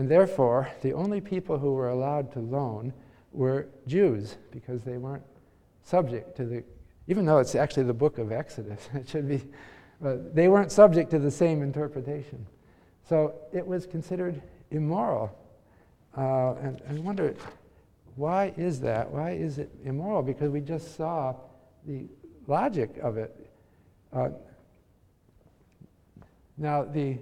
And 0.00 0.08
therefore, 0.08 0.66
the 0.80 0.94
only 0.94 1.20
people 1.20 1.58
who 1.58 1.74
were 1.74 1.90
allowed 1.90 2.32
to 2.32 2.40
loan 2.40 2.94
were 3.32 3.68
Jews, 3.86 4.38
because 4.50 4.82
they 4.82 4.96
weren't 4.96 5.26
subject 5.82 6.34
to 6.38 6.46
the, 6.46 6.64
even 7.06 7.26
though 7.26 7.36
it's 7.36 7.54
actually 7.54 7.82
the 7.82 7.92
book 7.92 8.16
of 8.16 8.32
Exodus, 8.32 8.88
it 8.94 9.06
should 9.10 9.28
be, 9.28 9.42
but 10.00 10.34
they 10.34 10.48
weren't 10.48 10.72
subject 10.72 11.10
to 11.10 11.18
the 11.18 11.30
same 11.30 11.60
interpretation. 11.60 12.46
So 13.06 13.34
it 13.52 13.66
was 13.66 13.84
considered 13.84 14.40
immoral. 14.70 15.38
Uh, 16.16 16.54
and, 16.62 16.80
I 16.88 16.94
wonder, 16.94 17.34
why 18.16 18.54
is 18.56 18.80
that? 18.80 19.10
Why 19.10 19.32
is 19.32 19.58
it 19.58 19.70
immoral? 19.84 20.22
Because 20.22 20.48
we 20.48 20.62
just 20.62 20.96
saw 20.96 21.34
the 21.86 22.06
logic 22.46 22.96
of 23.02 23.18
it. 23.18 23.52
Uh, 24.14 24.30
now, 26.56 26.84
the, 26.84 27.18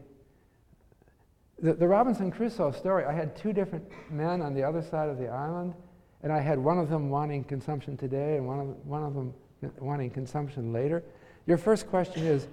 the, 1.61 1.75
the, 1.75 1.87
Robinson 1.87 2.31
Crusoe 2.31 2.71
story, 2.73 3.05
I 3.05 3.13
had 3.13 3.37
two 3.37 3.53
different 3.53 3.85
men 4.11 4.41
on 4.43 4.55
the 4.55 4.63
other 4.63 4.83
side 4.83 5.09
of 5.09 5.19
the 5.19 5.29
island, 5.29 5.75
and 6.23 6.33
I 6.33 6.41
had 6.41 6.59
one 6.59 6.79
of 6.79 6.89
them 6.89 7.11
wanting 7.11 7.45
consumption 7.45 7.97
today 7.97 8.37
and 8.37 8.47
one 8.47 8.61
of, 8.61 8.67
one 8.87 9.03
of 9.05 9.15
them 9.15 9.35
wanting 9.79 10.11
consumption 10.11 10.73
later. 10.73 11.03
Your 11.47 11.59
first 11.59 11.89
question 11.89 12.27
is 12.27 12.47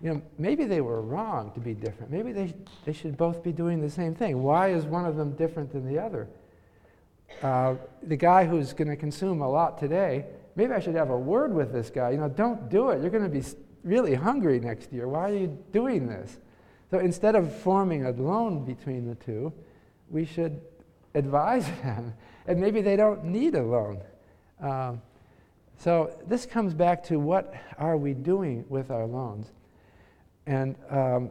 you 0.00 0.14
know, 0.14 0.22
maybe 0.38 0.64
they 0.64 0.80
were 0.80 1.02
wrong 1.02 1.50
to 1.52 1.60
be 1.60 1.74
different. 1.74 2.10
Maybe 2.10 2.32
they, 2.32 2.54
they 2.84 2.92
should 2.92 3.16
both 3.16 3.42
be 3.42 3.52
doing 3.52 3.80
the 3.80 3.90
same 3.90 4.14
thing. 4.14 4.42
Why 4.42 4.68
is 4.68 4.84
one 4.84 5.04
of 5.04 5.16
them 5.16 5.32
different 5.32 5.72
than 5.72 5.84
the 5.86 5.98
other? 5.98 6.28
Uh, 7.42 7.74
the 8.04 8.16
guy 8.16 8.44
who's 8.44 8.72
going 8.72 8.88
to 8.88 8.96
consume 8.96 9.42
a 9.42 9.48
lot 9.48 9.78
today, 9.78 10.24
maybe 10.54 10.72
I 10.72 10.80
should 10.80 10.94
have 10.94 11.10
a 11.10 11.18
word 11.18 11.52
with 11.52 11.72
this 11.72 11.90
guy. 11.90 12.10
You 12.10 12.18
know, 12.18 12.28
don't 12.28 12.68
do 12.68 12.90
it. 12.90 13.00
You're 13.00 13.10
going 13.10 13.24
to 13.24 13.28
be 13.28 13.44
really 13.82 14.14
hungry 14.14 14.60
next 14.60 14.92
year. 14.92 15.08
Why 15.08 15.30
are 15.30 15.34
you 15.34 15.58
doing 15.72 16.06
this? 16.06 16.38
So 16.90 16.98
instead 16.98 17.34
of 17.34 17.54
forming 17.54 18.06
a 18.06 18.10
loan 18.10 18.64
between 18.64 19.06
the 19.06 19.14
two, 19.16 19.52
we 20.08 20.24
should 20.24 20.60
advise 21.14 21.66
them. 21.82 22.14
And 22.46 22.60
maybe 22.60 22.80
they 22.80 22.96
don't 22.96 23.24
need 23.24 23.54
a 23.54 23.62
loan. 23.62 24.00
Um, 24.60 25.02
so 25.78 26.18
this 26.26 26.46
comes 26.46 26.74
back 26.74 27.04
to 27.04 27.18
what 27.18 27.54
are 27.78 27.96
we 27.96 28.14
doing 28.14 28.64
with 28.68 28.90
our 28.90 29.06
loans? 29.06 29.52
And 30.46 30.76
um, 30.90 31.30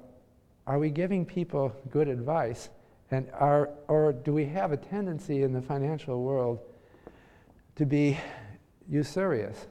are 0.67 0.79
we 0.79 0.89
giving 0.89 1.25
people 1.25 1.75
good 1.89 2.07
advice? 2.07 2.69
And 3.09 3.29
are, 3.33 3.69
or 3.87 4.13
do 4.13 4.33
we 4.33 4.45
have 4.45 4.71
a 4.71 4.77
tendency 4.77 5.43
in 5.43 5.53
the 5.53 5.61
financial 5.61 6.21
world 6.21 6.59
to 7.75 7.85
be 7.85 8.17
usurious? 8.87 9.67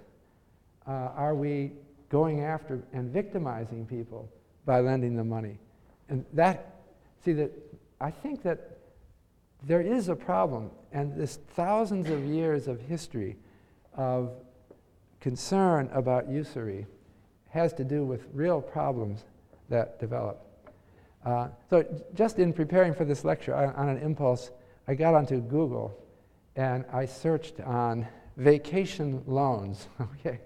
Uh, 0.87 1.11
are 1.17 1.35
we 1.35 1.73
going 2.09 2.41
after 2.41 2.83
and 2.93 3.11
victimizing 3.11 3.87
people 3.87 4.29
by 4.65 4.81
lending 4.81 5.17
them 5.17 5.29
money? 5.29 5.59
And 6.09 6.25
that, 6.33 6.77
see, 7.25 7.33
that 7.35 7.53
I 8.01 8.11
think 8.11 8.43
that 8.43 8.79
there 9.63 9.81
is 9.81 10.09
a 10.09 10.15
problem, 10.15 10.71
and 10.93 11.17
this 11.17 11.39
thousands 11.55 12.11
of 12.11 12.25
years 12.25 12.69
of 12.69 12.81
history 12.81 13.37
of 13.95 14.33
concern 15.21 15.89
about 15.93 16.29
usury 16.29 16.87
has 17.49 17.73
to 17.73 17.85
do 17.85 18.05
with 18.05 18.27
real 18.33 18.61
problems 18.61 19.25
that 19.69 19.99
develop. 19.99 20.43
Uh, 21.25 21.49
so 21.69 21.85
just 22.15 22.39
in 22.39 22.53
preparing 22.53 22.95
for 22.95 23.05
this 23.05 23.25
lecture, 23.25 23.55
on, 23.55 23.75
on 23.75 23.89
an 23.89 23.99
impulse, 23.99 24.51
I 24.87 24.95
got 24.95 25.15
onto 25.15 25.41
Google 25.41 25.97
and 26.55 26.85
I 26.93 27.07
searched 27.07 27.61
on 27.61 28.07
vacation 28.37 29.23
loans. 29.27 29.89
okay, 30.01 30.39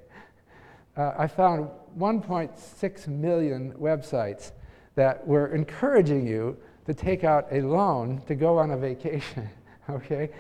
uh, 0.97 1.13
I 1.19 1.27
found 1.27 1.69
1.6 1.99 3.09
million 3.09 3.73
websites 3.75 4.53
that 4.95 5.27
we're 5.27 5.49
encouraging 5.49 6.27
you 6.27 6.57
to 6.87 6.95
take 6.95 7.25
out 7.25 7.47
a 7.53 7.61
loan 7.61 8.23
to 8.27 8.35
go 8.35 8.59
on 8.59 8.73
a 8.73 8.77
vacation. 8.77 9.49
okay, 9.91 10.31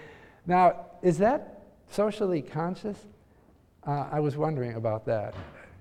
now 0.46 0.86
is 1.02 1.18
that 1.18 1.62
socially 1.90 2.42
conscious? 2.42 2.98
Uh, 3.86 4.08
I 4.10 4.20
was 4.20 4.36
wondering 4.36 4.74
about 4.74 5.06
that. 5.06 5.34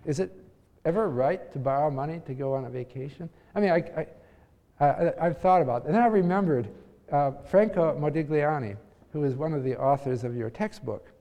Is 0.06 0.20
it 0.20 0.32
ever 0.86 1.10
right 1.10 1.52
to 1.54 1.60
borrow 1.60 1.92
money 1.92 2.22
to 2.26 2.34
go 2.34 2.54
on 2.54 2.66
a 2.66 2.70
vacation? 2.70 3.30
I 3.56 3.60
mean, 3.60 3.72
I, 3.72 4.08
I, 4.80 5.14
have 5.26 5.40
thought 5.40 5.62
about 5.62 5.84
it. 5.84 5.88
And 5.88 5.96
then 5.96 6.02
I 6.02 6.08
remembered 6.08 6.68
uh, 7.12 7.32
Franco 7.50 7.98
Modigliani, 8.00 8.78
who 9.12 9.24
is 9.24 9.36
one 9.36 9.54
of 9.54 9.64
the 9.64 9.76
authors 9.76 10.24
of 10.24 10.36
your 10.36 10.50
textbook, 10.50 11.12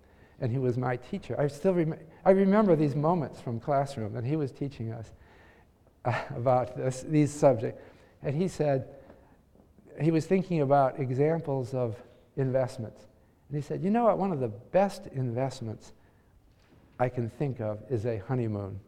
and 0.41 0.53
he 0.53 0.59
was 0.59 0.77
my 0.77 0.97
teacher. 0.97 1.39
I 1.41 1.49
still 1.49 1.75
rem- 1.75 1.99
I 2.25 2.31
remember 2.31 2.77
these 2.77 2.95
moments 2.95 3.41
from 3.41 3.59
classroom, 3.59 4.17
and 4.17 4.27
he 4.27 4.37
was 4.37 4.53
teaching 4.53 4.93
us 4.93 5.13
about 6.37 6.77
this, 6.77 7.03
these 7.03 7.33
subjects. 7.33 7.81
And 8.23 8.35
he 8.35 8.49
said, 8.49 8.89
he 10.01 10.11
was 10.11 10.27
thinking 10.27 10.61
about 10.61 10.99
examples 11.01 11.75
of 11.75 11.97
investments. 12.37 13.07
And 13.49 13.57
he 13.57 13.63
said, 13.63 13.83
you 13.83 13.91
know 13.91 14.05
what, 14.05 14.19
one 14.19 14.33
of 14.33 14.41
the 14.41 14.49
best 14.49 15.07
investments 15.09 15.93
I 16.99 17.09
can 17.09 17.31
think 17.31 17.61
of 17.61 17.83
is 17.89 18.07
a 18.07 18.19
honeymoon. 18.19 18.79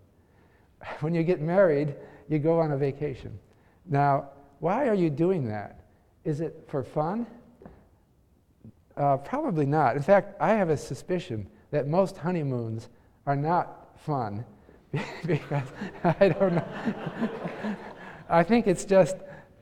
when 1.01 1.15
you 1.15 1.23
get 1.23 1.41
married, 1.41 1.95
you 2.29 2.39
go 2.39 2.61
on 2.61 2.73
a 2.73 2.77
vacation. 2.77 3.39
Now, 3.87 4.31
why 4.61 4.89
are 4.89 4.95
you 4.95 5.11
doing 5.11 5.49
that? 5.49 5.81
Is 6.25 6.41
it 6.41 6.65
for 6.69 6.83
fun? 6.83 7.27
Uh, 8.97 9.17
probably 9.17 9.67
not. 9.67 9.97
In 9.97 10.03
fact, 10.03 10.37
I 10.41 10.51
have 10.51 10.69
a 10.69 10.77
suspicion 10.77 11.49
that 11.71 11.89
most 11.89 12.19
honeymoons 12.19 12.89
are 13.27 13.37
not 13.37 13.99
fun 13.99 14.45
because 15.27 15.69
I 16.05 16.29
don't 16.29 16.55
know. 16.55 16.69
I 18.29 18.43
think 18.43 18.67
it's 18.67 18.85
just 18.85 19.17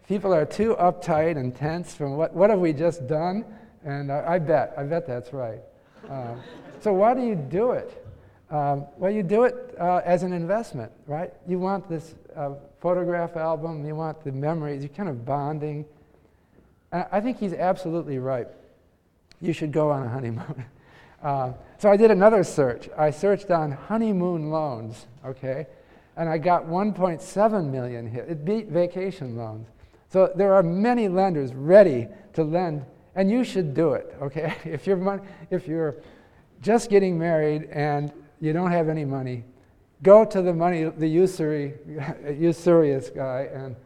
people 0.07 0.35
are 0.35 0.47
too 0.47 0.75
uptight 0.81 1.37
and 1.37 1.55
tense 1.55 1.95
from 1.95 2.17
what, 2.17 2.35
what 2.35 2.51
have 2.51 2.59
we 2.59 2.73
just 2.73 3.07
done? 3.07 3.45
And 3.85 4.11
I, 4.11 4.35
I 4.35 4.39
bet, 4.39 4.75
I 4.77 4.83
bet 4.85 5.07
that's 5.07 5.33
right. 5.33 5.61
Uh, 6.09 6.35
so 6.81 6.93
why 6.93 7.15
do 7.15 7.23
you 7.23 7.35
do 7.35 7.73
it? 7.73 8.05
Um, 8.51 8.87
well, 8.97 9.11
you 9.11 9.23
do 9.23 9.45
it 9.45 9.75
uh, 9.79 10.01
as 10.05 10.23
an 10.23 10.33
investment, 10.33 10.91
right? 11.07 11.33
You 11.47 11.59
want 11.59 11.89
this 11.89 12.15
uh, 12.35 12.55
photograph 12.81 13.37
album, 13.37 13.85
you 13.85 13.95
want 13.95 14.25
the 14.25 14.33
memories, 14.33 14.83
you're 14.83 14.89
kind 14.89 15.09
of 15.09 15.27
bonding. 15.27 15.85
And 16.93 17.05
I 17.13 17.21
think 17.21 17.39
he's 17.39 17.53
absolutely 17.53 18.19
right. 18.19 18.49
You 19.41 19.53
should 19.53 19.73
go 19.73 19.91
on 19.91 20.05
a 20.05 20.09
honeymoon. 20.09 20.65
Uh, 21.23 21.53
so 21.79 21.91
I 21.91 21.97
did 21.97 22.11
another 22.11 22.45
search. 22.45 22.89
I 22.97 23.11
searched 23.11 23.51
on 23.51 23.73
honeymoon 23.73 24.51
loans, 24.51 25.07
okay? 25.25 25.67
And 26.17 26.29
I 26.29 26.39
got 26.39 26.67
1.7 26.67 27.71
million 27.71 28.07
hit. 28.07 28.29
It 28.29 28.45
beat 28.45 28.69
vacation 28.69 29.37
loans. 29.37 29.67
So 30.11 30.33
there 30.35 30.55
are 30.55 30.63
many 30.63 31.09
lenders 31.09 31.55
ready 31.55 32.09
to 32.33 32.43
lend, 32.45 32.85
and 33.15 33.31
you 33.31 33.45
should 33.45 33.75
do 33.75 33.93
it, 33.93 34.17
okay? 34.23 34.55
if, 34.65 34.87
you're 34.87 34.97
mon- 34.97 35.27
if 35.51 35.69
you're 35.69 35.97
just 36.63 36.91
getting 36.91 37.19
married 37.19 37.69
and 37.71 38.13
you 38.41 38.53
don't 38.53 38.71
have 38.71 38.89
any 38.89 39.05
money, 39.05 39.45
go 40.03 40.25
to 40.25 40.43
the 40.43 40.53
money, 40.53 40.85
the 40.85 41.07
usury, 41.07 41.75
usurious 42.37 43.11
guy 43.11 43.49
and, 43.53 43.77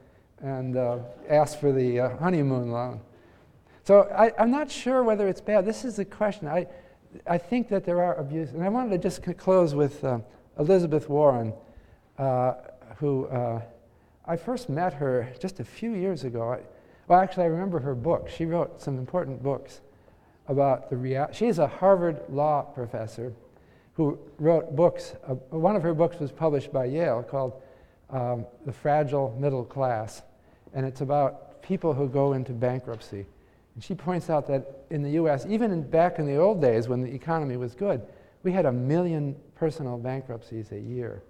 and 0.41 0.77
uh, 0.77 0.99
ask 1.29 1.59
for 1.59 1.73
the 1.73 2.01
uh, 2.01 2.17
honeymoon 2.19 2.71
loan. 2.71 3.01
So 3.85 4.03
I, 4.17 4.33
am 4.41 4.51
not 4.51 4.71
sure 4.71 5.03
whether 5.03 5.27
it's 5.29 5.41
bad. 5.41 5.67
This 5.67 5.85
is 5.85 5.97
the 5.97 6.05
question. 6.05 6.47
I, 6.47 6.67
I 7.27 7.39
think 7.39 7.69
that 7.69 7.85
there 7.85 8.03
are 8.03 8.15
abuses. 8.17 8.55
And 8.55 8.65
I 8.65 8.69
wanted 8.69 8.91
to 8.91 8.99
just 8.99 9.23
close 9.39 9.75
with 9.75 10.03
uh, 10.05 10.21
Elizabeth 10.59 11.09
Warren, 11.09 11.53
uh, 12.19 12.55
who 12.97 13.27
uh, 13.27 13.61
I 14.27 14.37
first 14.37 14.69
met 14.69 14.95
her 14.95 15.29
just 15.39 15.61
a 15.61 15.65
few 15.65 15.95
years 15.95 16.25
ago. 16.25 16.53
I, 16.53 16.61
well, 17.09 17.21
actually, 17.21 17.45
I 17.45 17.49
remember 17.49 17.81
her 17.81 17.95
book. 17.95 18.29
She 18.29 18.47
wrote 18.47 18.81
some 18.81 18.99
important 18.99 19.43
books 19.43 19.81
about 20.49 20.91
the 20.91 20.97
reality. 20.97 21.35
She's 21.35 21.59
a 21.59 21.67
Harvard 21.67 22.21
law 22.29 22.63
professor 22.63 23.33
who 23.95 24.19
wrote 24.39 24.75
books. 24.75 25.15
Uh, 25.27 25.35
one 25.51 25.77
of 25.77 25.83
her 25.83 25.95
books 25.95 26.19
was 26.19 26.33
published 26.33 26.73
by 26.73 26.87
Yale 26.87 27.23
called 27.23 27.61
um, 28.11 28.47
The 28.65 28.73
Fragile 28.73 29.37
Middle 29.39 29.65
Class, 29.65 30.23
and 30.75 30.87
it's 30.87 31.01
about 31.01 31.63
people 31.63 31.93
who 31.93 32.09
go 32.09 32.33
into 32.33 32.53
bankruptcy. 32.53 33.27
And 33.75 33.83
she 33.83 33.95
points 33.95 34.29
out 34.29 34.47
that 34.49 34.85
in 34.91 35.03
the 35.03 35.11
US, 35.13 35.47
even 35.47 35.71
in, 35.71 35.83
back 35.83 36.19
in 36.19 36.27
the 36.27 36.37
old 36.37 36.61
days 36.61 36.89
when 36.89 37.03
the 37.03 37.13
economy 37.13 37.57
was 37.57 37.75
good, 37.75 38.03
we 38.43 38.53
had 38.53 38.67
a 38.67 38.73
million 38.73 39.37
personal 39.55 39.97
bankruptcies 39.99 40.73
a 40.73 40.79
year. 40.79 41.23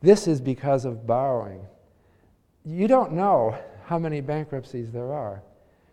This 0.00 0.26
is 0.26 0.40
because 0.40 0.84
of 0.84 1.06
borrowing. 1.06 1.66
You 2.64 2.88
don't 2.88 3.12
know 3.12 3.58
how 3.84 3.98
many 3.98 4.20
bankruptcies 4.20 4.90
there 4.90 5.12
are 5.12 5.42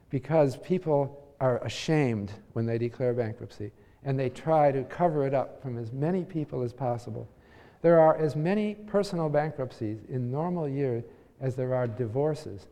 because 0.09 0.57
people 0.57 1.17
are 1.39 1.63
ashamed 1.63 2.31
when 2.53 2.65
they 2.65 2.77
declare 2.77 3.13
bankruptcy 3.13 3.71
and 4.03 4.17
they 4.17 4.29
try 4.29 4.71
to 4.71 4.83
cover 4.83 5.25
it 5.25 5.33
up 5.33 5.61
from 5.61 5.77
as 5.77 5.91
many 5.91 6.23
people 6.23 6.61
as 6.61 6.73
possible. 6.73 7.27
There 7.81 7.99
are 7.99 8.15
as 8.15 8.35
many 8.35 8.75
personal 8.75 9.29
bankruptcies 9.29 9.99
in 10.09 10.31
normal 10.31 10.67
years 10.67 11.03
as 11.39 11.55
there 11.55 11.73
are 11.73 11.87
divorces, 11.87 12.67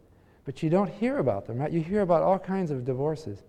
but 0.49 0.63
you 0.63 0.69
don't 0.71 0.89
hear 0.89 1.19
about 1.19 1.45
them, 1.45 1.59
right? 1.59 1.71
You 1.71 1.79
hear 1.79 2.01
about 2.01 2.23
all 2.23 2.39
kinds 2.39 2.71
of 2.71 2.83
divorces. 2.83 3.43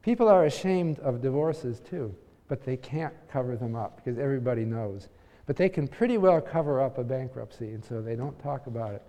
People 0.00 0.26
are 0.26 0.46
ashamed 0.46 0.98
of 1.00 1.20
divorces 1.20 1.80
too, 1.80 2.14
but 2.48 2.64
they 2.64 2.78
can't 2.78 3.12
cover 3.30 3.56
them 3.58 3.76
up 3.76 3.96
because 3.96 4.18
everybody 4.18 4.64
knows. 4.64 5.08
But 5.44 5.56
they 5.56 5.68
can 5.68 5.86
pretty 5.86 6.16
well 6.16 6.40
cover 6.40 6.80
up 6.80 6.96
a 6.96 7.04
bankruptcy, 7.04 7.72
and 7.72 7.84
so 7.84 8.00
they 8.00 8.16
don't 8.16 8.42
talk 8.42 8.68
about 8.68 8.94
it. 8.94 9.02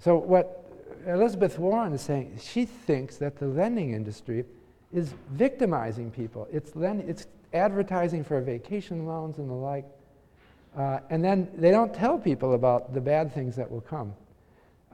So, 0.00 0.16
what 0.16 0.68
Elizabeth 1.06 1.60
Warren 1.60 1.92
is 1.92 2.02
saying, 2.02 2.40
she 2.42 2.64
thinks 2.64 3.18
that 3.18 3.38
the 3.38 3.46
lending 3.46 3.92
industry 3.92 4.44
is 4.92 5.14
victimizing 5.30 6.10
people. 6.10 6.48
It's, 6.50 6.74
lend, 6.74 7.08
it's 7.08 7.28
advertising 7.52 8.24
for 8.24 8.40
vacation 8.40 9.06
loans 9.06 9.38
and 9.38 9.48
the 9.48 9.54
like. 9.54 9.84
Uh, 10.76 10.98
and 11.08 11.22
then 11.22 11.52
they 11.54 11.70
don't 11.70 11.94
tell 11.94 12.18
people 12.18 12.54
about 12.54 12.94
the 12.94 13.00
bad 13.00 13.32
things 13.32 13.54
that 13.54 13.70
will 13.70 13.80
come. 13.80 14.12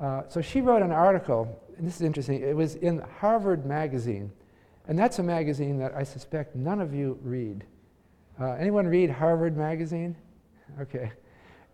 Uh, 0.00 0.22
so 0.28 0.40
she 0.40 0.60
wrote 0.60 0.82
an 0.82 0.92
article, 0.92 1.60
and 1.76 1.86
this 1.86 1.96
is 1.96 2.02
interesting. 2.02 2.40
It 2.40 2.56
was 2.56 2.74
in 2.76 2.98
Harvard 3.18 3.64
Magazine, 3.64 4.32
and 4.88 4.98
that's 4.98 5.18
a 5.18 5.22
magazine 5.22 5.78
that 5.78 5.94
I 5.94 6.02
suspect 6.02 6.56
none 6.56 6.80
of 6.80 6.92
you 6.92 7.18
read. 7.22 7.64
Uh, 8.40 8.52
anyone 8.52 8.86
read 8.86 9.10
Harvard 9.10 9.56
Magazine? 9.56 10.16
Okay. 10.80 11.12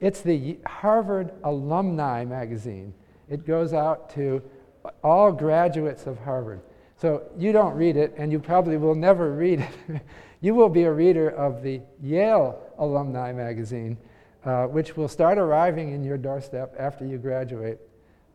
It's 0.00 0.20
the 0.20 0.58
Harvard 0.66 1.32
Alumni 1.44 2.24
Magazine. 2.24 2.94
It 3.28 3.46
goes 3.46 3.72
out 3.72 4.10
to 4.10 4.42
all 5.02 5.32
graduates 5.32 6.06
of 6.06 6.18
Harvard. 6.18 6.60
So 6.96 7.22
you 7.38 7.52
don't 7.52 7.74
read 7.74 7.96
it, 7.96 8.14
and 8.16 8.30
you 8.30 8.38
probably 8.38 8.76
will 8.76 8.94
never 8.94 9.32
read 9.32 9.60
it. 9.60 10.02
you 10.40 10.54
will 10.54 10.68
be 10.68 10.84
a 10.84 10.92
reader 10.92 11.30
of 11.30 11.62
the 11.62 11.80
Yale 12.02 12.60
Alumni 12.78 13.32
Magazine, 13.32 13.96
uh, 14.44 14.66
which 14.66 14.96
will 14.96 15.08
start 15.08 15.38
arriving 15.38 15.92
in 15.92 16.04
your 16.04 16.18
doorstep 16.18 16.74
after 16.78 17.06
you 17.06 17.18
graduate. 17.18 17.78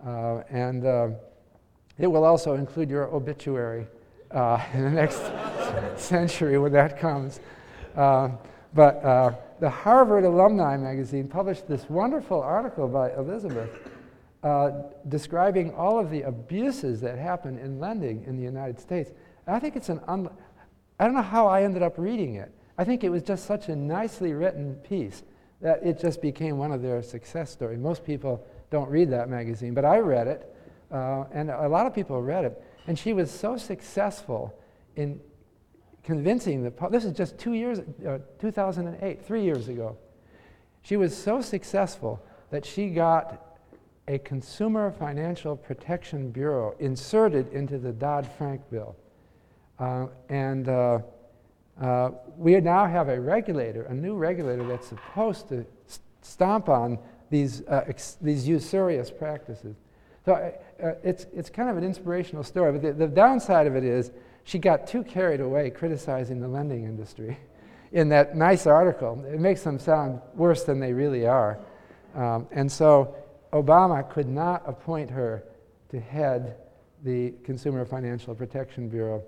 Uh, 0.06 0.44
and 0.50 0.86
uh, 0.86 1.10
it 1.98 2.08
will 2.08 2.24
also 2.24 2.54
include 2.54 2.90
your 2.90 3.06
obituary 3.14 3.88
uh, 4.32 4.64
in 4.74 4.84
the 4.84 4.92
next 4.92 5.22
century 6.00 6.58
when 6.58 6.72
that 6.72 7.00
comes. 7.00 7.40
But 7.96 9.02
the 9.60 9.70
Harvard 9.70 10.26
Alumni 10.26 10.78
Magazine 10.78 11.28
published 11.28 11.68
this 11.68 11.90
wonderful 11.90 12.42
article 12.42 12.88
by 12.88 13.14
Elizabeth 13.14 13.70
uh, 14.46 14.84
describing 15.10 15.74
all 15.74 15.98
of 15.98 16.12
the 16.12 16.22
abuses 16.22 17.02
that 17.02 17.18
happen 17.18 17.58
in 17.58 17.80
lending 17.80 18.24
in 18.26 18.38
the 18.38 18.44
United 18.44 18.80
States. 18.80 19.12
And 19.48 19.56
I 19.56 19.60
think 19.60 19.76
it's 19.76 19.90
an, 19.90 20.00
un- 20.08 20.30
I 21.00 21.06
don't 21.06 21.16
know 21.16 21.24
how 21.24 21.48
I 21.48 21.64
ended 21.64 21.82
up 21.82 21.98
reading 21.98 22.36
it. 22.36 22.52
I 22.78 22.84
think 22.84 23.04
it 23.04 23.10
was 23.10 23.24
just 23.24 23.46
such 23.46 23.70
a 23.70 23.76
nicely 23.76 24.34
written 24.34 24.76
piece 24.76 25.24
that 25.62 25.84
it 25.84 26.00
just 26.00 26.22
became 26.22 26.60
one 26.60 26.72
of 26.72 26.84
their 26.84 27.02
success 27.02 27.50
stories. 27.50 27.80
Most 27.80 28.06
people 28.06 28.46
don't 28.70 28.90
read 28.90 29.10
that 29.12 29.30
magazine, 29.30 29.74
but 29.74 29.86
I 29.86 30.00
read 30.00 30.28
it, 30.28 30.56
uh, 30.92 31.26
and 31.32 31.50
a 31.50 31.68
lot 31.68 31.86
of 31.86 31.94
people 31.94 32.22
read 32.22 32.46
it. 32.46 32.62
And 32.88 32.98
she 32.98 33.14
was 33.14 33.32
so 33.32 33.58
successful 33.58 34.58
in 34.96 35.20
convincing 36.04 36.64
the 36.64 36.72
this 36.90 37.04
is 37.04 37.14
just 37.14 37.38
two 37.38 37.54
years, 37.54 37.80
uh, 38.08 38.20
2008, 38.40 39.26
three 39.26 39.44
years 39.44 39.68
ago. 39.68 39.98
She 40.84 40.98
was 40.98 41.18
so 41.18 41.42
successful 41.42 42.24
that 42.52 42.64
she 42.66 42.90
got 42.90 43.58
a 44.08 44.20
Consumer 44.20 44.92
Financial 44.92 45.56
Protection 45.56 46.30
Bureau 46.30 46.76
inserted 46.80 47.52
into 47.52 47.80
the 47.80 47.92
Dodd 47.92 48.30
Frank 48.38 48.62
bill. 48.70 48.96
Uh, 49.80 50.08
and 50.30 50.70
uh, 50.70 51.00
uh, 51.82 52.12
we 52.38 52.60
now 52.62 52.86
have 52.86 53.10
a 53.10 53.20
regulator, 53.20 53.84
a 53.84 53.94
new 53.94 54.16
regulator 54.16 54.66
that's 54.68 54.88
supposed 54.88 55.50
to 55.50 55.66
st- 55.88 56.02
stomp 56.22 56.70
on 56.70 57.00
these, 57.30 57.62
uh, 57.68 57.84
ex- 57.88 58.18
these 58.22 58.48
usurious 58.48 59.12
practices. 59.12 59.76
So 60.26 60.34
uh, 60.34 60.52
uh, 60.84 60.94
it's, 61.04 61.28
it's 61.34 61.50
kind 61.50 61.70
of 61.70 61.78
an 61.78 61.84
inspirational 61.84 62.44
story, 62.44 62.72
but 62.72 62.82
the, 62.82 62.94
the 62.94 63.08
downside 63.08 63.68
of 63.68 63.76
it 63.76 63.84
is 63.84 64.12
she 64.44 64.60
got 64.60 64.88
too 64.88 65.04
carried 65.04 65.42
away 65.42 65.70
criticizing 65.70 66.40
the 66.40 66.48
lending 66.48 66.84
industry 66.84 67.38
in 67.92 68.10
that 68.10 68.36
nice 68.36 68.68
article. 68.68 69.24
It 69.26 69.40
makes 69.40 69.62
them 69.62 69.80
sound 69.80 70.22
worse 70.34 70.64
than 70.64 70.80
they 70.80 70.94
really 70.94 71.26
are. 71.26 71.60
Um, 72.16 72.48
and 72.52 72.72
so 72.72 73.16
Obama 73.54 74.10
could 74.10 74.28
not 74.28 74.64
appoint 74.66 75.10
her 75.12 75.44
to 75.90 76.00
head 76.00 76.58
the 77.04 77.34
Consumer 77.44 77.86
Financial 77.86 78.34
Protection 78.34 78.90
Bureau 78.90 79.24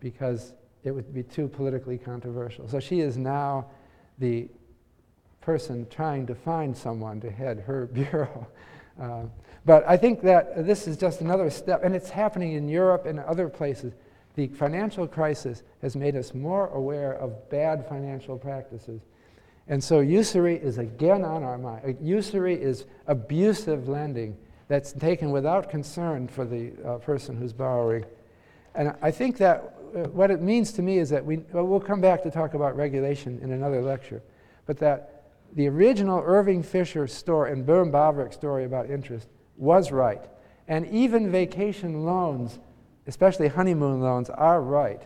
because 0.00 0.54
it 0.84 0.90
would 0.90 1.14
be 1.14 1.22
too 1.22 1.48
politically 1.48 1.96
controversial. 1.96 2.68
So 2.68 2.80
she 2.80 3.00
is 3.00 3.16
now 3.16 3.66
the 4.18 4.48
person 5.42 5.86
trying 5.90 6.26
to 6.26 6.34
find 6.34 6.76
someone 6.76 7.20
to 7.20 7.30
head 7.30 7.60
her 7.66 7.86
bureau. 7.92 8.46
Uh, 9.00 9.24
but 9.64 9.84
I 9.86 9.96
think 9.96 10.22
that 10.22 10.66
this 10.66 10.88
is 10.88 10.96
just 10.96 11.20
another 11.20 11.50
step, 11.50 11.84
and 11.84 11.94
it's 11.94 12.10
happening 12.10 12.54
in 12.54 12.68
Europe 12.68 13.06
and 13.06 13.20
other 13.20 13.48
places. 13.48 13.92
The 14.34 14.48
financial 14.48 15.06
crisis 15.06 15.62
has 15.82 15.94
made 15.94 16.16
us 16.16 16.34
more 16.34 16.68
aware 16.68 17.12
of 17.12 17.50
bad 17.50 17.86
financial 17.88 18.38
practices. 18.38 19.02
And 19.68 19.82
so 19.82 20.00
usury 20.00 20.56
is 20.56 20.78
again 20.78 21.24
on 21.24 21.44
our 21.44 21.58
mind. 21.58 21.98
Usury 22.00 22.60
is 22.60 22.86
abusive 23.06 23.88
lending 23.88 24.36
that's 24.68 24.92
taken 24.92 25.30
without 25.30 25.70
concern 25.70 26.26
for 26.26 26.44
the 26.44 26.72
uh, 26.84 26.98
person 26.98 27.36
who's 27.36 27.52
borrowing. 27.52 28.04
And 28.74 28.94
I 29.02 29.10
think 29.10 29.36
that 29.36 29.74
uh, 29.94 30.08
what 30.08 30.30
it 30.30 30.40
means 30.40 30.72
to 30.72 30.82
me 30.82 30.98
is 30.98 31.10
that 31.10 31.24
we, 31.24 31.38
well, 31.52 31.66
we'll 31.66 31.80
come 31.80 32.00
back 32.00 32.22
to 32.22 32.30
talk 32.30 32.54
about 32.54 32.74
regulation 32.74 33.38
in 33.42 33.52
another 33.52 33.82
lecture, 33.82 34.22
but 34.66 34.78
that 34.78 35.11
the 35.54 35.68
original 35.68 36.22
Irving 36.24 36.62
Fisher 36.62 37.06
story 37.06 37.52
and 37.52 37.64
von 37.64 37.90
Bohm-Bawerk 37.90 38.32
story 38.32 38.64
about 38.64 38.90
interest 38.90 39.28
was 39.56 39.92
right. 39.92 40.22
And 40.68 40.86
even 40.88 41.30
vacation 41.30 42.04
loans, 42.04 42.58
especially 43.06 43.48
honeymoon 43.48 44.00
loans, 44.00 44.30
are 44.30 44.62
right. 44.62 45.02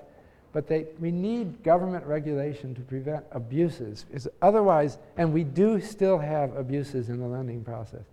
But 0.52 0.68
they, 0.68 0.86
we 1.01 1.10
need 1.10 1.62
government 1.62 2.06
regulation 2.06 2.74
to 2.77 2.81
prevent 2.81 3.24
abuses. 3.32 4.06
Is 4.12 4.28
otherwise, 4.40 4.98
and 5.16 5.32
we 5.32 5.44
do 5.44 5.81
still 5.81 6.18
have 6.18 6.56
abuses 6.56 7.09
in 7.09 7.18
the 7.18 7.27
lending 7.27 7.62
process. 7.62 8.05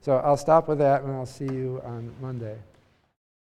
So 0.00 0.16
I'll 0.18 0.36
stop 0.36 0.68
with 0.68 0.78
that 0.78 1.02
and 1.02 1.12
I'll 1.12 1.26
see 1.26 1.46
you 1.46 1.80
on 1.84 2.14
Monday. 2.20 2.56